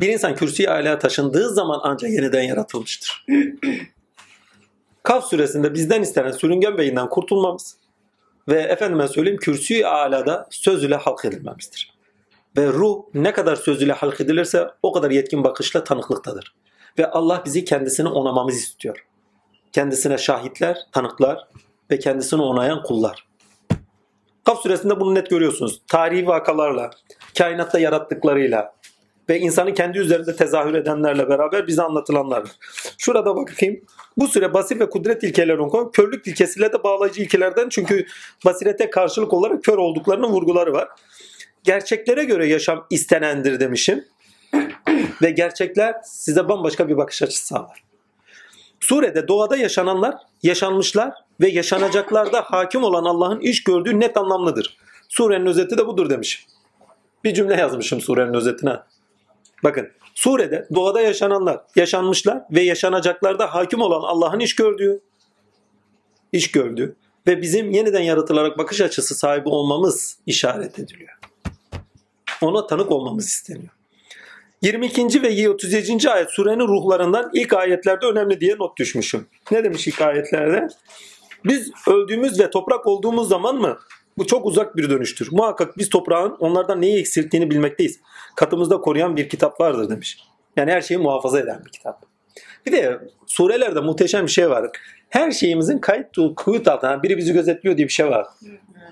[0.00, 3.26] Bir insan kürsüye alaya taşındığı zaman ancak yeniden yaratılmıştır.
[5.02, 7.76] Kaf suresinde bizden istenen sürüngen beyinden kurtulmamız
[8.48, 11.92] ve efendime söyleyeyim kürsü alada söz ile halk edilmemizdir.
[12.56, 16.54] Ve ruh ne kadar söz ile halk edilirse o kadar yetkin bakışla tanıklıktadır.
[16.98, 19.06] Ve Allah bizi kendisini onamamız istiyor.
[19.72, 21.48] Kendisine şahitler, tanıklar
[21.90, 23.26] ve kendisini onayan kullar.
[24.44, 25.82] Kaf suresinde bunu net görüyorsunuz.
[25.86, 26.90] Tarihi vakalarla,
[27.38, 28.74] kainatta yarattıklarıyla
[29.28, 32.42] ve insanın kendi üzerinde tezahür edenlerle beraber bize anlatılanlar.
[32.98, 33.80] Şurada bakayım.
[34.16, 35.90] Bu süre basir ve kudret ilkelerinin konu.
[35.90, 38.06] Körlük ilkesiyle de bağlayıcı ilkelerden çünkü
[38.44, 40.88] basirete karşılık olarak kör olduklarının vurguları var.
[41.64, 44.04] Gerçeklere göre yaşam istenendir demişim.
[45.22, 47.91] ve gerçekler size bambaşka bir bakış açısı sağlar.
[48.82, 54.76] Surede doğada yaşananlar, yaşanmışlar ve yaşanacaklarda hakim olan Allah'ın iş gördüğü net anlamlıdır.
[55.08, 56.44] Surenin özeti de budur demişim.
[57.24, 58.78] Bir cümle yazmışım surenin özetine.
[59.64, 65.00] Bakın surede doğada yaşananlar, yaşanmışlar ve yaşanacaklarda hakim olan Allah'ın iş gördüğü,
[66.32, 71.18] iş gördüğü ve bizim yeniden yaratılarak bakış açısı sahibi olmamız işaret ediliyor.
[72.40, 73.72] Ona tanık olmamız isteniyor.
[74.62, 75.22] 22.
[75.22, 76.10] ve 37.
[76.10, 79.26] ayet surenin ruhlarından ilk ayetlerde önemli diye not düşmüşüm.
[79.50, 80.68] Ne demiş ilk ayetlerde?
[81.44, 83.78] Biz öldüğümüz ve toprak olduğumuz zaman mı?
[84.18, 85.28] Bu çok uzak bir dönüştür.
[85.32, 88.00] Muhakkak biz toprağın onlardan neyi eksilttiğini bilmekteyiz.
[88.36, 90.18] Katımızda koruyan bir kitap vardır demiş.
[90.56, 92.02] Yani her şeyi muhafaza eden bir kitap.
[92.66, 94.70] Bir de surelerde muhteşem bir şey var.
[95.08, 96.06] Her şeyimizin kayıt
[96.36, 97.02] kuyut altında.
[97.02, 98.26] Biri bizi gözetliyor diye bir şey var.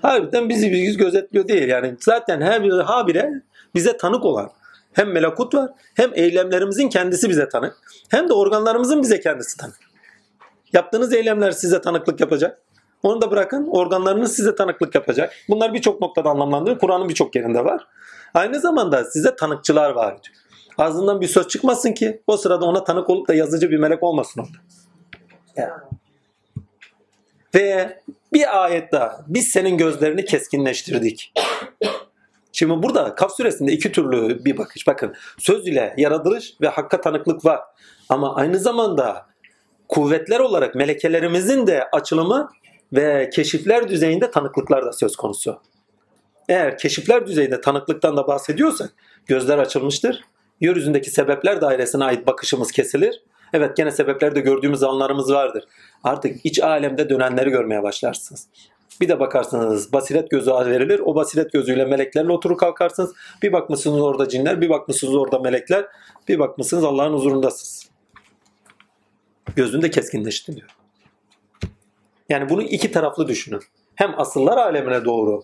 [0.01, 1.67] Harbiden bizi bizi gözetliyor değil.
[1.67, 3.31] Yani zaten her bir habire
[3.75, 4.51] bize tanık olan
[4.93, 7.77] hem melekut var hem eylemlerimizin kendisi bize tanık.
[8.09, 9.79] Hem de organlarımızın bize kendisi tanık.
[10.73, 12.61] Yaptığınız eylemler size tanıklık yapacak.
[13.03, 15.33] Onu da bırakın organlarınız size tanıklık yapacak.
[15.49, 16.79] Bunlar birçok noktada anlamlandırıyor.
[16.79, 17.87] Kur'an'ın birçok yerinde var.
[18.33, 20.35] Aynı zamanda size tanıkçılar var diyor.
[20.77, 24.41] Ağzından bir söz çıkmasın ki o sırada ona tanık olup da yazıcı bir melek olmasın
[24.41, 24.57] orada.
[27.55, 27.99] Ve
[28.33, 29.25] bir ayet daha.
[29.27, 31.33] Biz senin gözlerini keskinleştirdik.
[32.51, 34.87] Şimdi burada Kaf suresinde iki türlü bir bakış.
[34.87, 37.59] Bakın söz ile yaratılış ve hakka tanıklık var.
[38.09, 39.25] Ama aynı zamanda
[39.87, 42.49] kuvvetler olarak melekelerimizin de açılımı
[42.93, 45.59] ve keşifler düzeyinde tanıklıklar da söz konusu.
[46.49, 48.93] Eğer keşifler düzeyinde tanıklıktan da bahsediyorsak
[49.25, 50.23] gözler açılmıştır.
[50.61, 53.23] Yeryüzündeki sebepler dairesine ait bakışımız kesilir.
[53.53, 55.63] Evet gene sebeplerde gördüğümüz anlarımız vardır.
[56.03, 58.47] Artık iç alemde dönenleri görmeye başlarsınız.
[59.01, 61.01] Bir de bakarsınız basiret gözü verilir.
[61.05, 63.13] O basiret gözüyle meleklerle oturur kalkarsınız.
[63.43, 65.85] Bir bakmışsınız orada cinler, bir bakmışsınız orada melekler,
[66.27, 67.89] bir bakmışsınız Allah'ın huzurundasınız.
[69.55, 70.55] Gözünde keskinleşti
[72.29, 73.61] Yani bunu iki taraflı düşünün.
[73.95, 75.43] Hem asıllar alemine doğru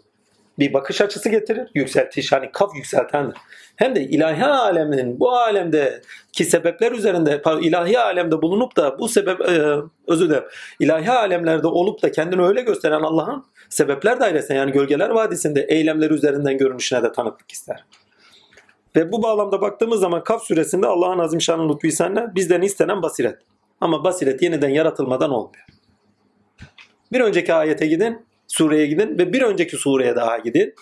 [0.60, 1.70] bir bakış açısı getirir.
[1.74, 3.38] Yükseltiş hani kaf yükseltendir.
[3.76, 6.02] Hem de ilahi aleminin bu alemde
[6.32, 9.76] ki sebepler üzerinde ilahi alemde bulunup da bu sebep e,
[10.08, 10.44] özür dilerim.
[10.80, 16.58] ilahi alemlerde olup da kendini öyle gösteren Allah'ın sebepler dairesine yani gölgeler vadisinde eylemleri üzerinden
[16.58, 17.86] görünüşüne de tanıklık ister.
[18.96, 23.38] Ve bu bağlamda baktığımız zaman Kaf suresinde Allah'ın azimşanı lütfu ihsanla bizden istenen basiret.
[23.82, 25.66] Ama basiret yeniden yaratılmadan olmuyor.
[27.12, 30.76] Bir önceki ayete gidin sureye gidin ve bir önceki sureye daha gidin.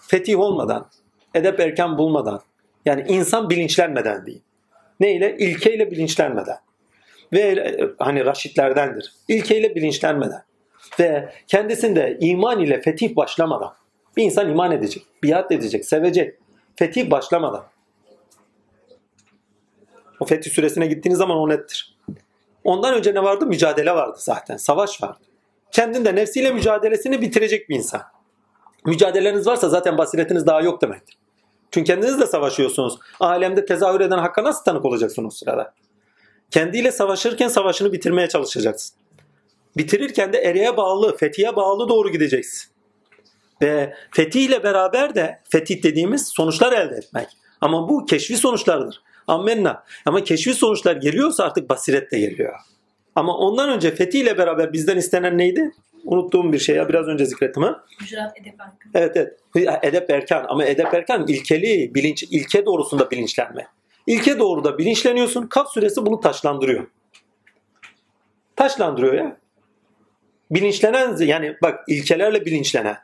[0.00, 0.88] Fetih olmadan,
[1.34, 2.40] edep erken bulmadan,
[2.84, 4.42] yani insan bilinçlenmeden değil.
[5.00, 5.36] Neyle?
[5.38, 6.58] İlkeyle bilinçlenmeden.
[7.32, 9.12] Ve e, hani raşitlerdendir.
[9.28, 10.42] İlkeyle bilinçlenmeden.
[11.00, 13.74] Ve kendisinde iman ile fetih başlamadan.
[14.16, 16.34] Bir insan iman edecek, biat edecek, sevecek.
[16.76, 17.64] Fetih başlamadan.
[20.20, 21.96] O fetih süresine gittiğiniz zaman o nettir.
[22.64, 23.46] Ondan önce ne vardı?
[23.46, 24.56] Mücadele vardı zaten.
[24.56, 25.31] Savaş vardı
[25.72, 28.02] kendinde nefsiyle mücadelesini bitirecek bir insan.
[28.86, 31.18] Mücadeleniz varsa zaten basiretiniz daha yok demektir.
[31.70, 32.98] Çünkü kendinizle savaşıyorsunuz.
[33.20, 35.74] Alemde tezahür eden hakka nasıl tanık olacaksın o sırada?
[36.50, 38.96] Kendiyle savaşırken savaşını bitirmeye çalışacaksın.
[39.76, 42.72] Bitirirken de ereğe bağlı, fethiye bağlı doğru gideceksin.
[43.62, 47.28] Ve fetihle beraber de fetih dediğimiz sonuçlar elde etmek.
[47.60, 49.02] Ama bu keşfi sonuçlardır.
[49.26, 49.84] Ammenna.
[50.06, 52.54] Ama keşfi sonuçlar geliyorsa artık basiret de geliyor.
[53.16, 55.72] Ama ondan önce fethiyle beraber bizden istenen neydi?
[56.04, 57.84] Unuttuğum bir şey ya biraz önce zikrettim ha.
[58.00, 58.90] Hücrat edep erkan.
[58.94, 59.38] Evet evet.
[59.82, 63.66] Edep erkan ama edep erkan ilkeli, bilinç, ilke doğrusunda bilinçlenme.
[64.06, 65.46] İlke doğruda bilinçleniyorsun.
[65.46, 66.86] Kaf suresi bunu taşlandırıyor.
[68.56, 69.36] Taşlandırıyor ya.
[70.50, 72.96] Bilinçlenen yani bak ilkelerle bilinçlenen.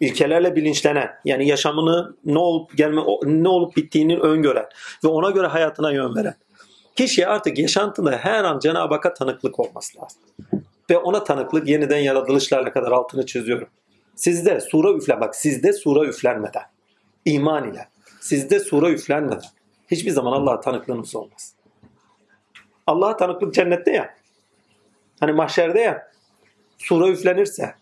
[0.00, 4.66] ilkelerle bilinçlenen yani yaşamını ne olup gelme ne olup bittiğini öngören
[5.04, 6.34] ve ona göre hayatına yön veren.
[6.94, 10.22] Kişiye artık yaşantıda her an Cenab-ı Hakk'a tanıklık olması lazım.
[10.90, 13.68] Ve ona tanıklık yeniden yaratılışlarla kadar altını çiziyorum.
[14.14, 16.62] Sizde sura üfle bak sizde sura üflenmeden
[17.24, 17.88] iman ile
[18.20, 19.50] sizde sura üflenmeden
[19.90, 21.54] hiçbir zaman Allah'a tanıklığınız olmaz.
[22.86, 24.14] Allah'a tanıklık cennette ya.
[25.20, 26.12] Hani mahşerde ya.
[26.78, 27.74] Sura üflenirse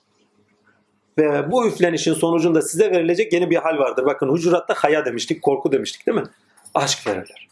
[1.19, 4.07] ve bu üflenişin sonucunda size verilecek yeni bir hal vardır.
[4.07, 6.27] Bakın hucuratta haya demiştik, korku demiştik değil mi?
[6.75, 7.49] Aşk verilir.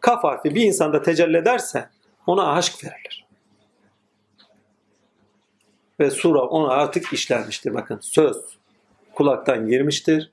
[0.00, 1.88] Kaf harfi bir insanda tecelli ederse
[2.26, 3.26] ona aşk verilir.
[6.00, 7.74] Ve sura ona artık işlenmiştir.
[7.74, 8.36] Bakın söz
[9.14, 10.30] kulaktan girmiştir.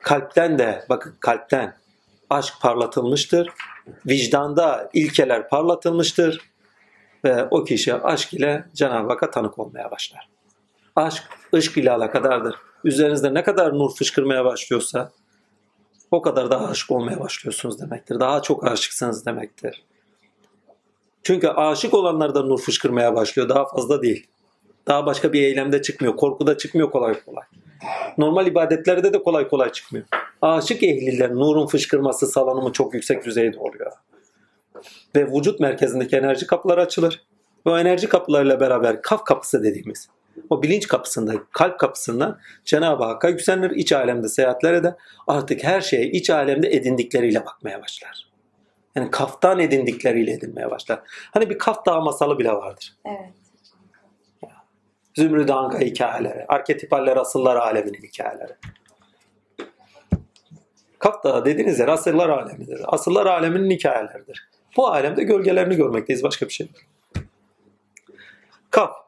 [0.00, 1.76] Kalpten de bakın kalpten
[2.30, 3.50] aşk parlatılmıştır.
[4.06, 6.40] Vicdanda ilkeler parlatılmıştır.
[7.24, 10.28] Ve o kişi aşk ile Cenab-ı Hakk'a tanık olmaya başlar.
[10.96, 11.22] Aşk,
[11.54, 12.56] ışk ile alakadardır.
[12.84, 15.12] Üzerinizde ne kadar nur fışkırmaya başlıyorsa
[16.10, 18.20] o kadar daha aşık olmaya başlıyorsunuz demektir.
[18.20, 19.84] Daha çok aşıksınız demektir.
[21.22, 23.48] Çünkü aşık olanlarda nur fışkırmaya başlıyor.
[23.48, 24.26] Daha fazla değil.
[24.86, 26.16] Daha başka bir eylemde çıkmıyor.
[26.16, 27.44] Korkuda çıkmıyor kolay kolay.
[28.18, 30.06] Normal ibadetlerde de kolay kolay çıkmıyor.
[30.42, 33.92] Aşık ehliler nurun fışkırması salınımı çok yüksek düzeyde oluyor.
[35.16, 37.26] Ve vücut merkezindeki enerji kapıları açılır.
[37.66, 40.08] Ve o enerji kapılarıyla beraber kaf kapısı dediğimiz
[40.50, 44.94] o bilinç kapısında, kalp kapısından Cenab-ı Hakk'a yükselir, iç alemde seyahatler eder.
[45.26, 48.26] Artık her şeye iç alemde edindikleriyle bakmaya başlar.
[48.94, 51.00] Yani kaftan edindikleriyle edinmeye başlar.
[51.30, 52.94] Hani bir kaf dağı masalı bile vardır.
[53.04, 53.32] Evet.
[55.14, 58.52] Zümrüt Anka hikayeleri, arketipaller asıllar aleminin hikayeleri.
[60.98, 62.80] Kaf dağı dediğiniz yer asıllar alemidir.
[62.84, 64.48] Asıllar aleminin hikayeleridir.
[64.76, 66.22] Bu alemde gölgelerini görmekteyiz.
[66.22, 66.86] Başka bir şey değil.
[68.70, 69.05] Kaf.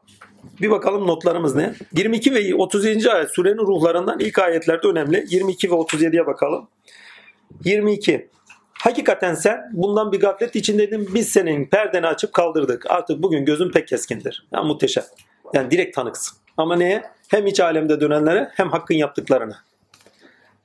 [0.60, 1.74] Bir bakalım notlarımız ne?
[1.97, 3.10] 22 ve 37.
[3.10, 5.24] ayet surenin ruhlarından ilk ayetlerde önemli.
[5.28, 6.69] 22 ve 37'ye bakalım.
[7.65, 8.28] 22.
[8.73, 11.09] Hakikaten sen bundan bir gaflet içindeydin.
[11.15, 12.90] Biz senin perdeni açıp kaldırdık.
[12.90, 14.47] Artık bugün gözün pek keskindir.
[14.52, 15.05] Ya muhteşem.
[15.55, 16.39] Yani direkt tanıksın.
[16.56, 17.02] Ama neye?
[17.28, 19.56] Hem iç alemde dönenlere hem hakkın yaptıklarına.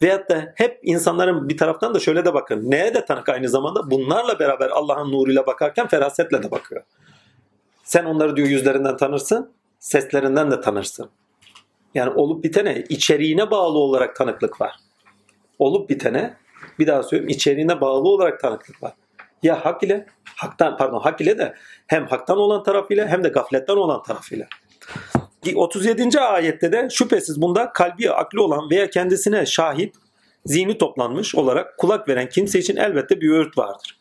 [0.01, 2.71] Veyahut da hep insanların bir taraftan da şöyle de bakın.
[2.71, 3.91] Neye de tanık aynı zamanda?
[3.91, 6.83] Bunlarla beraber Allah'ın nuruyla bakarken ferasetle de bakıyor.
[7.83, 9.51] Sen onları diyor yüzlerinden tanırsın,
[9.83, 11.09] seslerinden de tanırsın.
[11.95, 14.75] Yani olup bitene içeriğine bağlı olarak tanıklık var.
[15.59, 16.37] Olup bitene
[16.79, 18.93] bir daha söyleyeyim içeriğine bağlı olarak tanıklık var.
[19.43, 20.05] Ya hak ile
[20.35, 21.55] haktan pardon hak ile de
[21.87, 24.47] hem haktan olan tarafıyla hem de gafletten olan tarafıyla.
[25.55, 26.19] 37.
[26.19, 29.95] ayette de şüphesiz bunda kalbi aklı olan veya kendisine şahit
[30.45, 33.99] zihni toplanmış olarak kulak veren kimse için elbette bir öğüt vardır.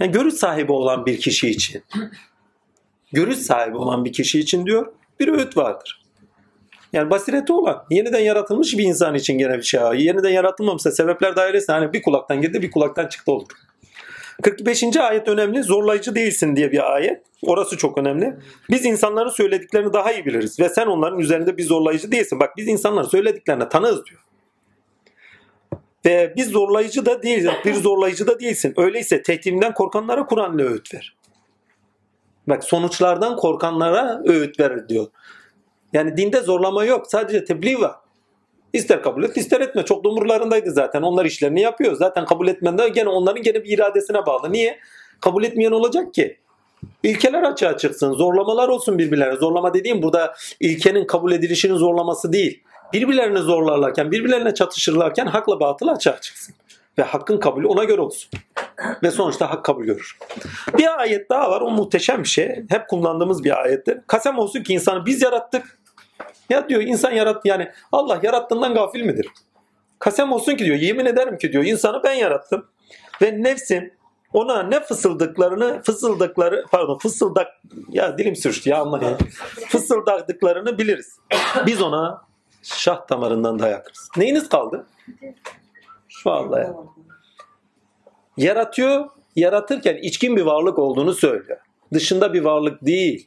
[0.00, 1.82] Yani görüş sahibi olan bir kişi için
[3.12, 6.04] görüş sahibi olan bir kişi için diyor bir öğüt vardır.
[6.92, 9.80] Yani basireti olan, yeniden yaratılmış bir insan için gene bir şey.
[9.94, 13.46] Yeniden yaratılmamışsa sebepler dairesinde hani bir kulaktan girdi bir kulaktan çıktı olur.
[14.42, 14.96] 45.
[14.96, 15.62] ayet önemli.
[15.62, 17.22] Zorlayıcı değilsin diye bir ayet.
[17.42, 18.36] Orası çok önemli.
[18.70, 20.60] Biz insanların söylediklerini daha iyi biliriz.
[20.60, 22.40] Ve sen onların üzerinde bir zorlayıcı değilsin.
[22.40, 24.20] Bak biz insanların söylediklerini tanırız diyor.
[26.06, 27.46] Ve biz zorlayıcı da değiliz.
[27.64, 28.74] Bir zorlayıcı da değilsin.
[28.76, 31.16] Öyleyse tehditimden korkanlara Kur'an'la öğüt ver.
[32.46, 35.06] Bak sonuçlardan korkanlara öğüt verir diyor.
[35.92, 37.06] Yani dinde zorlama yok.
[37.06, 37.94] Sadece tebliğ var.
[38.72, 39.84] İster kabul et ister etme.
[39.84, 41.02] Çok da umurlarındaydı zaten.
[41.02, 41.96] Onlar işlerini yapıyor.
[41.96, 44.52] Zaten kabul etmen de gene onların gene bir iradesine bağlı.
[44.52, 44.78] Niye?
[45.20, 46.38] Kabul etmeyen olacak ki.
[47.02, 48.12] İlkeler açığa çıksın.
[48.12, 49.36] Zorlamalar olsun birbirlerine.
[49.36, 52.62] Zorlama dediğim burada ilkenin kabul edilişinin zorlaması değil.
[52.92, 56.54] Birbirlerini zorlarlarken, birbirlerine çatışırlarken hakla batıl açığa çıksın.
[56.98, 58.30] Ve hakkın kabulü ona göre olsun.
[59.02, 60.18] Ve sonuçta hak kabul görür.
[60.78, 61.60] Bir ayet daha var.
[61.60, 62.64] O muhteşem bir şey.
[62.68, 63.98] Hep kullandığımız bir ayettir.
[64.06, 65.78] Kasem olsun ki insanı biz yarattık.
[66.50, 69.28] Ya diyor insan yarattı yani Allah yarattığından gafil midir?
[69.98, 72.66] Kasem olsun ki diyor yemin ederim ki diyor insanı ben yarattım.
[73.22, 73.92] Ve nefsin
[74.32, 77.48] ona ne fısıldıklarını fısıldıkları pardon fısıldak
[77.88, 79.18] ya dilim sürçtü ya anlayın.
[79.68, 81.18] Fısıldadıklarını biliriz.
[81.66, 82.22] Biz ona
[82.62, 84.08] şah damarından dayakırız.
[84.16, 84.86] Neyiniz kaldı?
[86.24, 86.72] Vallahi.
[88.36, 91.58] Yaratıyor, yaratırken içkin bir varlık olduğunu söylüyor.
[91.92, 93.26] Dışında bir varlık değil.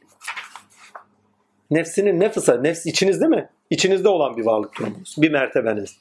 [1.70, 2.62] Nefsinin ne fısıldı?
[2.62, 3.48] Nefs içinizde mi?
[3.70, 5.14] İçinizde olan bir varlık durumunuz.
[5.18, 5.96] Bir mertebeniz.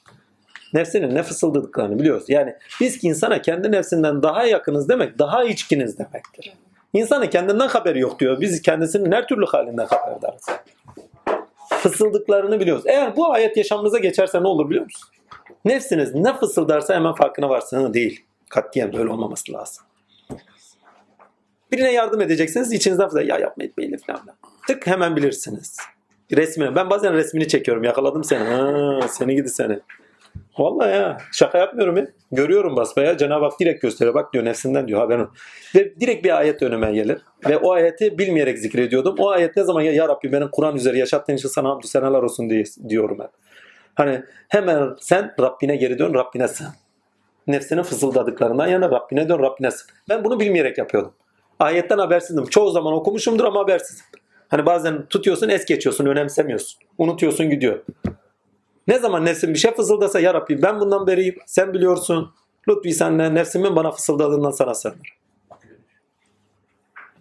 [0.74, 2.26] Nefsinin ne fısıldadıklarını biliyoruz.
[2.28, 6.53] Yani biz ki insana kendi nefsinden daha yakınız demek, daha içkiniz demektir.
[6.94, 8.41] İnsanın kendinden haberi yok diyor.
[8.41, 10.45] Biz kendisinin her türlü halinden haberdarız.
[11.69, 12.84] Fısıldıklarını biliyoruz.
[12.86, 15.10] Eğer bu ayet yaşamınıza geçerse ne olur biliyor musun?
[15.68, 17.94] Nefsiniz ne fısıldarsa hemen farkına varsın.
[17.94, 18.26] Değil.
[18.49, 19.85] Katiyen böyle olmaması lazım.
[21.72, 22.73] Birine yardım edeceksiniz.
[22.73, 23.27] içinizden fısıldak.
[23.30, 24.22] Ya yapma etmeyin falan.
[24.68, 25.77] Tık hemen bilirsiniz.
[26.31, 26.76] Resmini.
[26.76, 27.84] Ben bazen resmini çekiyorum.
[27.84, 28.44] Yakaladım seni.
[28.44, 29.80] Ha, seni gidi seni.
[30.57, 32.07] Vallahi ya şaka yapmıyorum ya.
[32.31, 33.18] Görüyorum basbaya.
[33.18, 34.14] Cenab-ı Hak direkt gösteriyor.
[34.14, 35.27] Bak diyor nefsinden diyor haberin.
[35.76, 37.22] Ve direkt bir ayet önüme gelir.
[37.49, 39.15] Ve o ayeti bilmeyerek zikrediyordum.
[39.19, 42.23] O ayet ne zaman ya, ya Rabbi benim Kur'an üzeri yaşattığın için sana hamdü senalar
[42.23, 43.27] olsun diye diyorum ben.
[43.98, 46.68] Hani hemen sen Rabbine geri dön Rabbine sığın.
[47.48, 49.90] Nefsinin fısıldadıklarından yana Rabbine dön Rabbine sığın.
[50.10, 51.14] Ben bunu bilmeyerek yapıyordum.
[51.60, 52.45] Ayetten habersizdim.
[52.45, 54.06] Çoğu zaman okumuşumdur ama habersizim.
[54.48, 56.80] Hani bazen tutuyorsun es geçiyorsun önemsemiyorsun.
[56.98, 57.84] Unutuyorsun gidiyor.
[58.88, 62.32] Ne zaman nefsim bir şey fısıldasa ya Rabbi ben bundan beriyim sen biliyorsun.
[62.69, 65.18] Lütfi senle nefsimin bana fısıldadığından sana sığınır.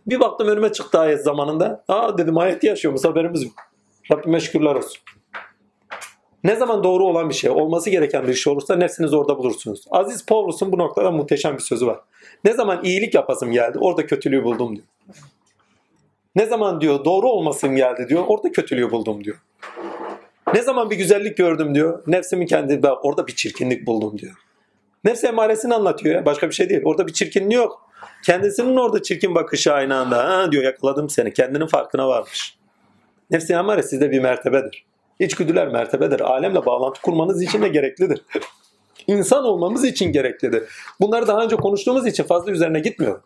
[0.06, 1.84] Bir baktım önüme çıktı ayet zamanında.
[1.88, 3.54] Aa dedim ayeti yaşıyormuş haberimiz yok.
[4.12, 5.02] Rabbime şükürler olsun.
[6.46, 9.84] Ne zaman doğru olan bir şey, olması gereken bir şey olursa nefsiniz orada bulursunuz.
[9.90, 11.98] Aziz Pavlus'un bu noktada muhteşem bir sözü var.
[12.44, 14.86] Ne zaman iyilik yapasım geldi, orada kötülüğü buldum diyor.
[16.36, 19.36] Ne zaman diyor doğru olmasım geldi diyor, orada kötülüğü buldum diyor.
[20.54, 24.34] Ne zaman bir güzellik gördüm diyor, nefsimin kendi orada bir çirkinlik buldum diyor.
[25.04, 26.80] Nefs emaresini anlatıyor ya, başka bir şey değil.
[26.84, 27.90] Orada bir çirkinliği yok.
[28.24, 30.24] Kendisinin orada çirkin bakışı aynı anda.
[30.24, 32.56] Ha diyor yakaladım seni, kendinin farkına varmış.
[33.30, 34.86] Nefsi emare sizde bir mertebedir.
[35.20, 36.20] İçgüdüler mertebedir.
[36.20, 38.22] Alemle bağlantı kurmanız için de gereklidir.
[39.06, 40.62] İnsan olmamız için gereklidir.
[41.00, 43.22] Bunları daha önce konuştuğumuz için fazla üzerine gitmiyorum.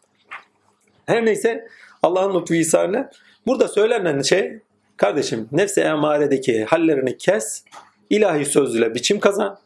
[1.06, 1.68] Her neyse
[2.02, 3.10] Allah'ın lütfu ihsanı.
[3.46, 4.58] Burada söylenen şey
[4.96, 7.64] kardeşim nefsi emaredeki hallerini kes.
[8.10, 9.58] ilahi sözle biçim kazan.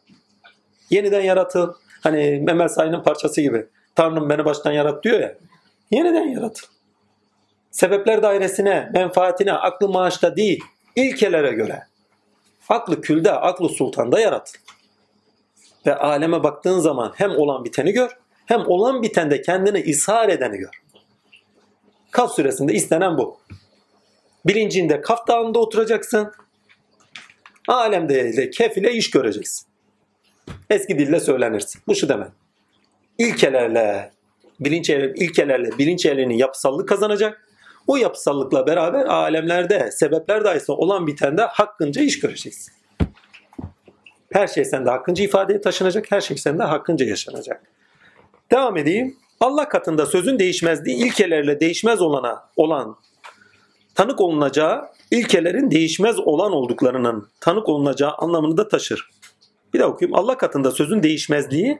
[0.89, 1.73] Yeniden yaratıl.
[2.03, 3.65] Hani Mehmet Sayın'ın parçası gibi.
[3.95, 5.35] Tanrım beni baştan yarat diyor ya.
[5.91, 6.67] Yeniden yaratıl.
[7.71, 10.63] Sebepler dairesine, menfaatine, aklı maaşta değil,
[10.95, 11.83] ilkelere göre.
[12.69, 14.59] Aklı külde, aklı sultanda yaratıl.
[15.85, 20.81] Ve aleme baktığın zaman hem olan biteni gör, hem olan bitende kendini ishar edeni gör.
[22.11, 23.37] Kaf suresinde istenen bu.
[24.45, 26.31] Bilincinde Kaf dağında oturacaksın.
[27.67, 29.67] Alemde de kef ile iş göreceksin.
[30.69, 31.81] Eski dille söylenirsin.
[31.87, 32.27] Bu şu demek.
[33.17, 34.11] İlkelerle,
[34.59, 37.44] bilinç ilkelerle bilinç ehlinin yapısallık kazanacak.
[37.87, 42.73] O yapısallıkla beraber alemlerde, sebepler dahisi olan bitende hakkınca iş göreceksin.
[44.33, 47.63] Her şey sende hakkınca ifadeye taşınacak, her şey sende hakkınca yaşanacak.
[48.51, 49.17] Devam edeyim.
[49.39, 52.97] Allah katında sözün değişmezliği ilkelerle değişmez olana olan
[53.95, 59.09] tanık olunacağı ilkelerin değişmez olan olduklarının tanık olunacağı anlamını da taşır.
[59.73, 60.17] Bir daha okuyayım.
[60.17, 61.79] Allah katında sözün değişmezliği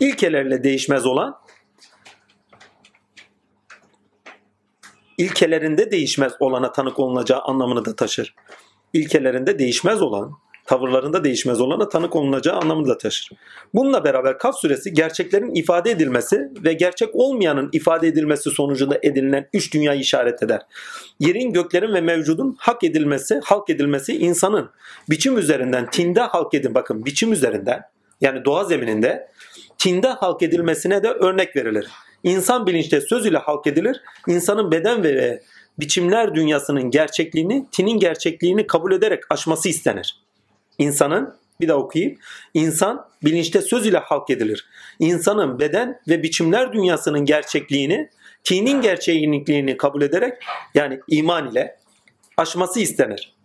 [0.00, 1.38] ilkelerle değişmez olan
[5.18, 8.34] ilkelerinde değişmez olana tanık olunacağı anlamını da taşır.
[8.92, 10.32] İlkelerinde değişmez olan,
[10.68, 13.30] tavırlarında değişmez olana tanık olunacağı anlamını da taşır.
[13.74, 19.74] Bununla beraber Kaf suresi gerçeklerin ifade edilmesi ve gerçek olmayanın ifade edilmesi sonucunda edinilen üç
[19.74, 20.62] dünyayı işaret eder.
[21.20, 24.70] Yerin, göklerin ve mevcudun hak edilmesi, halk edilmesi insanın
[25.10, 27.82] biçim üzerinden tinde halk edin bakın biçim üzerinden
[28.20, 29.28] yani doğa zemininde
[29.78, 31.88] tinde halk edilmesine de örnek verilir.
[32.24, 34.00] İnsan bilinçte söz ile halk edilir.
[34.28, 35.42] İnsanın beden ve
[35.78, 40.22] biçimler dünyasının gerçekliğini, tinin gerçekliğini kabul ederek aşması istenir.
[40.78, 42.18] İnsanın, bir daha okuyayım.
[42.54, 44.68] İnsan bilinçte söz ile halk edilir.
[44.98, 48.10] İnsanın beden ve biçimler dünyasının gerçekliğini,
[48.44, 50.42] tinin gerçekliğini kabul ederek
[50.74, 51.76] yani iman ile
[52.36, 53.37] aşması istenir.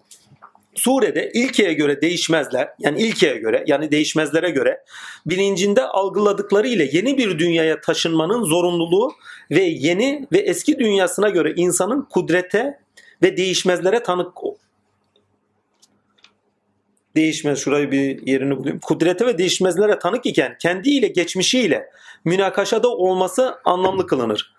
[0.76, 4.84] Surede ilkeye göre değişmezler yani ilkeye göre yani değişmezlere göre
[5.26, 9.14] bilincinde algıladıkları ile yeni bir dünyaya taşınmanın zorunluluğu
[9.52, 12.80] ve yeni ve eski dünyasına göre insanın kudrete
[13.24, 14.34] ve değişmezlere tanık
[17.16, 18.80] değişmez şurayı bir yerini bulayım.
[18.80, 21.90] Kudrete ve değişmezlere tanık iken kendiyle geçmişiyle
[22.26, 24.54] münakaşada olması anlamlı kılınır.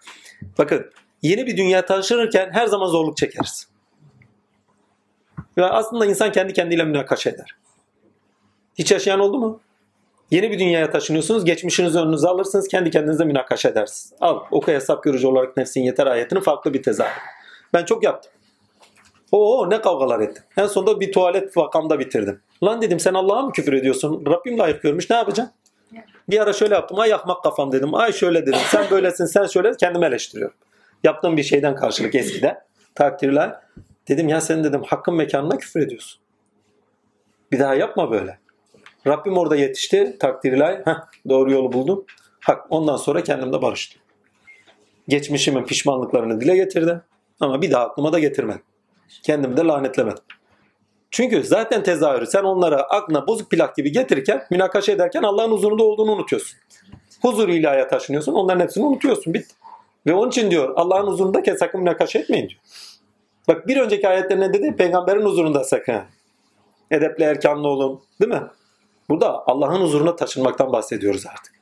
[0.58, 0.90] Bakın
[1.22, 3.73] yeni bir dünya taşınırken her zaman zorluk çekeriz.
[5.56, 7.56] Ve aslında insan kendi kendiyle münakaşa eder.
[8.78, 9.60] Hiç yaşayan oldu mu?
[10.30, 11.44] Yeni bir dünyaya taşınıyorsunuz.
[11.44, 12.68] Geçmişinizi önünüze alırsınız.
[12.68, 14.12] Kendi kendinize münakaşa edersiniz.
[14.20, 17.20] Al oku hesap görücü olarak nefsin yeter ayetinin farklı bir tezahürü.
[17.74, 18.32] Ben çok yaptım.
[19.32, 20.42] Oo ne kavgalar ettim.
[20.56, 22.40] En sonunda bir tuvalet vakamda bitirdim.
[22.62, 24.24] Lan dedim sen Allah'a mı küfür ediyorsun?
[24.26, 25.54] Rabbim layık görmüş ne yapacaksın?
[26.30, 26.98] Bir ara şöyle yaptım.
[26.98, 27.94] Ay yakmak kafam dedim.
[27.94, 28.60] Ay şöyle dedim.
[28.70, 30.56] Sen böylesin sen şöyle kendimi eleştiriyorum.
[31.04, 32.60] Yaptığım bir şeyden karşılık eskide.
[32.94, 33.63] Takdirler.
[34.08, 36.20] Dedim ya sen dedim hakkın mekanına küfür ediyorsun.
[37.52, 38.38] Bir daha yapma böyle.
[39.06, 40.16] Rabbim orada yetişti.
[40.20, 40.82] Takdirler.
[40.84, 40.96] Heh,
[41.28, 42.04] doğru yolu buldum.
[42.40, 42.66] Hak.
[42.70, 44.02] Ondan sonra kendimle barıştım.
[45.08, 47.02] Geçmişimin pişmanlıklarını dile getirdim.
[47.40, 48.62] Ama bir daha aklıma da getirmedim.
[49.22, 50.24] Kendimi de lanetlemedim.
[51.10, 56.12] Çünkü zaten tezahürü sen onlara aklına bozuk plak gibi getirirken, münakaşa ederken Allah'ın huzurunda olduğunu
[56.12, 56.58] unutuyorsun.
[57.22, 58.32] Huzur ilahaya taşınıyorsun.
[58.32, 59.34] Onların hepsini unutuyorsun.
[59.34, 59.46] Bit.
[60.06, 62.60] Ve onun için diyor Allah'ın huzurundayken sakın münakaşa etmeyin diyor.
[63.48, 64.76] Bak bir önceki ayette ne dedi?
[64.76, 66.02] Peygamberin huzurunda sakın.
[66.90, 68.02] Edepli erkanlı olun.
[68.20, 68.42] Değil mi?
[69.08, 71.54] Burada Allah'ın huzuruna taşınmaktan bahsediyoruz artık.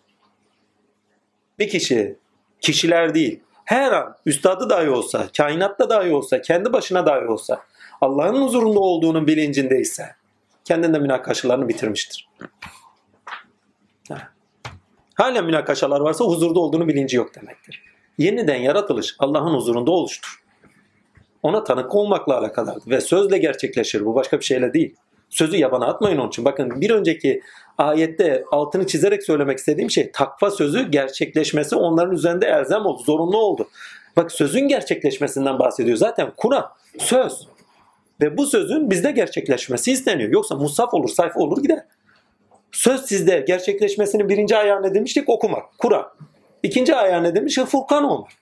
[1.59, 2.17] Bir kişi,
[2.61, 7.63] kişiler değil, her an üstadı dahi olsa, kainatta dahi olsa, kendi başına dahi olsa
[8.01, 10.15] Allah'ın huzurunda olduğunun bilincindeyse
[10.65, 12.29] kendinde münakaşalarını bitirmiştir.
[14.09, 14.29] Ha.
[15.15, 17.83] Hala münakaşalar varsa huzurda olduğunu bilinci yok demektir.
[18.19, 20.42] Yeniden yaratılış Allah'ın huzurunda oluştur.
[21.43, 24.05] Ona tanık olmakla alakalıdır ve sözle gerçekleşir.
[24.05, 24.97] Bu başka bir şeyle değil.
[25.31, 26.45] Sözü yabana atmayın onun için.
[26.45, 27.43] Bakın bir önceki
[27.79, 33.69] ayette altını çizerek söylemek istediğim şey takva sözü gerçekleşmesi onların üzerinde elzem oldu, zorunlu oldu.
[34.17, 35.97] Bak sözün gerçekleşmesinden bahsediyor.
[35.97, 36.65] Zaten Kur'an
[36.99, 37.49] söz.
[38.21, 40.31] Ve bu sözün bizde gerçekleşmesi isteniyor.
[40.31, 41.85] Yoksa musaf olur, sayfa olur gider.
[42.73, 45.29] Söz sizde gerçekleşmesinin birinci ayağı ne demiştik?
[45.29, 46.05] Okumak, Kur'an.
[46.63, 47.59] İkinci ayağı ne demiş?
[47.59, 48.42] Furkan olmak.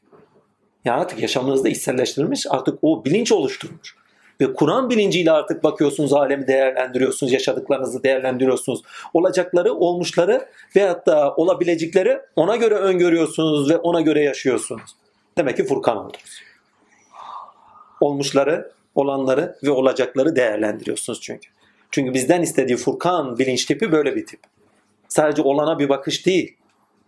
[0.84, 3.96] Yani artık yaşamınızda içselleştirilmiş, artık o bilinç oluşturmuş.
[4.40, 8.82] Ve Kur'an bilinciyle artık bakıyorsunuz alemi değerlendiriyorsunuz, yaşadıklarınızı değerlendiriyorsunuz.
[9.14, 14.96] Olacakları, olmuşları ve hatta olabilecekleri ona göre öngörüyorsunuz ve ona göre yaşıyorsunuz.
[15.38, 16.42] Demek ki Furkan oldunuz.
[18.00, 21.48] Olmuşları, olanları ve olacakları değerlendiriyorsunuz çünkü.
[21.90, 24.40] Çünkü bizden istediği Furkan bilinç tipi böyle bir tip.
[25.08, 26.56] Sadece olana bir bakış değil.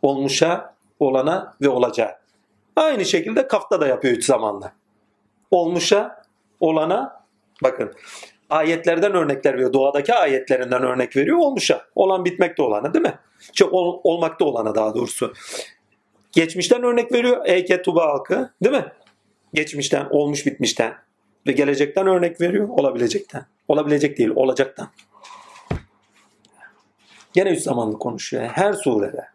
[0.03, 2.22] Olmuşa, olana ve olacağı.
[2.77, 4.73] Aynı şekilde kafta da yapıyor üç zamanla.
[5.51, 6.23] Olmuşa,
[6.61, 7.25] olana,
[7.63, 7.95] bakın
[8.51, 9.73] ayetlerden örnekler veriyor.
[9.73, 11.39] Doğadaki ayetlerinden örnek veriyor.
[11.39, 13.19] Olmuşa, olan bitmekte olana değil mi?
[13.53, 15.33] Şey, ol, olmakta olana daha doğrusu.
[16.33, 17.47] Geçmişten örnek veriyor.
[17.47, 18.87] Eyke Tuba halkı değil mi?
[19.55, 20.95] Geçmişten, olmuş bitmişten.
[21.47, 22.69] Ve gelecekten örnek veriyor.
[22.69, 23.47] Olabilecekten.
[23.69, 24.89] Olabilecek değil, olacaktan.
[27.33, 28.45] Gene üç zamanlı konuşuyor.
[28.45, 29.29] Her surede.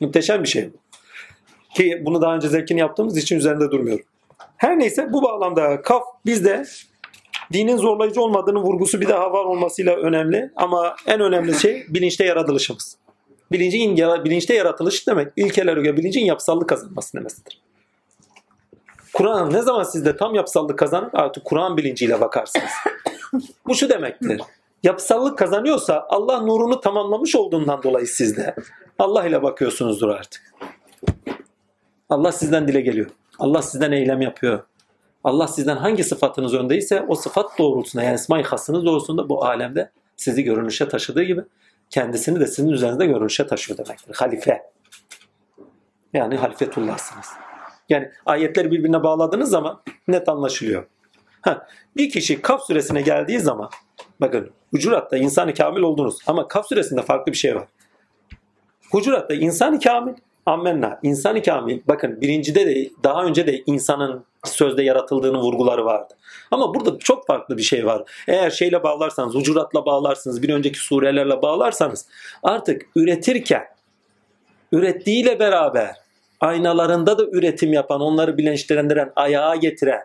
[0.00, 0.81] Muhteşem bir şey bu.
[1.74, 4.04] Ki bunu daha önce zevkini yaptığımız için üzerinde durmuyorum.
[4.56, 6.64] Her neyse bu bağlamda kaf bizde
[7.52, 10.50] dinin zorlayıcı olmadığının vurgusu bir daha var olmasıyla önemli.
[10.56, 12.96] Ama en önemli şey bilinçte yaratılışımız.
[13.52, 17.60] Bilincin, bilinçte yaratılış demek ilkelere göre bilincin yapısallık kazanması demesidir.
[19.12, 22.70] Kur'an ne zaman sizde tam yapısallık kazanır artık Kur'an bilinciyle bakarsınız.
[23.66, 24.40] Bu şu demektir.
[24.82, 28.54] Yapısallık kazanıyorsa Allah nurunu tamamlamış olduğundan dolayı sizde
[28.98, 30.54] Allah ile bakıyorsunuzdur artık.
[32.12, 33.10] Allah sizden dile geliyor.
[33.38, 34.62] Allah sizden eylem yapıyor.
[35.24, 40.42] Allah sizden hangi sıfatınız öndeyse o sıfat doğrultusunda yani ismi hasınız doğrultusunda bu alemde sizi
[40.42, 41.40] görünüşe taşıdığı gibi
[41.90, 44.14] kendisini de sizin üzerinizde görünüşe taşıyor demektir.
[44.14, 44.62] Halife.
[46.12, 47.26] Yani halifetullahsınız.
[47.88, 50.86] Yani ayetleri birbirine bağladığınız zaman net anlaşılıyor.
[51.42, 51.66] Ha,
[51.96, 53.70] bir kişi Kaf suresine geldiği zaman
[54.20, 57.68] bakın Hucurat'ta insanı kamil oldunuz ama Kaf suresinde farklı bir şey var.
[58.90, 60.14] Hucurat'ta insanı kamil
[60.46, 60.98] Ammenna.
[61.02, 61.80] İnsan-ı kamil.
[61.88, 66.14] Bakın birincide de daha önce de insanın sözde yaratıldığını vurguları vardı.
[66.50, 68.02] Ama burada çok farklı bir şey var.
[68.28, 72.06] Eğer şeyle bağlarsanız, hucuratla bağlarsınız, bir önceki surelerle bağlarsanız
[72.42, 73.64] artık üretirken
[74.72, 75.96] ürettiğiyle beraber
[76.40, 80.00] aynalarında da üretim yapan, onları bilinçlendiren, ayağa getiren,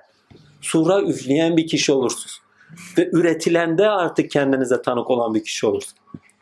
[0.61, 2.41] sura üfleyen bir kişi olursunuz.
[2.97, 5.95] Ve üretilende artık kendinize tanık olan bir kişi olursunuz.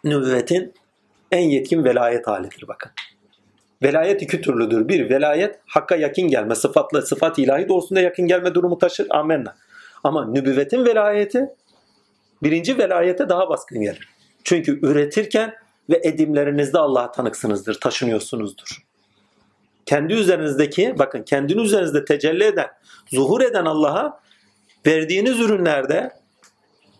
[0.03, 0.73] Nübüvvetin
[1.31, 2.91] en yetkin velayet halidir bakın.
[3.85, 4.87] Velayet iki türlüdür.
[4.87, 9.07] Bir, velayet hakka yakın gelme, sıfatla sıfat ilahi doğrusunda yakın gelme durumu taşır.
[9.09, 9.55] Amenna.
[10.03, 11.49] Ama nübüvvetin velayeti
[12.43, 14.09] birinci velayete daha baskın gelir.
[14.43, 15.53] Çünkü üretirken
[15.89, 18.85] ve edimlerinizde Allah'a tanıksınızdır, taşınıyorsunuzdur.
[19.85, 22.67] Kendi üzerinizdeki, bakın kendini üzerinizde tecelli eden,
[23.07, 24.19] zuhur eden Allah'a
[24.85, 26.11] verdiğiniz ürünlerde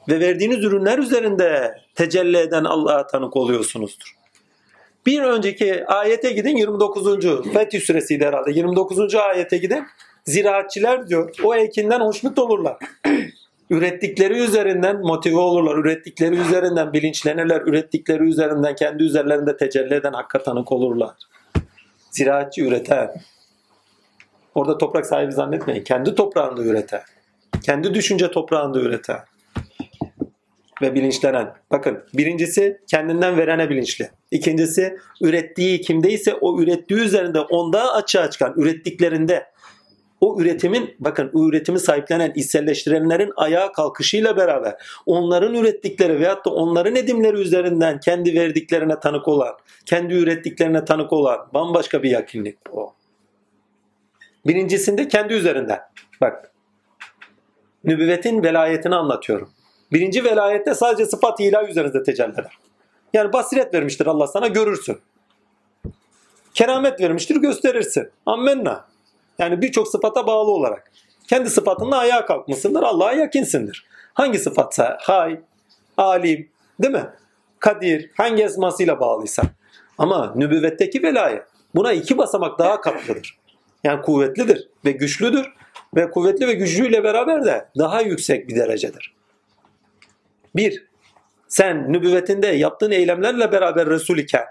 [0.09, 4.14] ve verdiğiniz ürünler üzerinde tecelli eden Allah'a tanık oluyorsunuzdur.
[5.05, 7.25] Bir önceki ayete gidin 29.
[7.53, 8.51] Fetih suresiydi herhalde.
[8.51, 9.15] 29.
[9.15, 9.85] ayete gidin.
[10.25, 12.77] Ziraatçiler diyor o ekinden hoşnut olurlar.
[13.69, 15.77] ürettikleri üzerinden motive olurlar.
[15.77, 17.61] Ürettikleri üzerinden bilinçlenirler.
[17.61, 21.11] Ürettikleri üzerinden kendi üzerlerinde tecelli eden hakka tanık olurlar.
[22.11, 23.13] Ziraatçı üreten.
[24.55, 25.83] Orada toprak sahibi zannetmeyin.
[25.83, 27.01] Kendi toprağında üreten.
[27.63, 29.19] Kendi düşünce toprağında üreten
[30.81, 31.53] ve bilinçlenen.
[31.71, 34.09] Bakın birincisi kendinden verene bilinçli.
[34.31, 39.45] İkincisi ürettiği kimdeyse o ürettiği üzerinde onda açığa çıkan ürettiklerinde
[40.21, 44.75] o üretimin bakın o üretimi sahiplenen içselleştirenlerin ayağa kalkışıyla beraber
[45.05, 49.53] onların ürettikleri veyahut da onların edimleri üzerinden kendi verdiklerine tanık olan,
[49.85, 52.93] kendi ürettiklerine tanık olan bambaşka bir yakınlık o.
[54.47, 55.79] Birincisinde kendi üzerinden.
[56.21, 56.51] Bak
[57.83, 59.49] nübüvvetin velayetini anlatıyorum.
[59.95, 62.57] Birinci velayette sadece sıfat ilah üzerinde tecelli eder.
[63.13, 64.97] Yani basiret vermiştir Allah sana görürsün.
[66.53, 68.09] Keramet vermiştir gösterirsin.
[68.25, 68.85] Ammenna.
[69.39, 70.91] Yani birçok sıfata bağlı olarak.
[71.27, 72.83] Kendi sıfatınla ayağa kalkmışsındır.
[72.83, 73.85] Allah'a yakinsindir.
[74.13, 75.39] Hangi sıfatsa hay,
[75.97, 76.49] alim,
[76.79, 77.09] değil mi?
[77.59, 79.43] Kadir hangi esmasıyla bağlıysa.
[79.97, 81.43] Ama nübüvvetteki velayet
[81.75, 83.37] buna iki basamak daha katlıdır.
[83.83, 85.53] Yani kuvvetlidir ve güçlüdür
[85.95, 89.14] ve kuvvetli ve güçlüyle beraber de daha yüksek bir derecedir.
[90.55, 90.85] Bir,
[91.47, 94.45] sen nübüvvetinde yaptığın eylemlerle beraber Resul iken,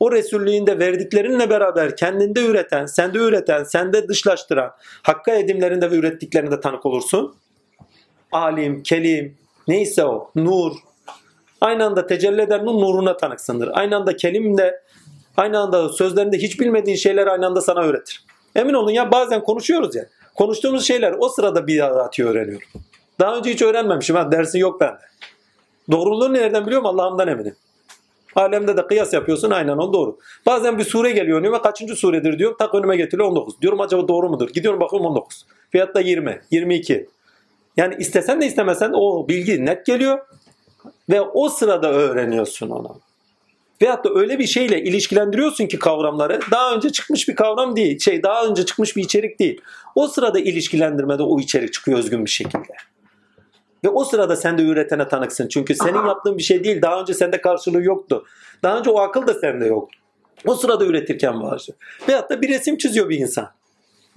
[0.00, 4.70] o Resullüğünde verdiklerinle beraber kendinde üreten, sende üreten, sende dışlaştıran,
[5.02, 7.34] hakka edimlerinde ve ürettiklerinde tanık olursun.
[8.32, 9.36] Alim, kelim,
[9.68, 10.72] neyse o, nur,
[11.60, 13.70] aynı anda tecelli eden nur nuruna tanıksındır.
[13.72, 14.80] Aynı anda kelimde,
[15.36, 18.24] aynı anda sözlerinde hiç bilmediğin şeyler aynı anda sana öğretir.
[18.56, 20.06] Emin olun ya bazen konuşuyoruz ya.
[20.34, 22.68] Konuştuğumuz şeyler o sırada bir atıyor öğreniyorum.
[23.20, 25.04] Daha önce hiç öğrenmemişim ha dersi yok bende.
[25.90, 27.56] Doğruluğunu nereden biliyorum Allah'ımdan eminim.
[28.34, 30.18] Alemde de kıyas yapıyorsun aynen o doğru.
[30.46, 33.60] Bazen bir sure geliyor önüme kaçıncı suredir diyorum tak önüme getiriyor 19.
[33.60, 34.48] Diyorum acaba doğru mudur?
[34.48, 35.46] Gidiyorum bakıyorum 19.
[35.70, 37.08] Fiyatta 20, 22.
[37.76, 40.18] Yani istesen de istemesen o bilgi net geliyor
[41.10, 42.96] ve o sırada öğreniyorsun onu.
[43.82, 47.98] Veyahut da öyle bir şeyle ilişkilendiriyorsun ki kavramları daha önce çıkmış bir kavram değil.
[47.98, 49.60] Şey daha önce çıkmış bir içerik değil.
[49.94, 52.72] O sırada ilişkilendirmede o içerik çıkıyor özgün bir şekilde.
[53.84, 55.48] Ve o sırada sen de üretene tanıksın.
[55.48, 56.82] Çünkü senin yaptığın bir şey değil.
[56.82, 58.24] Daha önce sende karşılığı yoktu.
[58.62, 59.98] Daha önce o akıl da sende yoktu.
[60.46, 61.78] O sırada üretirken başlıyor.
[62.08, 63.50] Veyahut da bir resim çiziyor bir insan.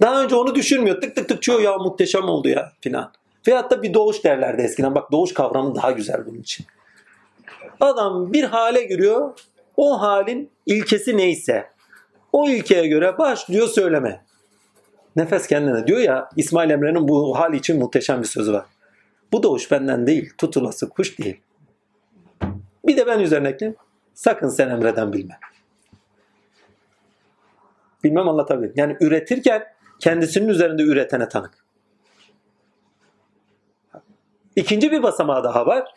[0.02, 1.00] Daha önce onu düşünmüyor.
[1.00, 3.12] Tık tık tık çiziyor ya muhteşem oldu ya filan.
[3.48, 4.94] Veyahut da bir doğuş derlerdi eskiden.
[4.94, 6.66] Bak doğuş kavramı daha güzel bunun için.
[7.80, 9.38] Adam bir hale giriyor.
[9.76, 11.66] O halin ilkesi neyse
[12.32, 14.24] o ilkeye göre başlıyor söyleme.
[15.16, 18.64] Nefes kendine diyor ya İsmail Emre'nin bu hal için muhteşem bir sözü var.
[19.32, 21.40] Bu doğuş benden değil, tutulası kuş değil.
[22.86, 23.78] Bir de ben üzerine ekleyeyim.
[24.14, 25.38] Sakın sen Emre'den bilme.
[28.04, 28.74] Bilmem anlatabilirim.
[28.76, 29.64] Yani üretirken
[30.00, 31.64] kendisinin üzerinde üretene tanık.
[34.56, 35.94] İkinci bir basamağı daha var.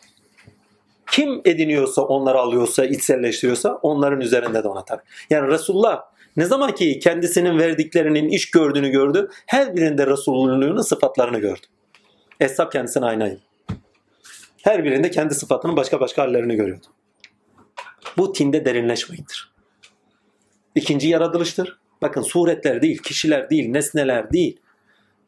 [1.11, 5.03] Kim ediniyorsa, onları alıyorsa, içselleştiriyorsa onların üzerinde de ona tanık.
[5.29, 6.01] Yani Resulullah
[6.37, 11.67] ne zaman ki kendisinin verdiklerinin iş gördüğünü gördü, her birinde Resulullah'ın sıfatlarını gördü.
[12.41, 13.39] Eshab kendisine aynaydı.
[14.63, 16.85] Her birinde kendi sıfatının başka başka hallerini görüyordu.
[18.17, 19.51] Bu tinde derinleşmektir.
[20.75, 21.79] İkinci yaratılıştır.
[22.01, 24.59] Bakın suretler değil, kişiler değil, nesneler değil,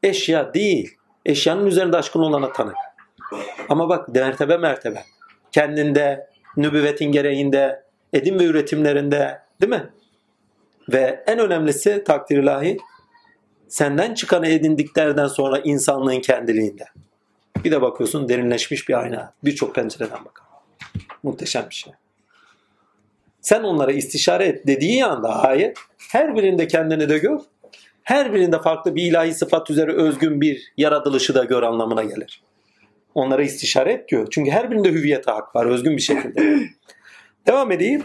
[0.03, 0.98] eşya değil.
[1.26, 2.76] Eşyanın üzerinde aşkın olana tanık.
[3.69, 5.03] Ama bak mertebe mertebe.
[5.52, 6.27] Kendinde,
[6.57, 7.84] nübüvvetin gereğinde,
[8.14, 9.90] edim ve üretimlerinde değil mi?
[10.94, 12.77] Ve en önemlisi takdir ilahi
[13.74, 16.86] senden çıkanı edindiklerden sonra insanlığın kendiliğinde.
[17.64, 19.34] Bir de bakıyorsun derinleşmiş bir ayna.
[19.44, 20.45] Birçok pencereden bakar.
[21.24, 21.94] Muhteşem bir şey.
[23.41, 25.78] Sen onlara istişare et dediği anda ayet
[26.12, 27.40] her birinde kendini de gör.
[28.04, 32.41] Her birinde farklı bir ilahi sıfat üzere özgün bir yaratılışı da gör anlamına gelir.
[33.16, 34.28] Onlara istişare et diyor.
[34.32, 36.60] Çünkü her birinde hüviyete hak var özgün bir şekilde.
[37.48, 38.04] Devam edeyim.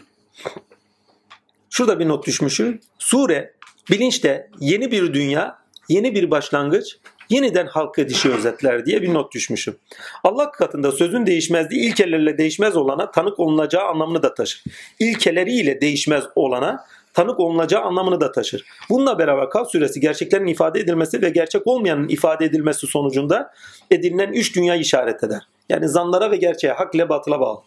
[1.71, 2.81] Şurada bir not düşmüşüm.
[2.99, 3.59] Sure
[3.91, 5.58] bilinçte yeni bir dünya,
[5.89, 6.99] yeni bir başlangıç,
[7.29, 9.77] yeniden halk edişi özetler diye bir not düşmüşüm.
[10.25, 14.65] Allah katında sözün değişmezliği ilkelerle değişmez olana tanık olunacağı anlamını da taşır.
[14.99, 16.85] İlkeleriyle değişmez olana
[17.15, 18.65] tanık olunacağı anlamını da taşır.
[18.91, 23.53] Bununla beraber Kaf suresi gerçeklerin ifade edilmesi ve gerçek olmayanın ifade edilmesi sonucunda
[23.91, 25.43] edinilen üç dünya işaret eder.
[25.69, 27.61] Yani zanlara ve gerçeğe, hak ile batıla bağlı.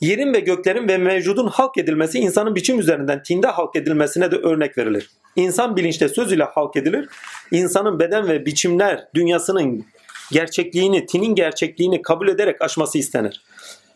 [0.00, 4.78] Yerin ve göklerin ve mevcudun halk edilmesi insanın biçim üzerinden tinde halk edilmesine de örnek
[4.78, 5.10] verilir.
[5.36, 7.08] İnsan bilinçte söz ile halk edilir.
[7.50, 9.84] İnsanın beden ve biçimler dünyasının
[10.32, 13.42] gerçekliğini, tinin gerçekliğini kabul ederek aşması istenir.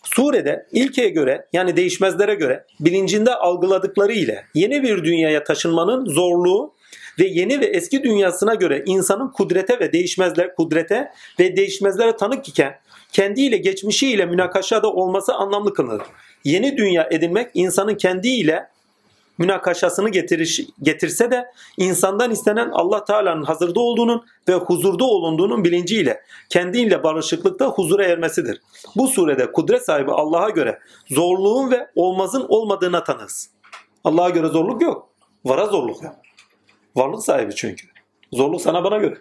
[0.02, 6.74] Surede ilkeye göre yani değişmezlere göre bilincinde algıladıkları ile yeni bir dünyaya taşınmanın zorluğu
[7.18, 11.10] ve yeni ve eski dünyasına göre insanın kudrete ve değişmezler kudrete
[11.40, 12.80] ve değişmezlere tanık iken
[13.12, 16.02] kendiyle geçmişiyle münakaşada olması anlamlı kılınır.
[16.44, 18.68] Yeni dünya edinmek insanın kendiyle
[19.40, 27.02] münakaşasını getiriş, getirse de insandan istenen Allah Teala'nın hazırda olduğunun ve huzurda olunduğunun bilinciyle kendiyle
[27.02, 28.60] barışıklıkta huzura ermesidir.
[28.96, 30.78] Bu surede kudret sahibi Allah'a göre
[31.10, 33.50] zorluğun ve olmazın olmadığına tanız.
[34.04, 35.08] Allah'a göre zorluk yok.
[35.44, 36.14] Vara zorluk yok.
[36.96, 37.86] Varlık sahibi çünkü.
[38.32, 39.18] Zorluk sana bana göre.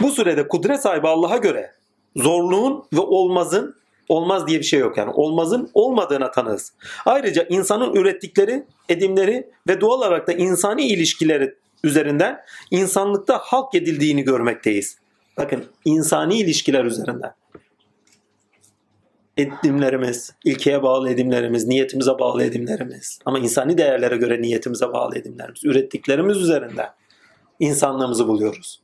[0.00, 1.72] Bu surede kudret sahibi Allah'a göre
[2.16, 3.76] zorluğun ve olmazın
[4.08, 5.10] olmaz diye bir şey yok yani.
[5.10, 6.72] Olmazın olmadığına tanığız.
[7.06, 11.54] Ayrıca insanın ürettikleri, edimleri ve doğal olarak da insani ilişkileri
[11.84, 14.98] üzerinden insanlıkta halk edildiğini görmekteyiz.
[15.36, 17.34] Bakın insani ilişkiler üzerinden.
[19.36, 23.18] Edimlerimiz, ilkeye bağlı edimlerimiz, niyetimize bağlı edimlerimiz.
[23.24, 25.64] Ama insani değerlere göre niyetimize bağlı edimlerimiz.
[25.64, 26.88] Ürettiklerimiz üzerinden
[27.60, 28.80] insanlığımızı buluyoruz.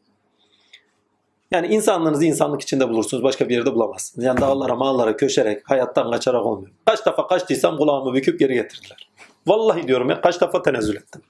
[1.53, 3.23] Yani insanlığınızı insanlık içinde bulursunuz.
[3.23, 4.25] Başka bir yerde bulamazsınız.
[4.25, 6.73] Yani dağlara mağlara köşerek, hayattan kaçarak olmuyor.
[6.87, 9.09] Kaç defa kaçtıysam kulağımı büküp geri getirdiler.
[9.47, 11.23] Vallahi diyorum ya kaç defa tenezzül ettim.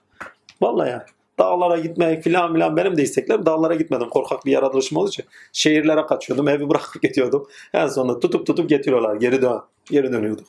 [0.60, 1.06] Vallahi ya.
[1.38, 3.46] Dağlara gitmek filan filan benim de isteklerim.
[3.46, 4.08] Dağlara gitmedim.
[4.08, 5.24] Korkak bir yaratılışım olduğu için.
[5.52, 6.48] Şehirlere kaçıyordum.
[6.48, 7.48] Evi bırakıp gidiyordum.
[7.74, 9.16] En sonunda tutup tutup getiriyorlar.
[9.16, 9.60] Geri dön.
[9.84, 10.46] Geri dönüyorduk.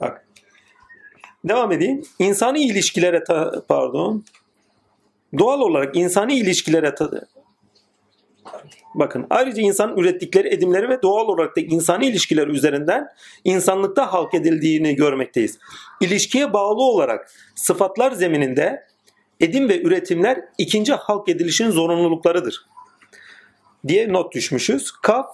[0.00, 0.26] Bak.
[1.44, 2.02] Devam edeyim.
[2.18, 3.24] İnsani ilişkilere
[3.68, 4.24] pardon.
[5.38, 6.94] Doğal olarak insani ilişkilere
[8.94, 13.08] Bakın ayrıca insanın ürettikleri edimleri ve doğal olarak da insani ilişkiler üzerinden
[13.44, 15.58] insanlıkta halk edildiğini görmekteyiz.
[16.00, 18.86] İlişkiye bağlı olarak sıfatlar zemininde
[19.40, 22.66] edim ve üretimler ikinci halk edilişin zorunluluklarıdır
[23.88, 24.90] diye not düşmüşüz.
[24.90, 25.26] Kaf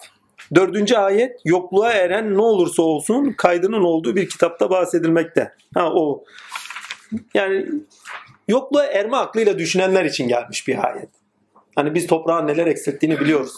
[0.55, 5.53] dördüncü ayet yokluğa eren ne olursa olsun kaydının olduğu bir kitapta bahsedilmekte.
[5.75, 6.25] Ha o
[7.35, 7.67] yani
[8.49, 11.26] yokluğa erme aklıyla düşünenler için gelmiş bir ayet.
[11.77, 13.55] Hani biz toprağın neler eksilttiğini biliyoruz.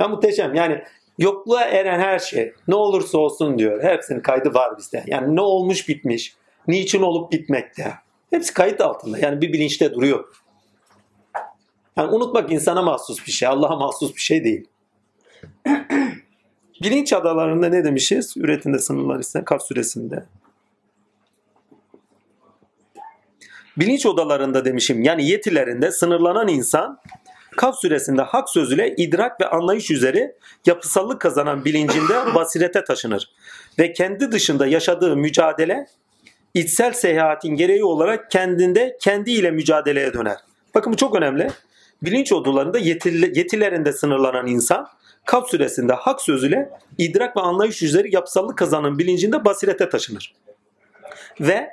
[0.00, 0.54] Ya muhteşem.
[0.54, 0.82] Yani
[1.18, 3.82] yokluğa eren her şey ne olursa olsun diyor.
[3.82, 5.04] Hepsinin kaydı var bizde.
[5.06, 6.36] Yani ne olmuş bitmiş.
[6.68, 7.94] Niçin olup bitmekte.
[8.30, 9.18] Hepsi kayıt altında.
[9.18, 10.24] Yani bir bilinçte duruyor.
[11.96, 13.48] Yani unutmak insana mahsus bir şey.
[13.48, 14.68] Allah'a mahsus bir şey değil.
[16.82, 18.36] Bilinç adalarında ne demişiz?
[18.36, 20.24] Üretimde sınırlar ise Kaf suresinde.
[23.76, 27.00] Bilinç odalarında demişim yani yetilerinde sınırlanan insan
[27.56, 30.34] Kaf suresinde hak sözüyle idrak ve anlayış üzeri
[30.66, 33.30] yapısallık kazanan bilincinde basirete taşınır.
[33.78, 35.86] Ve kendi dışında yaşadığı mücadele
[36.54, 40.36] içsel seyahatin gereği olarak kendinde kendiyle mücadeleye döner.
[40.74, 41.50] Bakın bu çok önemli.
[42.02, 44.88] Bilinç odalarında yetil- yetilerinde sınırlanan insan
[45.26, 50.34] Kaf suresinde hak sözüyle idrak ve anlayış üzeri yapısallık kazanan bilincinde basirete taşınır.
[51.40, 51.68] Ve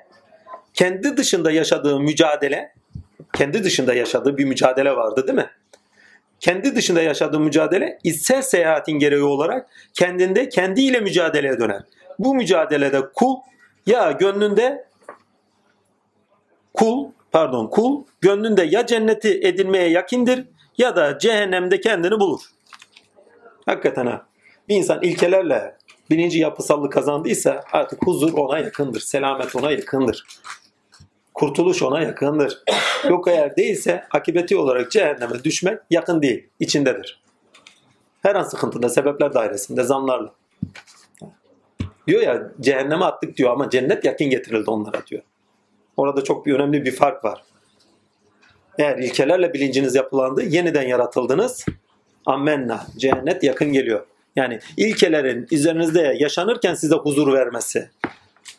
[0.81, 2.73] kendi dışında yaşadığı mücadele,
[3.33, 5.49] kendi dışında yaşadığı bir mücadele vardı değil mi?
[6.39, 11.83] Kendi dışında yaşadığı mücadele içsel seyahatin gereği olarak kendinde kendiyle mücadeleye döner.
[12.19, 13.35] Bu mücadelede kul
[13.85, 14.87] ya gönlünde
[16.73, 20.45] kul pardon kul gönlünde ya cenneti edinmeye yakindir
[20.77, 22.41] ya da cehennemde kendini bulur.
[23.65, 24.25] Hakikaten ha.
[24.69, 25.75] Bir insan ilkelerle
[26.09, 28.99] bilinci yapısallık kazandıysa artık huzur ona yakındır.
[28.99, 30.25] Selamet ona yakındır.
[31.41, 32.63] Kurtuluş ona yakındır.
[33.09, 36.49] Yok eğer değilse akıbeti olarak cehenneme düşmek yakın değil.
[36.59, 37.21] içindedir.
[38.21, 40.33] Her an sıkıntıda sebepler dairesinde zanlarla.
[42.07, 45.21] Diyor ya cehenneme attık diyor ama cennet yakın getirildi onlara diyor.
[45.97, 47.43] Orada çok bir önemli bir fark var.
[48.79, 51.65] Eğer ilkelerle bilinciniz yapılandı, yeniden yaratıldınız.
[52.25, 52.85] Ammenna.
[52.97, 54.05] Cennet yakın geliyor.
[54.35, 57.89] Yani ilkelerin üzerinizde yaşanırken size huzur vermesi.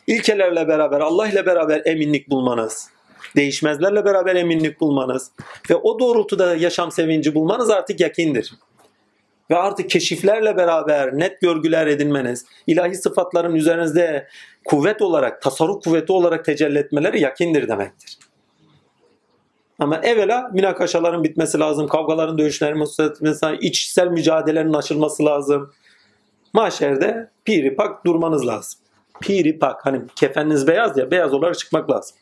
[0.07, 2.89] İlkelerle beraber, Allah ile beraber eminlik bulmanız.
[3.35, 5.31] Değişmezlerle beraber eminlik bulmanız.
[5.69, 8.53] Ve o doğrultuda yaşam sevinci bulmanız artık yakindir.
[9.49, 14.27] Ve artık keşiflerle beraber net görgüler edinmeniz, ilahi sıfatların üzerinizde
[14.65, 18.17] kuvvet olarak, tasarruf kuvveti olarak tecelli etmeleri yakindir demektir.
[19.79, 22.87] Ama evvela münakaşaların bitmesi lazım, kavgaların, dövüşlerin
[23.21, 25.73] mesela içsel mücadelelerin aşılması lazım.
[26.53, 28.82] Mahşerde piri pak durmanız lazım.
[29.21, 32.17] Piri pak, hani kefeniniz beyaz ya, beyaz olarak çıkmak lazım.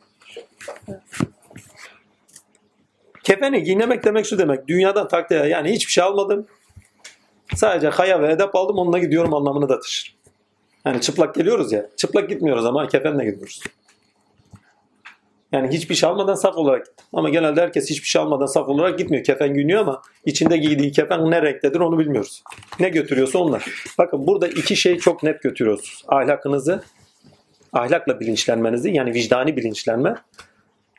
[3.23, 6.47] Kefeni giynemek demek şu demek, dünyadan takdir yani hiçbir şey almadım.
[7.55, 10.15] Sadece kaya ve edep aldım, onunla gidiyorum anlamını da taşır.
[10.85, 13.63] Yani çıplak geliyoruz ya, çıplak gitmiyoruz ama kefenle gidiyoruz.
[15.51, 17.05] Yani hiçbir şey almadan saf olarak gittim.
[17.13, 19.23] Ama genelde herkes hiçbir şey almadan saf olarak gitmiyor.
[19.23, 22.43] Kefen giyiniyor ama içinde giydiği kefen ne renktedir onu bilmiyoruz.
[22.79, 23.65] Ne götürüyorsa onlar.
[23.97, 26.03] Bakın burada iki şey çok net götürüyorsunuz.
[26.07, 26.83] Ahlakınızı,
[27.73, 30.15] ahlakla bilinçlenmenizi yani vicdani bilinçlenme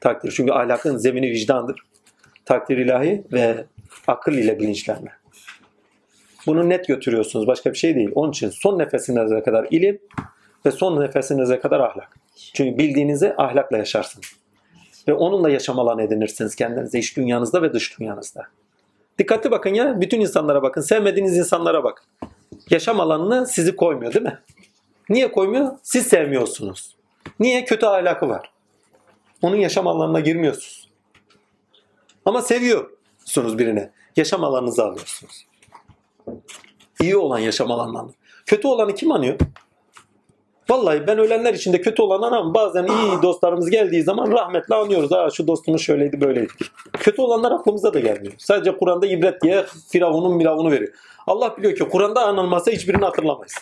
[0.00, 0.32] takdir.
[0.36, 1.80] Çünkü ahlakın zemini vicdandır.
[2.44, 3.64] Takdir ilahi ve
[4.06, 5.10] akıl ile bilinçlenme.
[6.46, 7.46] Bunu net götürüyorsunuz.
[7.46, 8.10] Başka bir şey değil.
[8.14, 9.98] Onun için son nefesinize kadar ilim
[10.66, 12.16] ve son nefesinize kadar ahlak.
[12.54, 14.41] Çünkü bildiğinizi ahlakla yaşarsınız.
[15.08, 18.46] Ve onunla yaşam alanı edinirsiniz kendinize iç dünyanızda ve dış dünyanızda.
[19.18, 20.80] Dikkatli bakın ya bütün insanlara bakın.
[20.80, 22.04] Sevmediğiniz insanlara bakın.
[22.70, 24.38] Yaşam alanına sizi koymuyor değil mi?
[25.08, 25.70] Niye koymuyor?
[25.82, 26.96] Siz sevmiyorsunuz.
[27.40, 27.64] Niye?
[27.64, 28.50] Kötü ahlakı var.
[29.42, 30.88] Onun yaşam alanına girmiyorsunuz.
[32.24, 33.90] Ama seviyorsunuz birine.
[34.16, 35.46] Yaşam alanınızı alıyorsunuz.
[37.00, 38.12] İyi olan yaşam alanlarını.
[38.46, 39.38] Kötü olanı kim anıyor?
[40.72, 45.10] Vallahi ben ölenler içinde kötü olan anam bazen iyi dostlarımız geldiği zaman rahmetle anıyoruz.
[45.12, 46.52] Ha şu dostumuz şöyleydi böyleydi.
[46.92, 48.34] Kötü olanlar aklımıza da gelmiyor.
[48.38, 50.92] Sadece Kur'an'da ibret diye firavunun miravunu veriyor.
[51.26, 53.54] Allah biliyor ki Kur'an'da anılmasa hiçbirini hatırlamayız.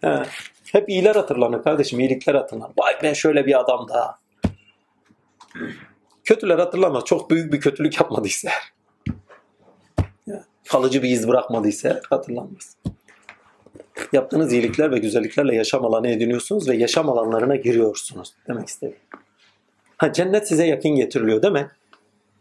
[0.00, 0.22] He.
[0.72, 2.00] Hep iyiler hatırlanır kardeşim.
[2.00, 2.72] iyilikler hatırlanır.
[2.78, 4.18] Vay ben şöyle bir adam daha.
[6.24, 7.04] Kötüler hatırlamaz.
[7.04, 8.50] Çok büyük bir kötülük yapmadıysa.
[10.68, 12.76] kalıcı bir iz bırakmadıysa hatırlanmaz.
[14.12, 18.96] Yaptığınız iyilikler ve güzelliklerle yaşam alanı ediniyorsunuz ve yaşam alanlarına giriyorsunuz demek istedim.
[19.96, 21.70] Ha, cennet size yakın getiriliyor değil mi?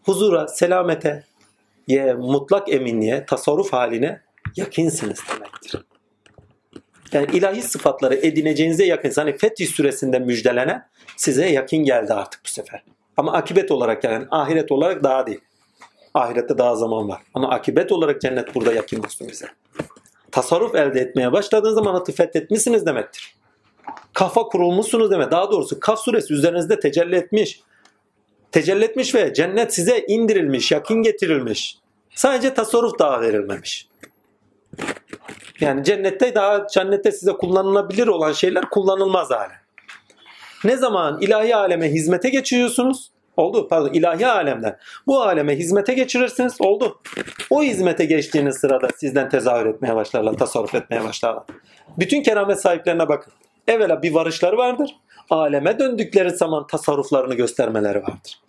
[0.04, 1.24] Huzura, selamete,
[1.88, 4.22] ye, mutlak eminliğe, tasarruf haline
[4.56, 5.86] yakınsınız demektir.
[7.14, 9.12] Yani ilahi sıfatları edineceğinize yakın.
[9.16, 10.88] Hani Fetih suresinde müjdelenen
[11.18, 12.84] size yakın geldi artık bu sefer.
[13.18, 15.42] Ama akibet olarak yani ahiret olarak daha değil.
[16.14, 17.22] Ahirette daha zaman var.
[17.34, 19.46] Ama akibet olarak cennet burada yakın olsun bize.
[20.36, 23.36] Tasarruf elde etmeye başladığınız zaman atı fethetmişsiniz demektir.
[24.14, 25.32] Kafa kurulmuşsunuz demek.
[25.32, 27.62] Daha doğrusu Kaf suresi üzerinizde tecelli etmiş.
[28.52, 31.78] Tecelli etmiş ve cennet size indirilmiş, yakın getirilmiş.
[32.16, 33.88] Sadece tasarruf daha verilmemiş.
[35.60, 39.54] Yani cennette daha cennette size kullanılabilir olan şeyler kullanılmaz hale.
[40.64, 43.12] Ne zaman ilahi aleme hizmete geçiyorsunuz?
[43.38, 43.68] Oldu.
[43.68, 44.78] Pardon ilahi alemden.
[45.08, 46.56] Bu aleme hizmete geçirirsiniz.
[46.60, 47.02] Oldu.
[47.50, 50.34] O hizmete geçtiğiniz sırada sizden tezahür etmeye başlarlar.
[50.34, 51.44] Tasarruf etmeye başlarlar.
[51.98, 53.34] Bütün keramet sahiplerine bakın.
[53.68, 54.96] Evvela bir varışları vardır.
[55.30, 58.40] Aleme döndükleri zaman tasarruflarını göstermeleri vardır.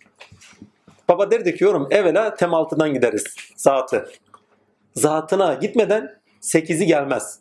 [1.09, 3.23] Baba derdi ki yorum evvela tem altından gideriz.
[3.55, 4.09] Zatı.
[4.95, 7.39] Zatına gitmeden sekizi gelmez.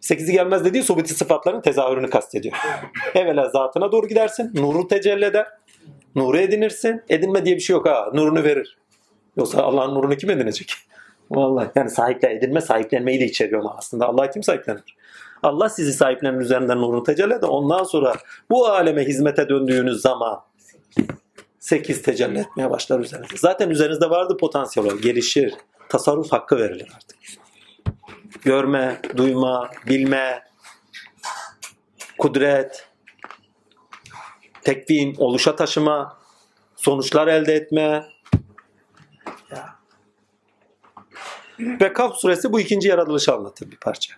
[0.00, 2.56] Sekizi gelmez dediği subiti sıfatların tezahürünü kastediyor.
[3.14, 4.50] Evvela zatına doğru gidersin.
[4.54, 5.46] Nuru tecelli eder.
[6.14, 7.02] Nuru edinirsin.
[7.08, 8.10] Edinme diye bir şey yok ha.
[8.14, 8.78] Nurunu verir.
[9.36, 10.74] Yoksa Allah'ın nurunu kim edinecek?
[11.30, 14.06] Vallahi yani sahiple edinme sahiplenmeyi de içeriyor aslında.
[14.06, 14.96] Allah kim sahiplenir?
[15.42, 17.48] Allah sizi sahiplenin üzerinden nurunu tecelli eder.
[17.48, 18.14] Ondan sonra
[18.50, 20.40] bu aleme hizmete döndüğünüz zaman
[21.58, 23.36] 8 tecelli etmeye başlar üzerinizde.
[23.36, 25.02] Zaten üzerinizde vardı potansiyel olarak.
[25.02, 25.54] Gelişir.
[25.88, 27.18] Tasarruf hakkı verilir artık.
[28.42, 30.42] Görme, duyma, bilme,
[32.18, 32.88] kudret,
[34.64, 36.18] tekvin, oluşa taşıma,
[36.76, 38.04] sonuçlar elde etme.
[41.58, 44.14] Ve Kaf suresi bu ikinci yaratılışı anlatır bir parça.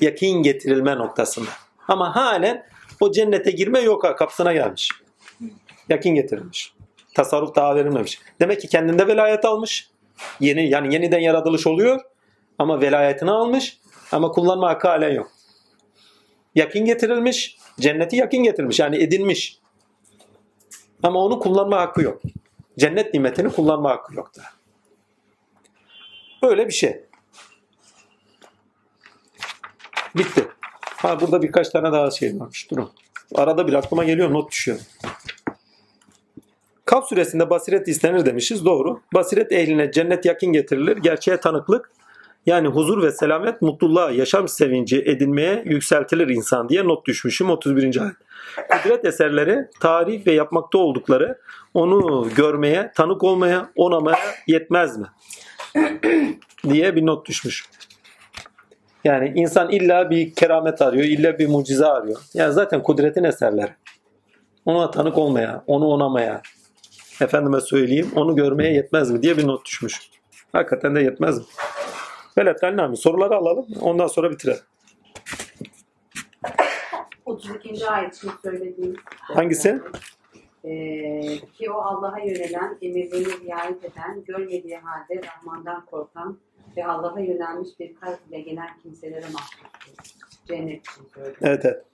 [0.00, 1.50] Yakin getirilme noktasında.
[1.88, 2.66] Ama halen
[3.00, 4.90] o cennete girme yok ha kapısına gelmiş.
[5.88, 6.72] Yakin getirilmiş.
[7.14, 8.20] Tasarruf daha verilmemiş.
[8.40, 9.90] Demek ki kendinde velayet almış.
[10.40, 12.00] Yeni yani yeniden yaratılış oluyor
[12.58, 13.78] ama velayetini almış
[14.12, 15.30] ama kullanma hakkı halen yok.
[16.54, 19.58] Yakin getirilmiş, cenneti yakin getirmiş yani edinmiş.
[21.02, 22.22] Ama onu kullanma hakkı yok.
[22.78, 24.42] Cennet nimetini kullanma hakkı yok da.
[26.42, 27.04] Böyle bir şey.
[30.16, 30.48] Bitti.
[30.96, 32.70] Ha burada birkaç tane daha şey varmış.
[32.70, 32.90] Durun.
[33.34, 34.78] Arada bir aklıma geliyor not düşüyor.
[36.84, 38.64] Kaf suresinde basiret istenir demişiz.
[38.64, 39.00] Doğru.
[39.14, 40.96] Basiret ehline cennet yakın getirilir.
[40.96, 41.90] Gerçeğe tanıklık
[42.46, 48.00] yani huzur ve selamet, mutluluğa, yaşam sevinci edinmeye yükseltilir insan diye not düşmüşüm 31.
[48.02, 48.16] ayet.
[48.70, 51.38] Kudret eserleri tarif ve yapmakta oldukları
[51.74, 55.06] onu görmeye, tanık olmaya, onamaya yetmez mi?
[56.68, 57.64] diye bir not düşmüş.
[59.04, 62.20] Yani insan illa bir keramet arıyor, illa bir mucize arıyor.
[62.34, 63.70] Yani zaten kudretin eserleri.
[64.64, 66.42] Ona tanık olmaya, onu onamaya,
[67.20, 70.10] efendime söyleyeyim, onu görmeye yetmez mi diye bir not düşmüş.
[70.52, 71.44] Hakikaten de yetmez mi?
[72.38, 73.66] Velet nami soruları alalım.
[73.80, 74.62] Ondan sonra bitirelim.
[77.24, 77.88] 32.
[77.88, 78.96] ayet için söylediğim.
[79.20, 79.80] Hangisi?
[80.64, 86.38] Ee, ki o Allah'a yönelen, emirlerini riayet eden, görmediği halde Rahman'dan korkan
[86.76, 90.16] ve Allah'a yönelmiş bir kalp ile gelen kimselere mahsustur.
[90.48, 91.36] Cennet için söylüyor.
[91.42, 91.84] Evet evet.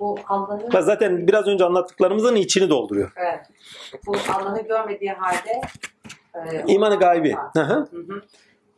[0.00, 3.12] Bu Allah'ı Zaten biraz önce anlattıklarımızın içini dolduruyor.
[3.16, 3.40] evet,
[4.06, 5.60] bu Allah'ı görmediği halde
[6.34, 7.36] e, İmanı gaybi.
[7.56, 7.60] hı.
[7.60, 8.22] Hı hı.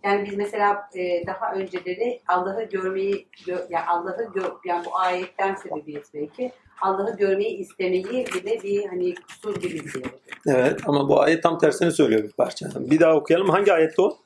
[0.04, 5.54] Yani biz mesela e, daha önceleri Allah'ı görmeyi, gö, yani Allah'ı gör, yani bu ayetten
[5.54, 10.20] sebebiyet belki Allah'ı görmeyi istemeyi bile bir hani kusur gibi biliyoruz.
[10.46, 12.68] Evet ama bu ayet tam tersini söylüyor bir parça.
[12.76, 13.48] Bir daha okuyalım.
[13.48, 14.18] Hangi ayette o?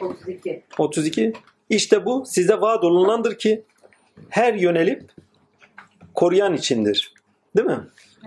[0.00, 0.62] 32.
[0.78, 1.32] 32.
[1.70, 3.64] İşte bu size vaat olunandır ki
[4.28, 5.10] her yönelip
[6.14, 7.14] koruyan içindir.
[7.56, 7.80] Değil mi?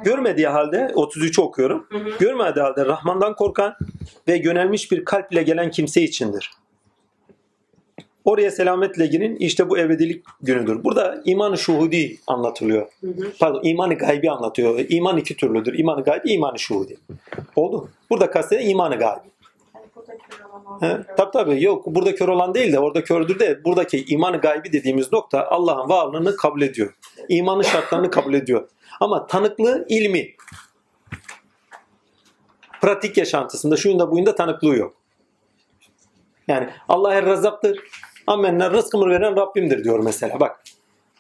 [0.04, 1.88] Görmediği halde 33'ü okuyorum.
[1.90, 2.18] Hı hı.
[2.20, 3.76] Görmediği halde Rahman'dan korkan
[4.28, 6.52] ve yönelmiş bir kalp ile gelen kimse içindir.
[8.26, 9.36] Oraya selametle girin.
[9.36, 10.84] İşte bu ebedilik günüdür.
[10.84, 12.88] Burada iman-ı şuhudi anlatılıyor.
[13.02, 13.32] Hı hı.
[13.40, 14.80] Pardon iman-ı gaybi anlatıyor.
[14.90, 15.80] İman iki türlüdür.
[15.80, 16.98] İman-ı gaybi, iman-ı şuhudi.
[17.56, 17.90] Oldu.
[18.10, 19.30] Burada kastedilen iman-ı gaybi.
[20.80, 24.42] Hani He, tabii tabii yok burada kör olan değil de orada kördür de buradaki iman
[24.42, 26.94] gaybi dediğimiz nokta Allah'ın varlığını kabul ediyor.
[27.30, 28.70] İmanın şartlarını kabul ediyor.
[29.00, 30.28] Ama tanıklığı ilmi.
[32.82, 34.94] Pratik yaşantısında şuyunda buyunda tanıklığı yok.
[36.48, 37.80] Yani Allah her razzaktır.
[38.28, 40.40] Amenna rızkımı veren Rabbimdir diyor mesela.
[40.40, 40.64] Bak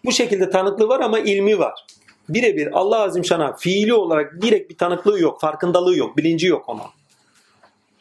[0.05, 1.85] bu şekilde tanıklığı var ama ilmi var.
[2.29, 6.83] Birebir Allah Azimşan'a fiili olarak direkt bir tanıklığı yok, farkındalığı yok, bilinci yok ona.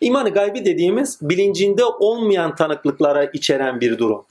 [0.00, 4.24] İmanı gaybi dediğimiz bilincinde olmayan tanıklıklara içeren bir durum.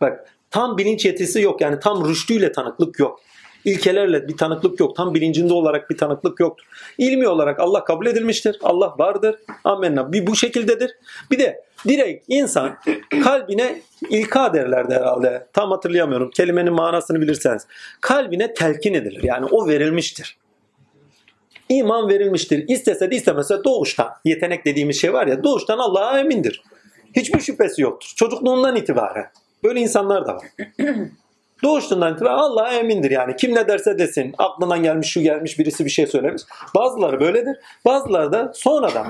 [0.00, 3.20] Bak tam bilinç yetisi yok yani tam rüştüyle tanıklık yok.
[3.66, 4.96] İlkelerle bir tanıklık yok.
[4.96, 6.66] Tam bilincinde olarak bir tanıklık yoktur.
[6.98, 8.58] İlmi olarak Allah kabul edilmiştir.
[8.62, 9.36] Allah vardır.
[9.64, 10.12] Amenna.
[10.12, 10.90] Bir bu şekildedir.
[11.30, 12.78] Bir de direkt insan
[13.24, 13.80] kalbine
[14.10, 15.46] ilka derlerdi herhalde.
[15.52, 16.30] Tam hatırlayamıyorum.
[16.30, 17.66] Kelimenin manasını bilirseniz.
[18.00, 19.22] Kalbine telkin edilir.
[19.22, 20.36] Yani o verilmiştir.
[21.68, 22.64] İman verilmiştir.
[22.68, 24.08] İstese de istemese doğuştan.
[24.24, 26.62] Yetenek dediğimiz şey var ya doğuştan Allah'a emindir.
[27.16, 28.12] Hiçbir şüphesi yoktur.
[28.16, 29.26] Çocukluğundan itibaren.
[29.64, 30.46] Böyle insanlar da var.
[31.62, 33.36] Doğuştundan itibaren Allah'a emindir yani.
[33.36, 34.34] Kim ne derse desin.
[34.38, 36.42] Aklından gelmiş şu gelmiş birisi bir şey söylemiş.
[36.74, 37.56] Bazıları böyledir.
[37.84, 39.06] Bazıları da sonradan.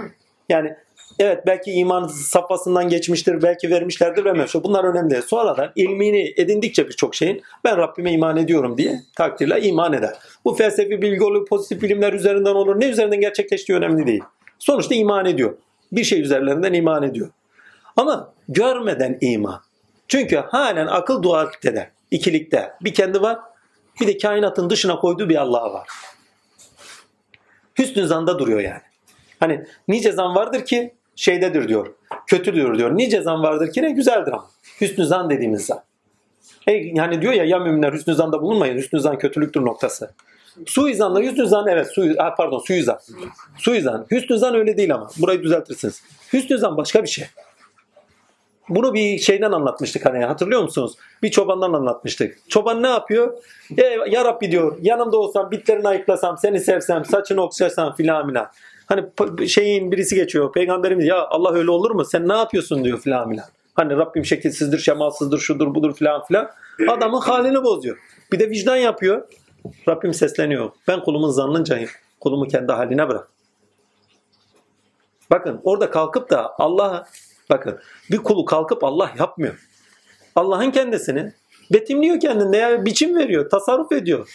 [0.49, 0.77] Yani
[1.19, 3.43] evet belki iman safhasından geçmiştir.
[3.43, 4.55] Belki vermişlerdir vermemiş.
[4.55, 5.23] Bunlar önemli değil.
[5.23, 10.15] Sonradan ilmini edindikçe birçok şeyin ben Rabbime iman ediyorum diye takdirle iman eder.
[10.45, 12.81] Bu felsefi bilgi olur, pozitif bilimler üzerinden olur.
[12.81, 14.23] Ne üzerinden gerçekleştiği önemli değil.
[14.59, 15.57] Sonuçta iman ediyor.
[15.93, 17.29] Bir şey üzerlerinden iman ediyor.
[17.97, 19.61] Ama görmeden iman.
[20.09, 22.73] Çünkü halen akıl dualiteler ikilikte.
[22.81, 23.39] Bir kendi var,
[24.01, 25.89] bir de kainatın dışına koyduğu bir Allah var.
[27.79, 28.81] Hüsnü zanda duruyor yani.
[29.41, 31.95] Hani nice zan vardır ki şeydedir diyor.
[32.27, 32.99] Kötüdür diyor.
[32.99, 34.51] Nice zan vardır ki ne güzeldir ama.
[34.81, 35.83] Hüsnü zan dediğimiz zan.
[36.67, 38.77] E, yani diyor ya ya müminler hüsnü zanda bulunmayın.
[38.77, 40.11] Hüsnü zan kötülüktür noktası.
[40.67, 42.99] Suizanlar hüsnü zan evet sui, ah, pardon suizan.
[43.59, 44.07] Suizan.
[44.11, 45.11] Hüsnü zan öyle değil ama.
[45.19, 46.03] Burayı düzeltirsiniz.
[46.33, 47.27] Hüsnü zan başka bir şey.
[48.69, 50.97] Bunu bir şeyden anlatmıştık hani hatırlıyor musunuz?
[51.23, 52.39] Bir çobandan anlatmıştık.
[52.49, 53.39] Çoban ne yapıyor?
[53.79, 58.49] E, ya Rabbi diyor yanımda olsam bitlerini ayıklasam seni sevsem saçını okşasam filan filan.
[58.87, 59.05] Hani
[59.49, 63.47] şeyin birisi geçiyor peygamberimiz ya Allah öyle olur mu sen ne yapıyorsun diyor filan filan.
[63.75, 66.51] Hani Rabbim şekilsizdir şemalsızdır şudur budur filan filan.
[66.89, 67.99] Adamın halini bozuyor.
[68.33, 69.29] Bir de vicdan yapıyor.
[69.89, 70.71] Rabbim sesleniyor.
[70.89, 71.89] Ben kulumun zannıncayım.
[72.21, 73.29] Kulumu kendi haline bırak.
[75.31, 77.07] Bakın orada kalkıp da Allah
[77.51, 77.79] bakın
[78.11, 79.69] bir kulu kalkıp Allah yapmıyor.
[80.37, 81.33] Allah'ın kendisini
[81.73, 84.29] betimliyor kendinde ya biçim veriyor, tasarruf ediyor.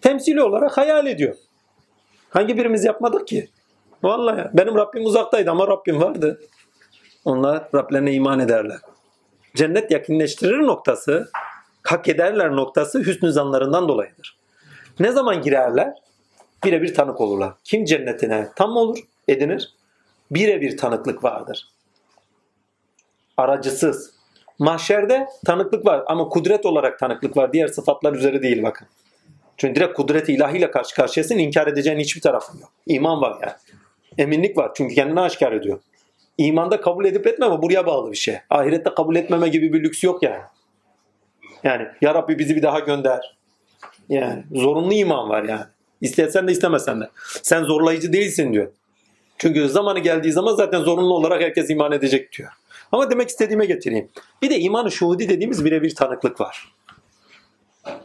[0.00, 1.36] Temsili olarak hayal ediyor.
[2.30, 3.48] Hangi birimiz yapmadık ki?
[4.02, 6.40] Vallahi benim Rabbim uzaktaydı ama Rabbim vardı.
[7.24, 8.78] Onlar Rablerine iman ederler.
[9.54, 11.30] Cennet yakınleştirir noktası,
[11.82, 14.38] hak ederler noktası hüsnü zanlarından dolayıdır.
[15.00, 15.94] Ne zaman girerler?
[16.64, 17.52] Birebir tanık olurlar.
[17.64, 18.98] Kim cennetine tam olur,
[19.28, 19.74] edinir?
[20.30, 21.71] Birebir tanıklık vardır.
[23.36, 24.12] Aracısız.
[24.58, 27.52] Mahşerde tanıklık var ama kudret olarak tanıklık var.
[27.52, 28.88] Diğer sıfatlar üzeri değil bakın.
[29.56, 32.72] Çünkü direkt kudret-i ilahiyle karşı karşıyasın inkar edeceğin hiçbir tarafın yok.
[32.86, 33.52] İman var yani.
[34.18, 35.78] Eminlik var çünkü kendini aşikar ediyor.
[36.38, 38.36] İmanda kabul edip etmeme buraya bağlı bir şey.
[38.50, 40.42] Ahirette kabul etmeme gibi bir lüks yok yani.
[41.64, 43.36] Yani ya Rabbi bizi bir daha gönder.
[44.08, 45.64] Yani zorunlu iman var yani.
[46.00, 47.10] İstesen de istemesen de.
[47.42, 48.72] Sen zorlayıcı değilsin diyor.
[49.38, 52.50] Çünkü zamanı geldiği zaman zaten zorunlu olarak herkes iman edecek diyor.
[52.92, 54.08] Ama demek istediğime getireyim.
[54.42, 56.72] Bir de iman-ı şuhudi dediğimiz birebir tanıklık var.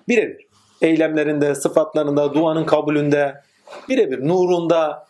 [0.07, 0.47] Birebir.
[0.81, 3.41] Eylemlerinde, sıfatlarında, duanın kabulünde,
[3.89, 5.07] birebir nurunda,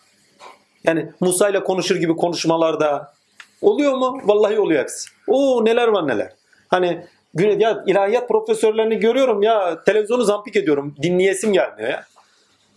[0.84, 3.14] yani Musa ile konuşur gibi konuşmalarda
[3.62, 4.22] oluyor mu?
[4.24, 5.10] Vallahi oluyor aksi.
[5.28, 6.32] Oo neler var neler.
[6.68, 7.06] Hani
[7.36, 10.96] ya ilahiyat profesörlerini görüyorum ya televizyonu zampik ediyorum.
[11.02, 12.06] Dinleyesim gelmiyor ya.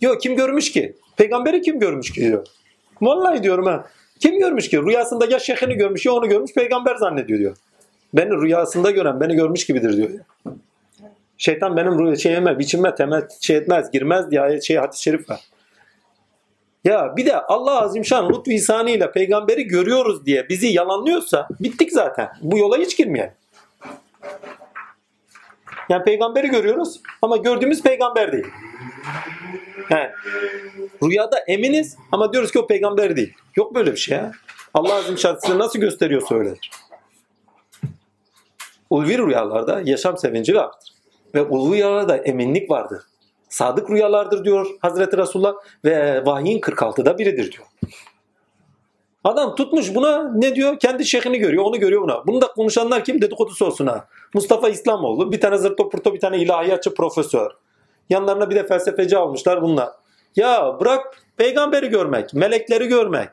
[0.01, 0.95] Yok kim görmüş ki?
[1.17, 2.47] Peygamberi kim görmüş ki diyor.
[3.01, 3.85] Vallahi diyorum ha.
[4.21, 4.81] Kim görmüş ki?
[4.81, 7.55] Rüyasında ya şeyhini görmüş ya onu görmüş peygamber zannediyor diyor.
[8.13, 10.09] Beni rüyasında gören beni görmüş gibidir diyor.
[11.37, 15.39] Şeytan benim rüya şeyime, biçime temel şey etmez, girmez diye şey hadis-i şerif var.
[16.83, 22.29] Ya bir de Allah Azimşan lütfu ihsanıyla peygamberi görüyoruz diye bizi yalanlıyorsa bittik zaten.
[22.41, 23.33] Bu yola hiç girmeyelim.
[25.89, 28.47] Yani peygamberi görüyoruz ama gördüğümüz peygamber değil.
[29.89, 30.09] Yani
[31.03, 33.33] rüyada eminiz ama diyoruz ki o peygamber değil.
[33.55, 34.31] Yok böyle bir şey ya.
[34.73, 36.71] Allah Azimşan size nasıl gösteriyorsa öyledir.
[38.89, 40.89] Ulvi rüyalarda yaşam sevinci vardır.
[41.35, 43.03] Ve ulvi rüyalarda eminlik vardır.
[43.49, 45.53] Sadık rüyalardır diyor Hazreti Resulullah
[45.85, 47.65] ve vahyin 46'da biridir diyor.
[49.23, 50.79] Adam tutmuş buna ne diyor?
[50.79, 52.27] Kendi şeyhini görüyor, onu görüyor buna.
[52.27, 53.21] Bunu da konuşanlar kim?
[53.21, 54.07] Dedikodusu olsun ha.
[54.33, 57.51] Mustafa İslamoğlu, bir tane zırto pırto, bir tane ilahiyatçı profesör.
[58.11, 59.89] Yanlarına bir de felsefeci almışlar bunlar.
[60.35, 63.29] Ya bırak peygamberi görmek, melekleri görmek.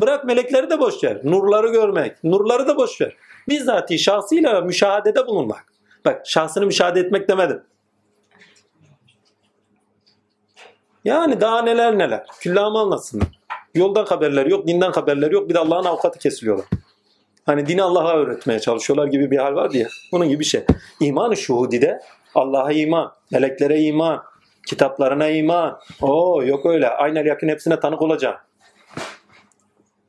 [0.00, 1.20] Bırak melekleri de boş ver.
[1.24, 3.16] Nurları görmek, nurları da boş ver.
[3.48, 5.64] Bizzati şahsıyla müşahadede bulunmak.
[6.04, 7.62] Bak şahsını müşahede etmek demedim.
[11.04, 12.26] Yani daha neler neler.
[12.40, 13.28] Küllamı anlatsınlar.
[13.74, 15.48] Yoldan haberleri yok, dinden haberleri yok.
[15.48, 16.66] Bir de Allah'ın avukatı kesiliyorlar.
[17.46, 19.88] Hani dini Allah'a öğretmeye çalışıyorlar gibi bir hal var diye.
[20.12, 20.64] Bunun gibi bir şey.
[21.00, 22.00] İman-ı şuhudide
[22.34, 24.22] Allah'a iman, meleklere iman,
[24.66, 25.78] kitaplarına iman.
[26.00, 26.88] Oo yok öyle.
[26.88, 28.40] Aynel yakın hepsine tanık olacaksın.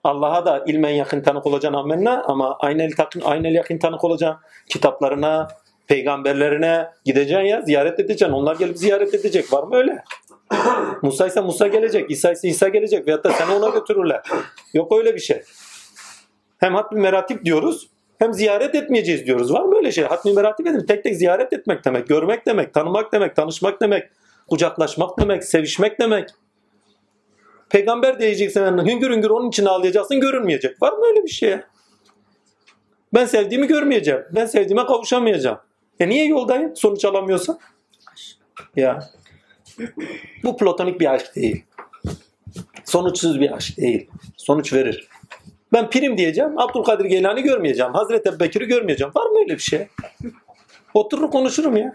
[0.03, 4.41] Allah'a da ilmen yakın tanık olacaksın amenna ama aynel, takın, aynel yakın tanık olacaksın.
[4.69, 5.47] Kitaplarına,
[5.87, 8.33] peygamberlerine gideceksin ya ziyaret edeceksin.
[8.33, 9.53] Onlar gelip ziyaret edecek.
[9.53, 10.03] Var mı öyle?
[11.01, 12.11] Musa ise Musa gelecek.
[12.11, 13.07] İsa ise İsa gelecek.
[13.07, 14.21] Veyahut da seni ona götürürler.
[14.73, 15.43] Yok öyle bir şey.
[16.57, 19.53] Hem hatmi meratip diyoruz hem ziyaret etmeyeceğiz diyoruz.
[19.53, 20.03] Var mı öyle şey?
[20.03, 20.85] Hatmi meratip edin.
[20.85, 22.07] Tek tek ziyaret etmek demek.
[22.07, 22.73] Görmek demek.
[22.73, 23.35] Tanımak demek.
[23.35, 24.09] Tanışmak demek.
[24.49, 25.43] Kucaklaşmak demek.
[25.43, 26.29] Sevişmek demek.
[27.69, 30.81] Peygamber diyeceksin hüngür hüngür onun için ağlayacaksın görünmeyecek.
[30.81, 31.57] Var mı öyle bir şey?
[33.13, 34.21] Ben sevdiğimi görmeyeceğim.
[34.31, 35.57] Ben sevdiğime kavuşamayacağım.
[35.99, 37.59] E niye yoldayım sonuç alamıyorsan?
[38.75, 39.09] Ya.
[40.43, 41.65] Bu platonik bir aşk değil.
[42.85, 44.09] Sonuçsuz bir aşk değil.
[44.37, 45.07] Sonuç verir.
[45.73, 46.59] Ben prim diyeceğim.
[46.59, 47.93] Abdülkadir Geylani görmeyeceğim.
[47.93, 49.11] Hazreti Ebubekir'i görmeyeceğim.
[49.15, 49.87] Var mı öyle bir şey?
[50.93, 51.93] Oturur konuşurum ya.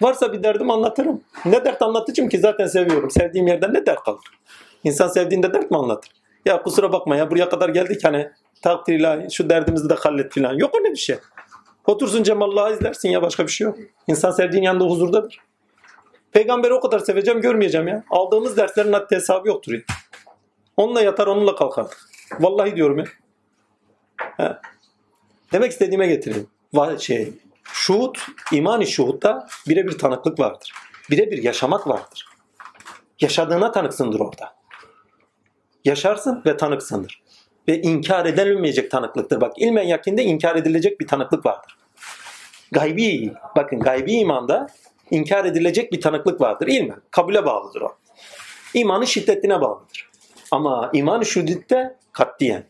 [0.00, 1.20] Varsa bir derdim anlatırım.
[1.44, 3.10] Ne dert anlatacağım ki zaten seviyorum.
[3.10, 4.20] Sevdiğim yerden ne dert kalır?
[4.84, 6.10] İnsan sevdiğinde dert mi anlatır?
[6.46, 8.30] Ya kusura bakma ya buraya kadar geldik hani
[8.62, 10.54] takdir şu derdimizi de hallet filan.
[10.54, 11.16] Yok öyle bir şey.
[11.86, 13.78] Otursun Cemallah'ı izlersin ya başka bir şey yok.
[14.06, 15.38] İnsan sevdiğin yanında huzurdadır.
[16.32, 18.04] Peygamberi o kadar seveceğim görmeyeceğim ya.
[18.10, 19.80] Aldığımız derslerin haddi hesabı yoktur ya.
[20.76, 21.86] Onunla yatar onunla kalkar.
[22.40, 23.04] Vallahi diyorum ya.
[24.36, 24.56] He.
[25.52, 26.48] Demek istediğime getireyim.
[26.98, 27.32] Şey,
[27.64, 28.18] şuhut,
[28.52, 30.72] imani şuhutta birebir tanıklık vardır.
[31.10, 32.26] Birebir yaşamak vardır.
[33.20, 34.54] Yaşadığına tanıksındır orada.
[35.84, 37.22] Yaşarsın ve tanıksındır.
[37.68, 39.40] Ve inkar edilmeyecek tanıklıktır.
[39.40, 41.76] Bak ilmen yakinde inkar edilecek bir tanıklık vardır.
[42.72, 44.66] Gaybi, bakın gaybi imanda
[45.10, 46.66] inkar edilecek bir tanıklık vardır.
[46.66, 47.96] İlmen, kabule bağlıdır o.
[48.74, 50.11] İmanın şiddetine bağlıdır.
[50.52, 52.64] Ama iman-ı şuddette katliyen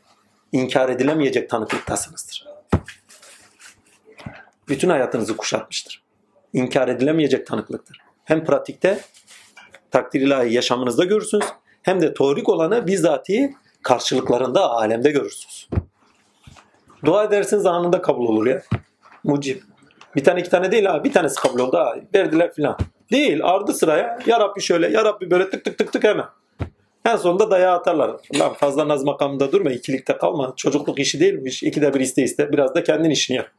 [0.52, 2.46] inkar edilemeyecek tanıklıktasınızdır.
[4.68, 6.02] Bütün hayatınızı kuşatmıştır.
[6.52, 7.98] İnkar edilemeyecek tanıklıktır.
[8.24, 9.00] Hem pratikte
[9.90, 11.44] takdir ilahi yaşamınızda görürsünüz
[11.82, 15.68] hem de teorik olanı bizzatihi karşılıklarında alemde görürsünüz.
[17.04, 18.62] Dua edersiniz anında kabul olur ya.
[19.24, 19.60] Mucib.
[20.16, 21.04] Bir tane iki tane değil ha.
[21.04, 21.94] Bir tanesi kabul oldu ha.
[22.14, 22.78] Verdiler filan.
[23.12, 23.40] Değil.
[23.42, 24.18] Ardı sıraya.
[24.26, 24.88] Ya Rabbi şöyle.
[24.88, 26.26] Ya Rabbi böyle tık tık tık tık hemen.
[27.04, 28.10] En sonunda dayağı atarlar.
[28.38, 29.70] Lan fazla naz makamında durma.
[29.70, 30.52] ikilikte kalma.
[30.56, 31.62] Çocukluk işi değilmiş.
[31.62, 32.52] İkide bir iste iste.
[32.52, 33.50] Biraz da kendin işini yap.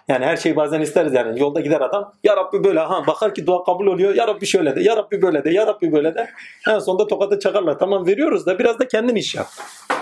[0.07, 1.40] Yani her şeyi bazen isteriz yani.
[1.40, 2.14] Yolda gider adam.
[2.23, 2.80] Ya Rabbi böyle.
[2.80, 4.15] Ha, bakar ki dua kabul oluyor.
[4.15, 4.82] Ya Rabbi şöyle de.
[4.82, 5.49] Ya Rabbi böyle de.
[5.49, 6.30] Ya Rabbi böyle de.
[6.69, 7.80] En sonunda tokadı çakarlar.
[7.80, 9.48] Tamam veriyoruz da biraz da kendin iş yap.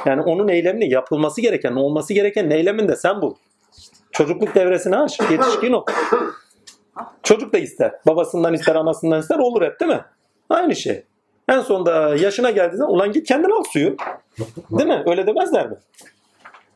[0.06, 3.36] Yani onun eylemini yapılması gereken, olması gereken eylemin de sen bul.
[4.12, 5.20] Çocukluk devresini aş.
[5.32, 5.86] Yetişkin ol.
[7.24, 7.92] Çocuk da ister.
[8.08, 9.40] Babasından ister, anasından ister.
[9.40, 10.02] Olur hep değil mi?
[10.54, 11.04] Aynı şey.
[11.50, 13.98] En sonunda yaşına geldiği zaman ulan git kendin al suyu.
[14.72, 15.04] Değil mi?
[15.06, 15.76] Öyle demezler mi?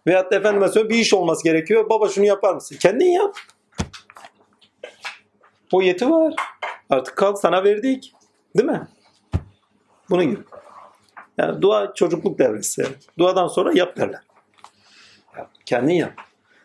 [0.08, 1.90] Veyahut da efendime söyleyeyim bir iş olması gerekiyor.
[1.90, 2.78] Baba şunu yapar mısın?
[2.80, 3.36] Kendin yap.
[5.72, 6.34] O yeti var.
[6.90, 8.14] Artık kalk sana verdik.
[8.58, 8.88] Değil mi?
[10.10, 10.42] Bunun gibi.
[11.38, 12.86] Yani dua çocukluk devresi.
[13.18, 14.22] Duadan sonra yap derler.
[15.66, 16.14] Kendin yap.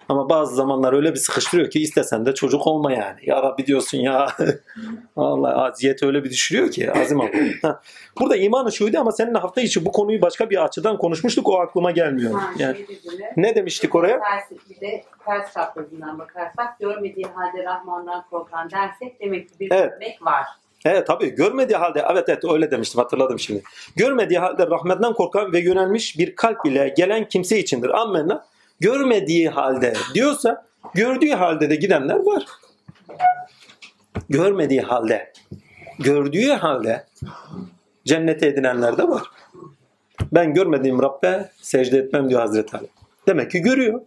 [0.09, 3.19] Ama bazı zamanlar öyle bir sıkıştırıyor ki istesen de çocuk olma yani.
[3.23, 4.29] Ya Rabbi diyorsun ya.
[5.17, 7.29] Vallahi aziyet öyle bir düşürüyor ki azim Allah.
[7.63, 7.81] Ha.
[8.21, 11.91] Burada imanı şuydu ama senin hafta içi bu konuyu başka bir açıdan konuşmuştuk o aklıma
[11.91, 12.35] gelmiyor.
[12.35, 12.87] Ha, Yani şey
[13.37, 14.21] ne demiştik oraya?
[14.21, 19.91] Ters, bir de ters çaprazından bakarsak görmediği halde Rahman'dan korkan dersek demek ki bir Evet.
[19.91, 20.47] görmek var.
[20.85, 23.63] Evet tabii görmediği halde evet evet öyle demiştim hatırladım şimdi.
[23.97, 27.91] Görmediği halde rahmetten korkan ve yönelmiş bir kalp ile gelen kimse içindir.
[27.91, 28.45] Ammenna
[28.83, 32.47] görmediği halde diyorsa gördüğü halde de gidenler var.
[34.29, 35.33] Görmediği halde
[35.99, 37.07] gördüğü halde
[38.05, 39.23] cennete edinenler de var.
[40.33, 42.87] Ben görmediğim Rabbe secde etmem diyor Hazreti Ali.
[43.27, 44.01] Demek ki görüyor.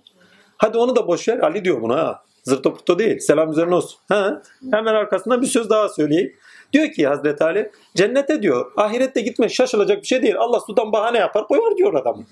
[0.57, 1.37] Hadi onu da boş ver.
[1.37, 2.23] Ali diyor buna ha.
[2.43, 3.19] Zırto pırto değil.
[3.19, 3.99] Selam üzerine olsun.
[4.09, 4.41] Ha.
[4.71, 6.33] Hemen arkasından bir söz daha söyleyeyim.
[6.73, 10.35] Diyor ki Hazreti Ali cennete diyor ahirette gitme şaşılacak bir şey değil.
[10.37, 12.25] Allah sudan bahane yapar koyar diyor adam.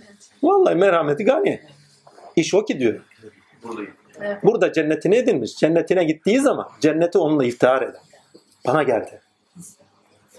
[0.44, 1.62] Vallahi merhameti gani.
[2.36, 3.02] İş o ki diyor.
[4.44, 5.56] Burada cennetine edinmiş.
[5.56, 8.02] Cennetine gittiği zaman cenneti onunla iftihar eder.
[8.68, 9.22] Bana geldi.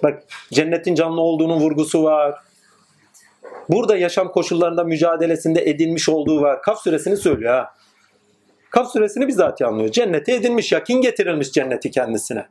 [0.03, 0.23] Bak
[0.53, 2.35] cennetin canlı olduğunun vurgusu var.
[3.69, 6.63] Burada yaşam koşullarında mücadelesinde edinmiş olduğu var.
[6.63, 7.75] Kaf suresini söylüyor ha.
[8.71, 9.93] Kaf suresini bizzat anlıyor.
[9.93, 12.47] Cennete edinmiş, yakin getirilmiş cenneti kendisine.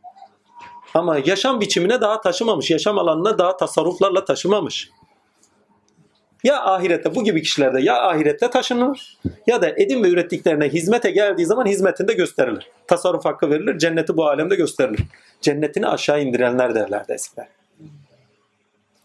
[0.93, 4.89] Ama yaşam biçimine daha taşımamış, yaşam alanına daha tasarruflarla taşımamış.
[6.43, 9.17] Ya ahirette bu gibi kişilerde ya ahirette taşınır
[9.47, 12.69] ya da edin ve ürettiklerine hizmete geldiği zaman hizmetinde gösterilir.
[12.87, 14.99] Tasarruf hakkı verilir, cenneti bu alemde gösterilir.
[15.41, 17.47] Cennetini aşağı indirenler derlerdi eskiler.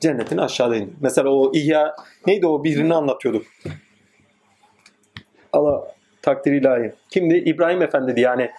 [0.00, 0.94] Cennetini aşağıda indir.
[1.00, 1.96] Mesela o İhya
[2.26, 3.46] neydi o birini anlatıyorduk.
[5.52, 6.92] Allah takdir ilahi.
[7.10, 7.34] Kimdi?
[7.34, 8.50] İbrahim Efendi yani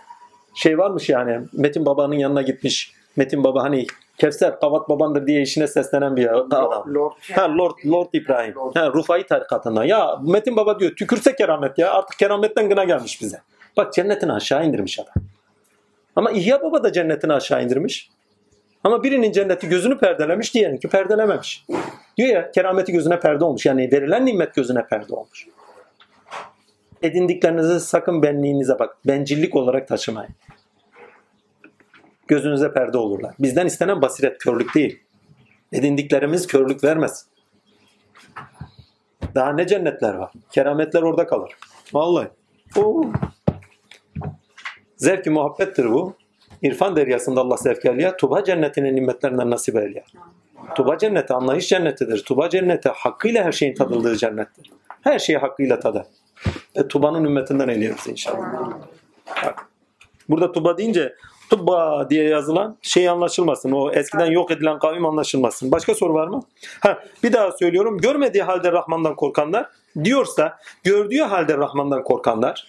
[0.55, 2.93] şey varmış yani Metin Baba'nın yanına gitmiş.
[3.15, 3.85] Metin Baba hani
[4.19, 6.63] Kevser Kavat babandır diye işine seslenen bir adam.
[6.65, 8.55] Lord, Lord Ha Lord Lord İbrahim.
[8.73, 9.83] Ha Rufai tarikatından.
[9.83, 11.93] Ya Metin Baba diyor tükürse keramet ya.
[11.93, 13.41] Artık kerametten gına gelmiş bize.
[13.77, 15.13] Bak cennetini aşağı indirmiş adam.
[16.15, 18.09] Ama İhya Baba da cennetini aşağı indirmiş.
[18.83, 21.65] Ama birinin cenneti gözünü perdelemiş, diğerinki perdelememiş.
[22.17, 23.65] Diyor ya kerameti gözüne perde olmuş.
[23.65, 25.47] Yani verilen nimet gözüne perde olmuş.
[27.01, 28.97] Edindiklerinizi sakın benliğinize bak.
[29.07, 30.31] Bencillik olarak taşımayın.
[32.29, 33.35] Gözünüze perde olurlar.
[33.39, 34.99] Bizden istenen basiret, körlük değil.
[35.73, 37.25] Edindiklerimiz körlük vermez.
[39.35, 40.31] Daha ne cennetler var.
[40.51, 41.51] Kerametler orada kalır.
[41.93, 42.27] Vallahi.
[42.77, 43.05] Oo.
[44.97, 46.15] Zevk-i muhabbettir bu.
[46.61, 48.17] İrfan deryasında Allah sevk eyle.
[48.17, 50.03] Tuba cennetinin nimetlerinden nasip eyle.
[50.75, 52.23] Tuba cenneti anlayış cennetidir.
[52.23, 54.71] Tuba cenneti hakkıyla her şeyin tadıldığı cennettir.
[55.01, 56.05] Her şeyi hakkıyla tadar.
[56.75, 58.53] E, Tuba'nın ümmetinden eyliyoruz inşallah.
[59.45, 59.65] Bak.
[60.29, 61.15] Burada Tuba deyince
[61.49, 63.71] Tuba diye yazılan şey anlaşılmasın.
[63.71, 65.71] O eskiden yok edilen kavim anlaşılmasın.
[65.71, 66.41] Başka soru var mı?
[66.79, 67.97] Ha, bir daha söylüyorum.
[67.97, 69.65] Görmediği halde Rahman'dan korkanlar
[70.03, 72.67] diyorsa gördüğü halde Rahman'dan korkanlar.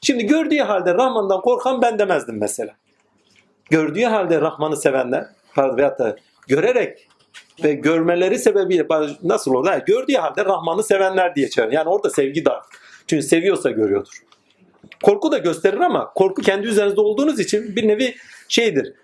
[0.00, 2.74] Şimdi gördüğü halde Rahman'dan korkan ben demezdim mesela.
[3.70, 6.16] Gördüğü halde Rahman'ı sevenler pardon, veyahut da
[6.48, 7.08] görerek
[7.64, 8.86] ve görmeleri sebebiyle
[9.22, 9.72] nasıl olur?
[9.86, 11.72] Gördüğü halde Rahman'ı sevenler diye çağırır.
[11.72, 12.62] Yani orada sevgi dar.
[13.06, 14.12] Çünkü seviyorsa görüyordur.
[15.04, 18.14] Korku da gösterir ama korku kendi üzerinizde olduğunuz için bir nevi
[18.48, 18.94] şeydir.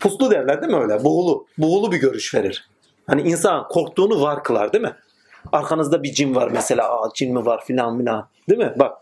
[0.00, 1.04] Puslu derler değil mi öyle?
[1.04, 1.46] Buğulu.
[1.58, 2.68] Buğulu bir görüş verir.
[3.06, 4.96] Hani insan korktuğunu var kılar değil mi?
[5.52, 6.90] Arkanızda bir cin var mesela.
[6.90, 8.28] Aa cin mi var filan filan.
[8.48, 8.74] Değil mi?
[8.76, 8.98] Bak.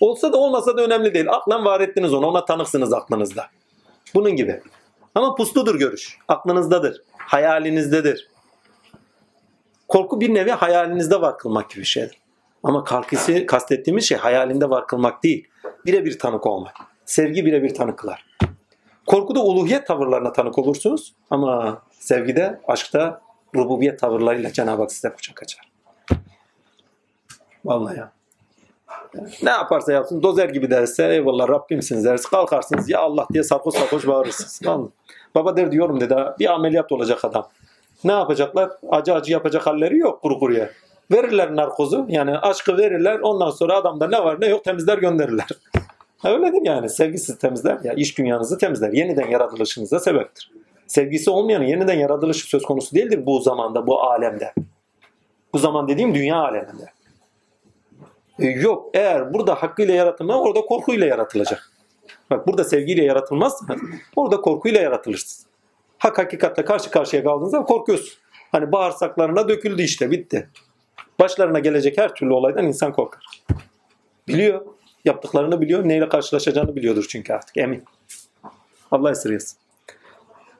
[0.00, 1.30] Olsa da olmasa da önemli değil.
[1.30, 2.26] Aklan var ettiniz onu.
[2.26, 3.46] Ona tanıksınız aklınızda.
[4.14, 4.60] Bunun gibi.
[5.14, 6.18] Ama pusludur görüş.
[6.28, 7.02] Aklınızdadır.
[7.18, 8.28] Hayalinizdedir.
[9.88, 12.18] Korku bir nevi hayalinizde var kılmak gibi bir şeydir.
[12.62, 15.48] Ama kalkısı kastettiğimiz şey hayalinde var kılmak değil.
[15.86, 16.74] Birebir tanık olmak.
[17.04, 18.26] Sevgi birebir tanık kılar.
[19.06, 23.20] Korkuda uluhiyet tavırlarına tanık olursunuz ama sevgide, aşkta
[23.56, 25.70] rububiyet tavırlarıyla Cenab-ı Hak size kucak açar.
[27.64, 28.12] Vallahi ya.
[29.42, 32.26] Ne yaparsa yapsın dozer gibi derse eyvallah Rabbimsiniz deriz.
[32.26, 34.60] Kalkarsınız ya Allah diye sarkoş sarkoş bağırırsınız.
[34.64, 34.90] Vallahi.
[35.34, 37.48] Baba der diyorum dedi bir ameliyat olacak adam.
[38.04, 38.70] Ne yapacaklar?
[38.90, 40.70] Acı acı yapacak halleri yok kuru kuruya.
[41.12, 45.46] Verirler narkozu yani aşkı verirler ondan sonra adamda ne var ne yok temizler gönderirler.
[46.24, 48.92] Öyledir yani sevgisiz temizler ya iş dünyanızı temizler.
[48.92, 50.52] Yeniden yaratılışınıza sebeptir.
[50.86, 54.54] Sevgisi olmayanın yeniden yaratılışı söz konusu değildir bu zamanda bu alemde.
[55.52, 56.86] Bu zaman dediğim dünya aleminde.
[58.38, 61.72] E, yok eğer burada hakkıyla yaratılma orada korkuyla yaratılacak.
[62.30, 63.62] Bak burada sevgiyle yaratılmaz
[64.16, 65.46] orada korkuyla yaratılırsınız.
[65.98, 68.18] Hak hakikatle karşı karşıya kaldığınızda korkuyorsun.
[68.52, 70.48] Hani bağırsaklarına döküldü işte bitti.
[71.20, 73.24] Başlarına gelecek her türlü olaydan insan korkar.
[74.28, 74.66] Biliyor.
[75.04, 75.88] Yaptıklarını biliyor.
[75.88, 77.84] Neyle karşılaşacağını biliyordur çünkü artık emin.
[78.90, 79.58] Allah esirgesin.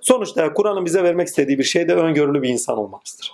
[0.00, 3.32] Sonuçta Kur'an'ın bize vermek istediği bir şey de öngörülü bir insan olmamızdır.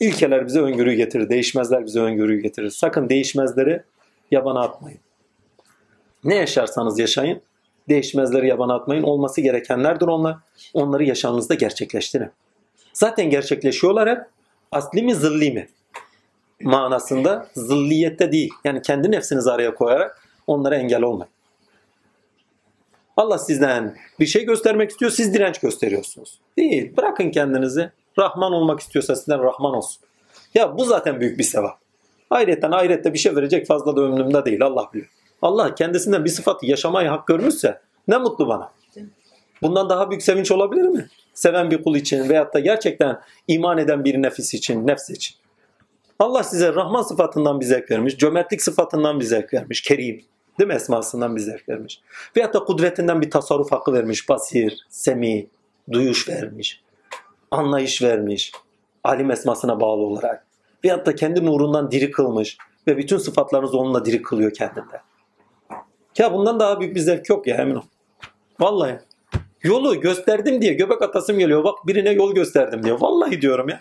[0.00, 1.28] İlkeler bize öngörüyü getirir.
[1.28, 2.70] Değişmezler bize öngörüyü getirir.
[2.70, 3.82] Sakın değişmezleri
[4.30, 4.98] yabana atmayın.
[6.24, 7.40] Ne yaşarsanız yaşayın.
[7.88, 9.02] Değişmezleri yabana atmayın.
[9.02, 10.36] Olması gerekenlerdir onlar.
[10.74, 12.30] Onları yaşamınızda gerçekleştirin.
[12.92, 14.18] Zaten gerçekleşiyorlar hep.
[14.72, 15.68] Asli mi zilli mi?
[16.62, 18.50] Manasında zilliyette değil.
[18.64, 21.32] Yani kendi nefsinizi araya koyarak onlara engel olmayın.
[23.16, 26.38] Allah sizden bir şey göstermek istiyor, siz direnç gösteriyorsunuz.
[26.58, 26.96] Değil.
[26.96, 27.90] Bırakın kendinizi.
[28.18, 30.02] Rahman olmak istiyorsa sizden Rahman olsun.
[30.54, 31.78] Ya bu zaten büyük bir sevap.
[32.30, 34.62] Hayretten ahirette bir şey verecek fazla da ömrümde değil.
[34.62, 35.10] Allah biliyor.
[35.42, 38.72] Allah kendisinden bir sıfat yaşamayı hak görmüşse ne mutlu bana.
[39.62, 41.08] Bundan daha büyük sevinç olabilir mi?
[41.34, 45.36] Seven bir kul için veyahut da gerçekten iman eden bir nefis için, nefs için.
[46.20, 50.24] Allah size Rahman sıfatından bir vermiş, cömertlik sıfatından bir vermiş, Kerim,
[50.58, 52.00] değil mi esmasından bir vermiş.
[52.36, 55.46] Veyahut da kudretinden bir tasarruf hakkı vermiş, basir, semi,
[55.92, 56.82] duyuş vermiş,
[57.50, 58.52] anlayış vermiş,
[59.04, 60.46] alim esmasına bağlı olarak.
[60.84, 65.00] Veyahut da kendi nurundan diri kılmış ve bütün sıfatlarınız onunla diri kılıyor kendinde.
[66.18, 67.84] Ya bundan daha büyük bir zevk yok ya emin ol.
[68.60, 68.98] Vallahi.
[69.62, 71.64] Yolu gösterdim diye göbek atasım geliyor.
[71.64, 73.00] Bak birine yol gösterdim diyor.
[73.00, 73.80] Vallahi diyorum ya.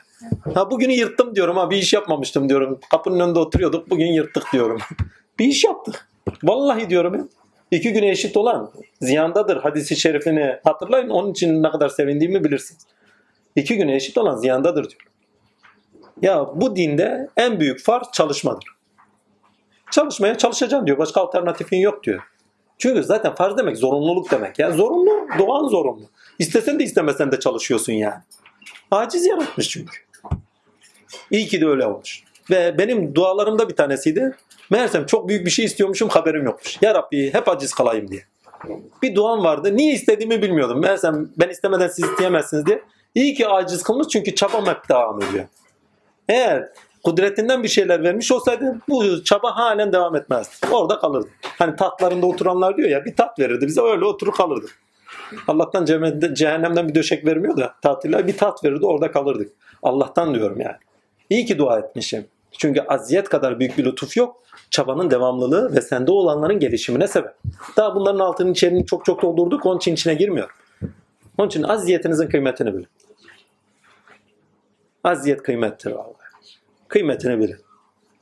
[0.53, 2.79] Ha bugünü yırttım diyorum ha bir iş yapmamıştım diyorum.
[2.91, 4.79] Kapının önünde oturuyorduk bugün yırttık diyorum.
[5.39, 6.09] bir iş yaptık.
[6.43, 7.27] Vallahi diyorum ya.
[7.71, 11.09] İki güne eşit olan ziyandadır hadisi şerifini hatırlayın.
[11.09, 12.81] Onun için ne kadar sevindiğimi bilirsiniz.
[13.55, 15.01] İki güne eşit olan ziyandadır diyor.
[16.21, 18.65] Ya bu dinde en büyük farz çalışmadır.
[19.91, 20.97] Çalışmaya çalışacaksın diyor.
[20.97, 22.21] Başka alternatifin yok diyor.
[22.79, 24.71] Çünkü zaten farz demek zorunluluk demek ya.
[24.71, 26.05] Zorunlu, doğan zorunlu.
[26.39, 28.21] İstesen de istemesen de çalışıyorsun yani.
[28.91, 29.97] Aciz yaratmış çünkü.
[31.31, 32.23] İyi ki de öyle olmuş.
[32.49, 34.35] Ve benim dualarımda bir tanesiydi.
[34.69, 36.77] Meğersem çok büyük bir şey istiyormuşum haberim yokmuş.
[36.81, 38.23] Ya Rabbi hep aciz kalayım diye.
[39.01, 39.77] Bir duam vardı.
[39.77, 40.81] Niye istediğimi bilmiyordum.
[40.81, 42.83] Meğersem ben istemeden siz isteyemezsiniz diye.
[43.15, 45.45] İyi ki aciz kılmış çünkü çabam hep devam ediyor.
[46.29, 46.69] Eğer
[47.03, 50.67] kudretinden bir şeyler vermiş olsaydı bu çaba halen devam etmezdi.
[50.71, 51.29] Orada kalırdı.
[51.59, 54.67] Hani tahtlarında oturanlar diyor ya bir tat verirdi bize öyle oturup kalırdı.
[55.47, 55.85] Allah'tan
[56.33, 59.51] cehennemden bir döşek vermiyor da tahtıyla bir tat verirdi orada kalırdık.
[59.83, 60.77] Allah'tan diyorum yani.
[61.29, 62.25] İyi ki dua etmişim.
[62.57, 64.43] Çünkü aziyet kadar büyük bir lütuf yok.
[64.69, 67.31] Çabanın devamlılığı ve sende olanların gelişimine sebep.
[67.77, 69.65] Daha bunların altının içerini çok çok doldurduk.
[69.65, 70.49] Onun için içine girmiyor.
[71.37, 72.87] Onun için aziyetinizin kıymetini bilin.
[75.03, 76.18] Aziyet kıymettir vallahi.
[76.89, 77.57] Kıymetini bilin.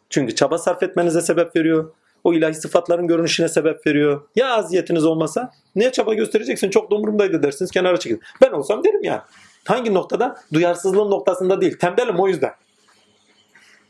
[0.09, 1.91] Çünkü çaba sarf etmenize sebep veriyor.
[2.23, 4.21] O ilahi sıfatların görünüşüne sebep veriyor.
[4.35, 6.69] Ya aziyetiniz olmasa niye çaba göstereceksin?
[6.69, 6.95] Çok da
[7.43, 8.19] dersiniz kenara çekil.
[8.41, 9.25] Ben olsam derim ya.
[9.65, 10.35] Hangi noktada?
[10.53, 11.77] Duyarsızlığın noktasında değil.
[11.77, 12.51] Tembelim o yüzden.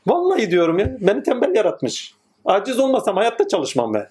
[0.08, 0.98] Vallahi diyorum ya.
[0.99, 2.14] Beni tembel yaratmış.
[2.45, 4.10] Aciz olmasam hayatta çalışmam ben.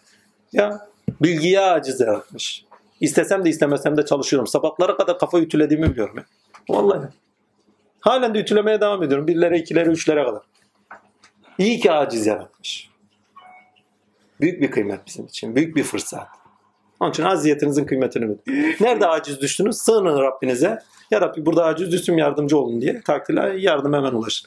[0.53, 0.89] Ya
[1.23, 2.65] bilgiye aciz yaratmış.
[3.01, 4.47] İstesem de istemesem de çalışıyorum.
[4.47, 6.25] Sabahlara kadar kafa ütülediğimi biliyorum ya.
[6.69, 7.07] Vallahi.
[8.01, 9.27] Halen de ütülemeye devam ediyorum.
[9.27, 10.43] Birlere, ikilere, üçlere kadar.
[11.59, 12.91] İyi ki aciz yaratmış.
[14.41, 15.57] Büyük bir kıymet bizim için.
[15.57, 16.29] Büyük bir fırsat.
[17.01, 18.77] Onun için aziyetinizin kıymetini bilin.
[18.81, 19.77] Nerede aciz düştünüz?
[19.77, 20.79] Sığının Rabbinize.
[21.11, 23.01] Ya Rabbi burada aciz düştüm yardımcı olun diye.
[23.01, 24.47] Takdirle yardım hemen ulaşır.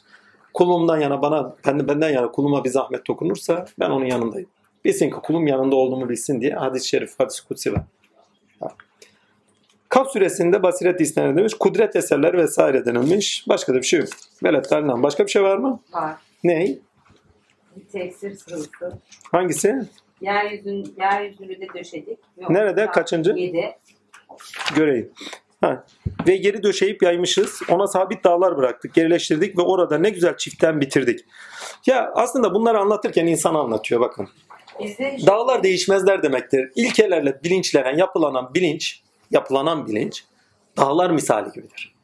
[0.54, 4.50] Kulumdan yana bana, benden yana kuluma bir zahmet dokunursa ben onun yanındayım.
[4.86, 7.82] Bilsin ki kulum yanında olduğumu bilsin diye hadis-i şerif, hadis-i kutsi var.
[9.90, 11.54] Kaf suresinde basiret istenir demiş.
[11.60, 13.46] Kudret eserler vesaire denilmiş.
[13.48, 14.10] Başka da bir şey yok.
[14.44, 15.04] Veletlerinden.
[15.04, 15.80] Başka bir şey var mı?
[15.94, 16.16] Var.
[16.44, 16.80] Ney?
[17.76, 18.70] Bir tesir sırası.
[19.32, 19.76] Hangisi?
[20.22, 22.20] Yeryüzün, yeryüzünü de döşedik.
[22.38, 22.82] Ve Nerede?
[22.82, 23.32] orada Kaçıncı?
[23.32, 23.76] Yedi.
[24.76, 25.12] Göreyim.
[25.62, 25.84] Ha.
[26.28, 27.62] Ve geri döşeyip yaymışız.
[27.70, 31.20] Ona sabit dağlar bıraktık, gerileştirdik ve orada ne güzel çiftten bitirdik.
[31.86, 34.30] Ya aslında bunları anlatırken insan anlatıyor bakın.
[35.28, 36.72] Dağlar değişmezler demektir.
[36.76, 40.24] İlkelerle bilinçlenen, yapılanan bilinç, yapılanan bilinç
[40.78, 41.96] dağlar misali gibidir.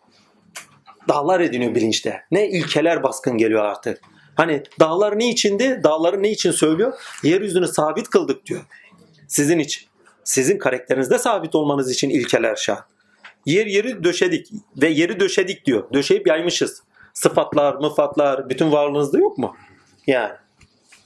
[1.10, 2.24] Dağlar ediniyor bilinçte.
[2.32, 4.02] Ne ilkeler baskın geliyor artık.
[4.36, 5.82] Hani dağlar ne içindi?
[5.84, 6.94] Dağları ne için söylüyor?
[7.24, 8.62] Yeryüzünü sabit kıldık diyor.
[9.28, 9.88] Sizin için.
[10.24, 12.84] Sizin karakterinizde sabit olmanız için ilkeler şart.
[13.46, 14.48] Yer yeri döşedik
[14.82, 15.94] ve yeri döşedik diyor.
[15.94, 16.84] Döşeyip yaymışız.
[17.14, 19.56] Sıfatlar, mıfatlar bütün varlığınızda yok mu?
[20.08, 20.34] Yani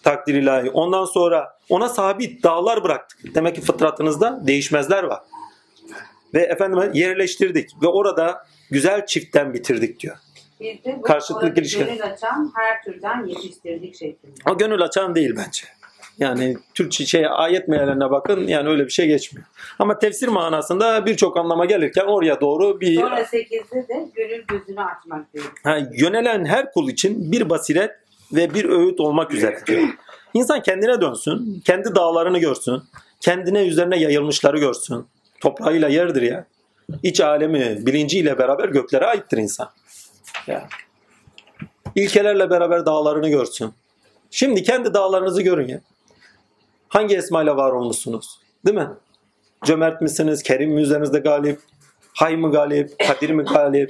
[0.03, 0.69] takdir ilahi.
[0.69, 3.35] Ondan sonra ona sabit dağlar bıraktık.
[3.35, 5.19] Demek ki fıtratınızda değişmezler var.
[6.33, 10.15] Ve efendim yerleştirdik ve orada güzel çiftten bitirdik diyor.
[10.59, 11.85] Biz de bu ilişki.
[11.85, 14.33] gönül açan her türden yetiştirdik şeklinde.
[14.49, 15.65] O gönül açan değil bence.
[16.19, 19.47] Yani Türkçe şey ayet meallerine bakın yani öyle bir şey geçmiyor.
[19.79, 25.33] Ama tefsir manasında birçok anlama gelirken oraya doğru bir Sonra 8'de de gönül gözünü açmak
[25.33, 25.45] diyor.
[25.63, 27.91] ha, yönelen her kul için bir basiret
[28.33, 29.87] ve bir öğüt olmak üzere diyor.
[30.33, 32.81] İnsan kendine dönsün, kendi dağlarını görsün,
[33.19, 35.05] kendine üzerine yayılmışları görsün.
[35.39, 36.45] Toprağıyla yerdir ya.
[37.03, 39.69] İç alemi, bilinciyle beraber göklere aittir insan.
[40.47, 40.67] Ya.
[41.95, 43.73] İlkelerle beraber dağlarını görsün.
[44.31, 45.81] Şimdi kendi dağlarınızı görün ya.
[46.87, 48.39] Hangi esmayla var olmuşsunuz?
[48.65, 48.89] Değil mi?
[49.65, 50.43] Cömert misiniz?
[50.43, 51.59] Kerim mi üzerinizde galip?
[52.13, 52.99] Hay mı galip?
[53.07, 53.89] Kadir mi galip?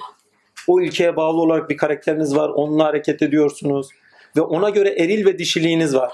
[0.67, 2.49] O ilkeye bağlı olarak bir karakteriniz var.
[2.49, 3.89] Onunla hareket ediyorsunuz.
[4.37, 6.11] Ve ona göre eril ve dişiliğiniz var.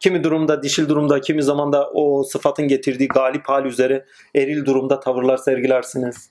[0.00, 4.04] Kimi durumda dişil durumda, kimi zaman da o sıfatın getirdiği galip hal üzere
[4.34, 6.30] eril durumda tavırlar sergilersiniz.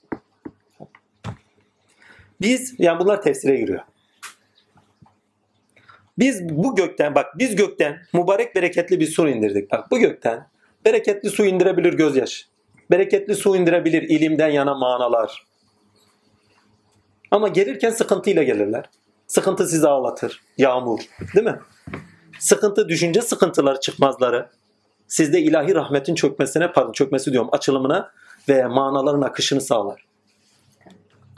[2.42, 3.80] Biz, yani bunlar tefsire giriyor.
[6.20, 9.72] Biz bu gökten, bak biz gökten mübarek bereketli bir su indirdik.
[9.72, 10.48] Bak bu gökten
[10.86, 12.46] bereketli su indirebilir gözyaşı.
[12.92, 15.46] Bereketli su indirebilir ilimden yana manalar.
[17.32, 18.90] Ama gelirken sıkıntıyla gelirler.
[19.28, 20.42] Sıkıntı sizi ağlatır.
[20.58, 21.00] Yağmur.
[21.36, 21.60] Değil mi?
[22.40, 24.50] Sıkıntı düşünce sıkıntıları çıkmazları.
[25.08, 28.12] Sizde ilahi rahmetin çökmesine, pardon çökmesi diyorum, açılımına
[28.50, 30.06] ve manaların akışını sağlar.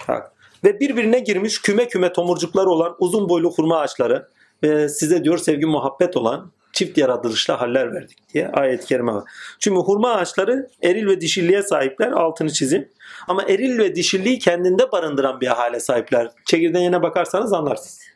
[0.07, 0.31] Bak.
[0.63, 4.29] Ve birbirine girmiş küme küme tomurcukları olan uzun boylu hurma ağaçları
[4.63, 9.23] ve size diyor sevgi muhabbet olan çift yaratılışla haller verdik diye ayet-i kerime var.
[9.59, 12.91] Çünkü hurma ağaçları eril ve dişilliğe sahipler altını çizin.
[13.27, 16.31] Ama eril ve dişilliği kendinde barındıran bir hale sahipler.
[16.45, 18.08] Çekirdeğine bakarsanız anlarsınız.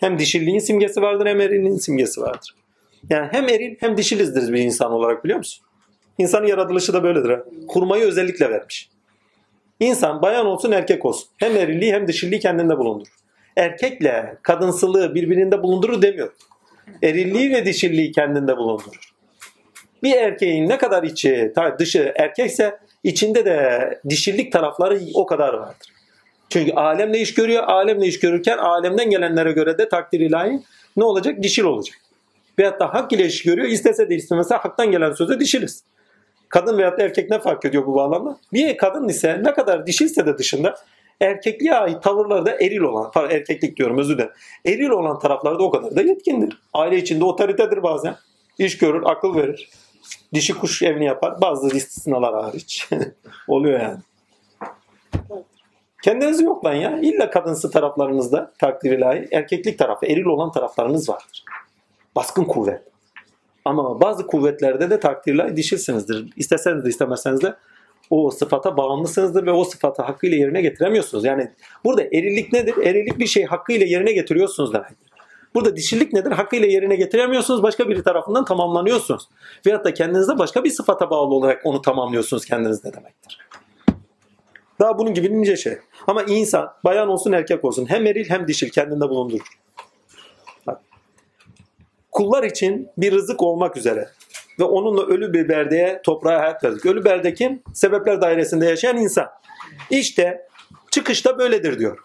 [0.00, 2.54] Hem dişilliğin simgesi vardır hem erilliğin simgesi vardır.
[3.10, 5.66] Yani hem eril hem dişilizdiriz bir insan olarak biliyor musun?
[6.18, 7.30] İnsanın yaratılışı da böyledir.
[7.30, 7.44] Ha.
[7.68, 8.90] Hurmayı özellikle vermiş.
[9.80, 11.28] İnsan bayan olsun erkek olsun.
[11.36, 13.12] Hem erilliği hem dişilliği kendinde bulundurur.
[13.56, 16.32] Erkekle kadınsılığı birbirinde bulundurur demiyor.
[17.02, 19.12] Erilliği ve dişilliği kendinde bulundurur.
[20.02, 25.95] Bir erkeğin ne kadar içi, dışı erkekse içinde de dişillik tarafları o kadar vardır.
[26.48, 27.62] Çünkü alemle iş görüyor.
[27.62, 30.62] Alemle iş görürken alemden gelenlere göre de takdir ilahi
[30.96, 31.42] ne olacak?
[31.42, 31.98] Dişil olacak.
[32.58, 33.68] Veyahut da hak ile iş görüyor.
[33.68, 35.82] İstese de istemese haktan gelen söze dişiliz.
[36.48, 38.38] Kadın veyahut da erkek ne fark ediyor bu bağlamda?
[38.52, 40.74] Bir kadın ise ne kadar dişiyse de dışında
[41.20, 44.32] erkekliğe ait tavırlarda eril olan, erkeklik diyorum özür dilerim.
[44.66, 46.58] Eril olan taraflarda o kadar da yetkindir.
[46.74, 48.16] Aile içinde otoritedir bazen.
[48.58, 49.68] İş görür, akıl verir.
[50.34, 51.40] Dişi kuş evini yapar.
[51.40, 52.88] Bazı istisnalar hariç.
[53.48, 53.98] Oluyor yani.
[56.06, 56.98] Kendinizi yoklayın ya.
[57.02, 59.28] İlla kadınsı taraflarınızda takdir ilahi.
[59.32, 61.44] Erkeklik tarafı, eril olan taraflarınız vardır.
[62.16, 62.82] Baskın kuvvet.
[63.64, 66.32] Ama bazı kuvvetlerde de takdir ilahi dişilsinizdir.
[66.36, 67.54] İsteseniz de istemezseniz de
[68.10, 71.24] o sıfata bağımlısınızdır ve o sıfatı hakkıyla yerine getiremiyorsunuz.
[71.24, 71.50] Yani
[71.84, 72.74] burada erillik nedir?
[72.82, 75.10] Erillik bir şeyi hakkıyla yerine getiriyorsunuz demektir.
[75.54, 76.30] Burada dişillik nedir?
[76.30, 77.62] Hakkıyla yerine getiremiyorsunuz.
[77.62, 79.28] Başka biri tarafından tamamlanıyorsunuz.
[79.66, 83.38] Veyahut da kendinizde başka bir sıfata bağlı olarak onu tamamlıyorsunuz kendinizde demektir.
[84.80, 85.78] Daha bunun gibi nice şey.
[86.06, 89.46] Ama insan, bayan olsun erkek olsun hem eril hem dişil kendinde bulundurur.
[90.66, 90.80] Bak.
[92.12, 94.08] Kullar için bir rızık olmak üzere
[94.60, 96.86] ve onunla ölü bir berdeye toprağa hayat verdik.
[96.86, 97.62] Ölü berde kim?
[97.74, 99.28] Sebepler dairesinde yaşayan insan.
[99.90, 100.46] İşte
[100.90, 101.98] çıkışta böyledir diyor.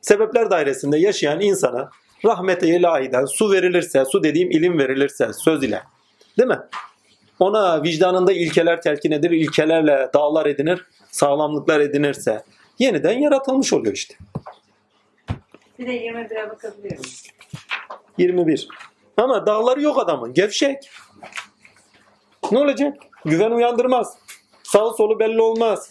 [0.00, 1.90] Sebepler dairesinde yaşayan insana
[2.24, 5.82] rahmete ilahiden su verilirse, su dediğim ilim verilirse söz ile.
[6.38, 6.58] Değil mi?
[7.38, 12.42] Ona vicdanında ilkeler telkin edilir, ilkelerle dağlar edinir, sağlamlıklar edinirse
[12.78, 14.14] yeniden yaratılmış oluyor işte.
[15.78, 17.04] Bir de 21'e bakabiliyorum.
[18.18, 18.68] 21.
[19.16, 20.34] Ama dağları yok adamın.
[20.34, 20.90] Gevşek.
[22.52, 22.96] Ne olacak?
[23.24, 24.18] Güven uyandırmaz.
[24.62, 25.90] Sağı solu belli olmaz.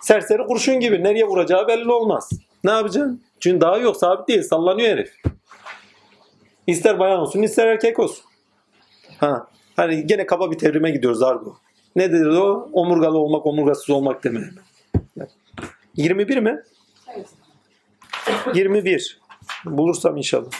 [0.00, 1.04] Serseri kurşun gibi.
[1.04, 2.30] Nereye vuracağı belli olmaz.
[2.64, 3.22] Ne yapacaksın?
[3.40, 3.96] Çünkü dağı yok.
[3.96, 4.42] Sabit değil.
[4.42, 5.22] Sallanıyor herif.
[6.66, 8.24] İster bayan olsun ister erkek olsun.
[9.18, 9.46] Ha.
[9.80, 11.56] Hani gene kaba bir tevrime gidiyoruz Argo.
[11.96, 12.68] Ne dedi o?
[12.72, 14.44] Omurgalı olmak, omurgasız olmak demek.
[15.96, 16.62] 21 mi?
[17.14, 17.26] Evet.
[18.54, 19.20] 21.
[19.64, 20.50] Bulursam inşallah.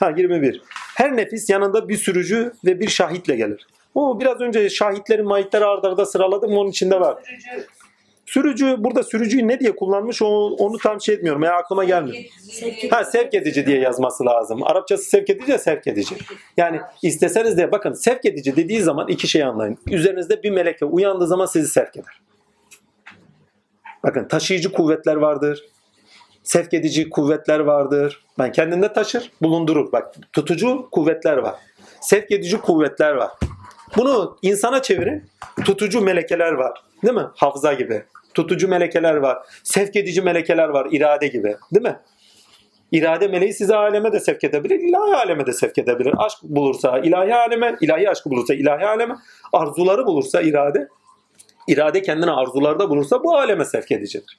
[0.00, 0.62] Ha 21.
[0.96, 3.66] Her nefis yanında bir sürücü ve bir şahitle gelir.
[3.94, 7.22] O biraz önce şahitlerin mahitleri arda arda sıraladım onun içinde var.
[8.28, 11.42] Sürücü burada sürücüyü ne diye kullanmış onu, onu tam şey etmiyorum.
[11.42, 12.24] Ya aklıma gelmiyor.
[12.90, 14.62] Ha sevk edici diye yazması lazım.
[14.62, 16.14] Arapçası sevk edici ya sevk edici.
[16.56, 19.78] Yani isteseniz de bakın sevk edici dediği zaman iki şey anlayın.
[19.86, 22.20] Üzerinizde bir meleke uyandığı zaman sizi sevk eder.
[24.02, 25.64] Bakın taşıyıcı kuvvetler vardır.
[26.42, 28.24] Sevk edici kuvvetler vardır.
[28.38, 29.92] Ben kendinde taşır, bulundurur.
[29.92, 31.54] Bak tutucu kuvvetler var.
[32.00, 33.30] Sevk edici kuvvetler var.
[33.96, 35.24] Bunu insana çevirin.
[35.64, 36.82] Tutucu melekeler var.
[37.02, 37.26] Değil mi?
[37.36, 38.04] Hafıza gibi.
[38.34, 39.38] Tutucu melekeler var.
[39.62, 40.88] Sevk edici melekeler var.
[40.90, 41.56] irade gibi.
[41.74, 41.96] Değil mi?
[42.92, 46.14] İrade meleği sizi aleme de sevk edebilir, ilahi aleme de sevk edebilir.
[46.16, 49.14] Aşk bulursa ilahi aleme, ilahi aşkı bulursa ilahi aleme,
[49.52, 50.88] arzuları bulursa irade,
[51.68, 54.38] irade kendine arzularda bulursa bu aleme sevk edicidir.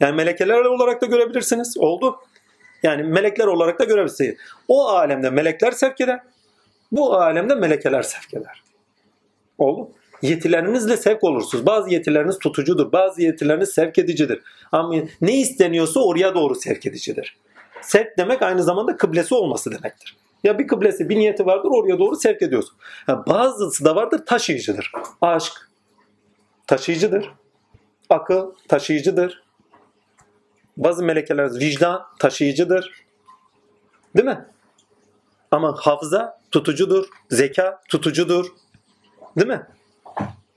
[0.00, 1.78] Yani melekeler olarak da görebilirsiniz.
[1.78, 2.16] Oldu.
[2.82, 4.36] Yani melekler olarak da görebilirsiniz.
[4.68, 6.20] O alemde melekler sevk eder.
[6.92, 8.62] Bu alemde melekeler sevk eder.
[9.58, 9.90] Oldu.
[10.22, 11.66] Yetilerinizle sevk olursunuz.
[11.66, 12.92] Bazı yetileriniz tutucudur.
[12.92, 14.42] Bazı yetileriniz sevk edicidir.
[14.72, 17.36] Ama ne isteniyorsa oraya doğru sevk edicidir.
[17.80, 20.16] Sevk demek aynı zamanda kıblesi olması demektir.
[20.44, 22.76] Ya bir kıblesi, bir niyeti vardır oraya doğru sevk ediyorsun.
[23.06, 24.92] Ha, bazısı da vardır taşıyıcıdır.
[25.20, 25.70] Aşk
[26.66, 27.30] taşıyıcıdır.
[28.10, 29.42] Akıl taşıyıcıdır.
[30.76, 33.04] Bazı melekeler vicdan taşıyıcıdır.
[34.16, 34.46] Değil mi?
[35.50, 37.06] Ama hafıza tutucudur.
[37.30, 38.46] Zeka tutucudur.
[39.36, 39.66] Değil mi?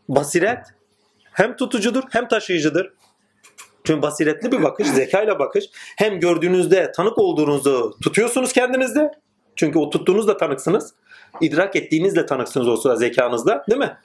[0.10, 0.60] Basiret
[1.32, 2.94] hem tutucudur hem taşıyıcıdır.
[3.84, 5.66] Çünkü basiretli bir bakış, zekayla bakış.
[5.98, 9.12] Hem gördüğünüzde tanık olduğunuzu tutuyorsunuz kendinizde.
[9.56, 10.94] Çünkü o tuttuğunuzda tanıksınız.
[11.42, 13.66] İdrak ettiğinizle tanıksınız o sıra zekanızda.
[13.70, 13.98] Değil mi?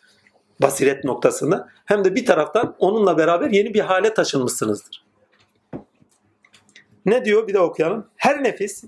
[0.62, 1.68] Basiret noktasında.
[1.84, 5.04] Hem de bir taraftan onunla beraber yeni bir hale taşınmışsınızdır.
[7.06, 7.48] Ne diyor?
[7.48, 8.06] Bir de okuyalım.
[8.16, 8.84] Her nefis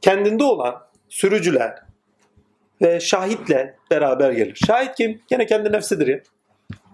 [0.00, 0.74] kendinde olan
[1.08, 1.82] sürücüler
[2.82, 4.60] ve şahitle beraber gelir.
[4.66, 5.20] Şahit kim?
[5.28, 6.20] Gene kendi nefsidir ya.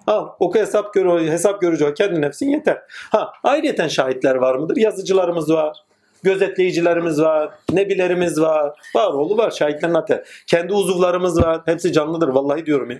[0.09, 2.83] Al oku hesap gör, hesap görücü kendi nefsin yeter.
[3.11, 4.77] Ha ayrıyeten şahitler var mıdır?
[4.77, 5.77] Yazıcılarımız var.
[6.23, 7.51] Gözetleyicilerimiz var.
[7.73, 8.73] Nebilerimiz var.
[8.95, 9.51] Var oğlu var.
[9.51, 10.25] Şahitlerin hatta.
[10.47, 11.61] Kendi uzuvlarımız var.
[11.65, 12.29] Hepsi canlıdır.
[12.29, 12.99] Vallahi diyorum ya.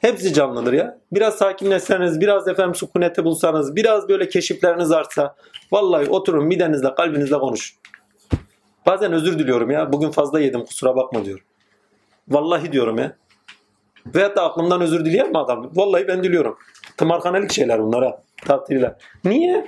[0.00, 0.98] Hepsi canlıdır ya.
[1.12, 5.34] Biraz sakinleşseniz, biraz efendim sükunete bulsanız, biraz böyle keşifleriniz artsa,
[5.72, 7.78] vallahi oturun midenizle, kalbinizle konuşun.
[8.86, 9.92] Bazen özür diliyorum ya.
[9.92, 11.44] Bugün fazla yedim kusura bakma diyorum.
[12.28, 13.16] Vallahi diyorum ya.
[14.06, 15.70] Veyahut da aklımdan özür dileyen mi adam?
[15.74, 16.58] Vallahi ben diliyorum.
[16.96, 18.22] Tımarhanelik şeyler bunlar ha.
[18.46, 18.94] Takdirler.
[19.24, 19.66] Niye?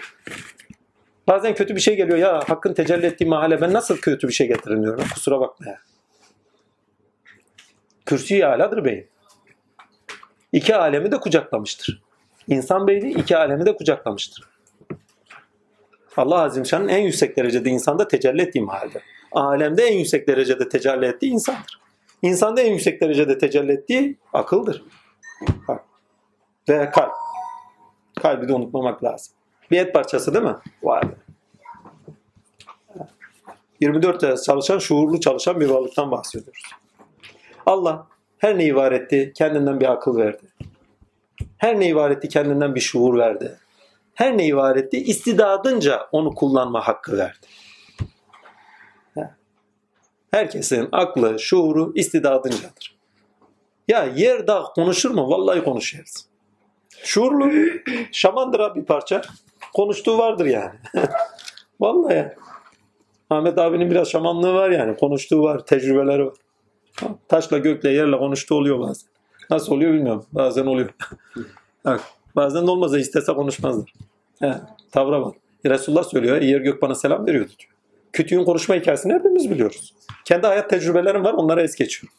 [1.29, 4.49] Bazen kötü bir şey geliyor ya hakkın tecelli ettiği mahalle ben nasıl kötü bir şey
[4.49, 5.05] getiririm diyorum.
[5.15, 5.79] Kusura bakma ya.
[8.07, 9.09] Kürsü aladır beyim.
[10.53, 12.03] İki alemi de kucaklamıştır.
[12.49, 14.45] İnsan beyni iki alemi de kucaklamıştır.
[16.17, 19.03] Allah Azimşan'ın en yüksek derecede insanda tecelli ettiği mahalde.
[19.33, 21.81] Alemde en yüksek derecede tecelli ettiği insandır.
[22.23, 24.85] İnsanda en yüksek derecede tecelli ettiği akıldır.
[25.69, 25.85] Bak.
[26.69, 27.13] Ve kalp.
[28.23, 29.35] Kalbi de unutmamak lazım.
[29.71, 30.57] Bir et parçası değil mi?
[30.83, 31.15] Vay be.
[33.81, 36.63] 24 saat çalışan, şuurlu çalışan bir varlıktan bahsediyoruz.
[37.67, 38.07] Allah
[38.39, 40.43] her neyi var etti, kendinden bir akıl verdi.
[41.59, 43.57] Her neyi var etti, kendinden bir şuur verdi.
[44.15, 47.47] Her neyi var etti, istidadınca onu kullanma hakkı verdi.
[50.31, 52.97] Herkesin aklı, şuuru istidadıncadır.
[53.89, 55.31] Ya yer dağ konuşur mu?
[55.31, 56.25] Vallahi konuşuyoruz.
[57.05, 57.51] Şuurlu,
[58.13, 59.23] şamandır abi bir parça.
[59.75, 60.75] Konuştuğu vardır yani.
[61.81, 62.29] Vallahi.
[63.31, 64.97] Ahmet abinin biraz şamanlığı var yani.
[64.97, 66.35] Konuştuğu var, tecrübeleri var.
[67.29, 69.09] Taşla gökle yerle konuştuğu oluyor bazen.
[69.51, 70.27] Nasıl oluyor bilmiyorum.
[70.33, 70.91] Bazen oluyor.
[71.85, 72.01] Bak,
[72.37, 73.93] bazen de olmazsa istese konuşmazlar.
[74.41, 74.55] He,
[74.93, 75.35] tavra bak.
[75.67, 76.41] Resulullah söylüyor.
[76.41, 77.70] Yer gök bana selam veriyordu diyor.
[78.13, 79.95] Kütüğün konuşma hikayesini hepimiz biliyoruz.
[80.25, 81.35] Kendi hayat tecrübelerim var.
[81.35, 82.19] Onlara es geçiyorum.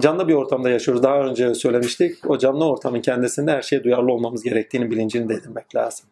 [0.00, 1.02] Canlı bir ortamda yaşıyoruz.
[1.02, 2.30] Daha önce söylemiştik.
[2.30, 6.06] O canlı ortamın kendisinde her şeye duyarlı olmamız gerektiğini bilincini de edinmek lazım.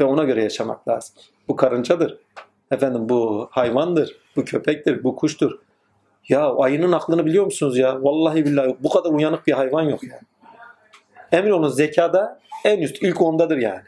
[0.00, 1.14] Ve ona göre yaşamak lazım.
[1.48, 2.18] Bu karıncadır.
[2.70, 4.16] Efendim bu hayvandır.
[4.36, 5.04] Bu köpektir.
[5.04, 5.58] Bu kuştur.
[6.28, 8.02] Ya ayının aklını biliyor musunuz ya?
[8.02, 10.20] Vallahi billahi bu kadar uyanık bir hayvan yok ya.
[11.32, 13.82] Emin olun zekada en üst ilk ondadır yani.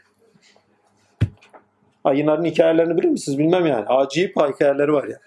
[2.03, 3.39] Ayınların hikayelerini bilir misiniz?
[3.39, 3.85] Bilmem yani.
[3.85, 5.19] Acayip hikayeleri var ya.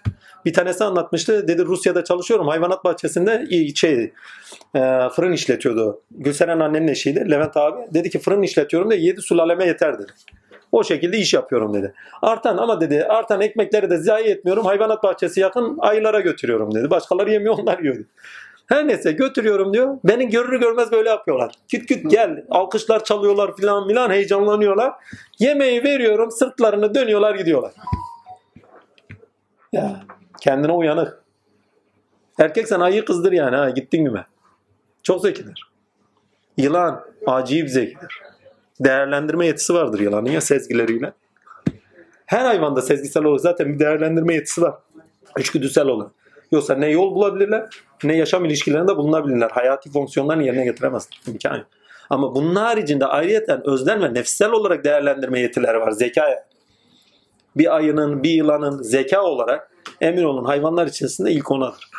[0.45, 1.47] Bir tanesi anlatmıştı.
[1.47, 2.47] Dedi Rusya'da çalışıyorum.
[2.47, 4.13] Hayvanat bahçesinde şey,
[4.75, 6.01] e, fırın işletiyordu.
[6.11, 7.31] Gülseren annenin eşiydi.
[7.31, 7.93] Levent abi.
[7.93, 10.11] Dedi ki fırın işletiyorum da 7 sulaleme yeter dedi.
[10.71, 11.93] O şekilde iş yapıyorum dedi.
[12.21, 14.65] Artan ama dedi artan ekmekleri de zayi etmiyorum.
[14.65, 16.89] Hayvanat bahçesi yakın ayılara götürüyorum dedi.
[16.89, 17.95] Başkaları yemiyor onlar yiyor.
[18.67, 19.97] Her neyse götürüyorum diyor.
[20.03, 21.51] Beni görür görmez böyle yapıyorlar.
[21.71, 22.45] Küt küt gel.
[22.49, 24.93] Alkışlar çalıyorlar filan filan heyecanlanıyorlar.
[25.39, 27.73] Yemeği veriyorum sırtlarını dönüyorlar gidiyorlar.
[29.71, 30.03] Ya
[30.41, 31.23] kendine uyanık.
[32.39, 34.25] Erkek sen ayı kızdır yani ha gittin güme.
[35.03, 35.71] Çok zekidir.
[36.57, 38.21] Yılan acayip zekidir.
[38.79, 41.13] Değerlendirme yetisi vardır yılanın ya sezgileriyle.
[42.25, 44.75] Her hayvanda sezgisel olarak zaten bir değerlendirme yetisi var.
[45.39, 46.11] İçgüdüsel olarak.
[46.51, 47.69] Yoksa ne yol bulabilirler
[48.03, 49.49] ne yaşam ilişkilerinde bulunabilirler.
[49.49, 51.21] Hayati fonksiyonlarını yerine getiremezler.
[51.27, 51.67] İmkan yok.
[52.09, 55.91] Ama bunun haricinde ayrıyeten özden ve nefsel olarak değerlendirme yetileri var.
[55.91, 56.45] Zeka.
[57.57, 61.89] Bir ayının, bir yılanın zeka olarak emin olun hayvanlar içerisinde ilk onadır.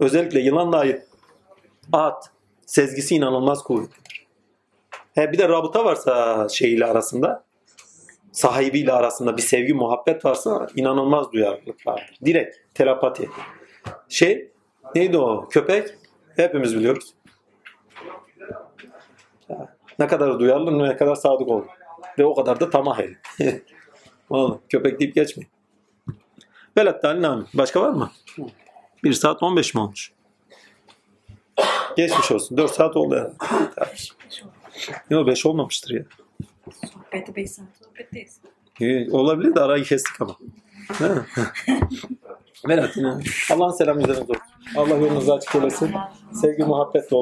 [0.00, 1.02] Özellikle yılanla ayı.
[1.92, 2.30] At.
[2.66, 4.26] Sezgisi inanılmaz kuvvetlidir.
[5.14, 7.44] He, bir de rabıta varsa şeyiyle arasında
[8.32, 12.18] sahibiyle arasında bir sevgi muhabbet varsa inanılmaz duyarlılık vardır.
[12.24, 13.28] Direkt telepati.
[14.08, 14.51] Şey
[14.94, 15.48] neydi o?
[15.48, 15.98] Köpek
[16.36, 17.14] hepimiz biliyoruz.
[19.98, 21.66] Ne kadar duyarlı ne kadar sadık olur.
[22.18, 23.00] Ve o kadar da tamah.
[24.30, 25.50] Vallahi köpek deyip geçmeyin.
[26.76, 27.44] Velat Nami.
[27.54, 28.10] Başka var mı?
[29.04, 30.12] 1 saat 15 mi olmuş?
[31.96, 32.56] Geçmiş olsun.
[32.56, 33.32] 4 saat oldu herhalde.
[35.10, 36.04] Yok 5 olmamıştır ya.
[36.92, 38.40] Sohbeti 5 saat sohbetteyiz.
[39.12, 40.36] Olabilir de arayı kestik ama.
[42.68, 43.14] Velat yine.
[43.52, 44.36] Allah'ın selamı üzerinize olsun.
[44.76, 45.90] Allah yolunuzu açık eylesin.
[46.32, 47.20] Sevgi muhabbetle olsun.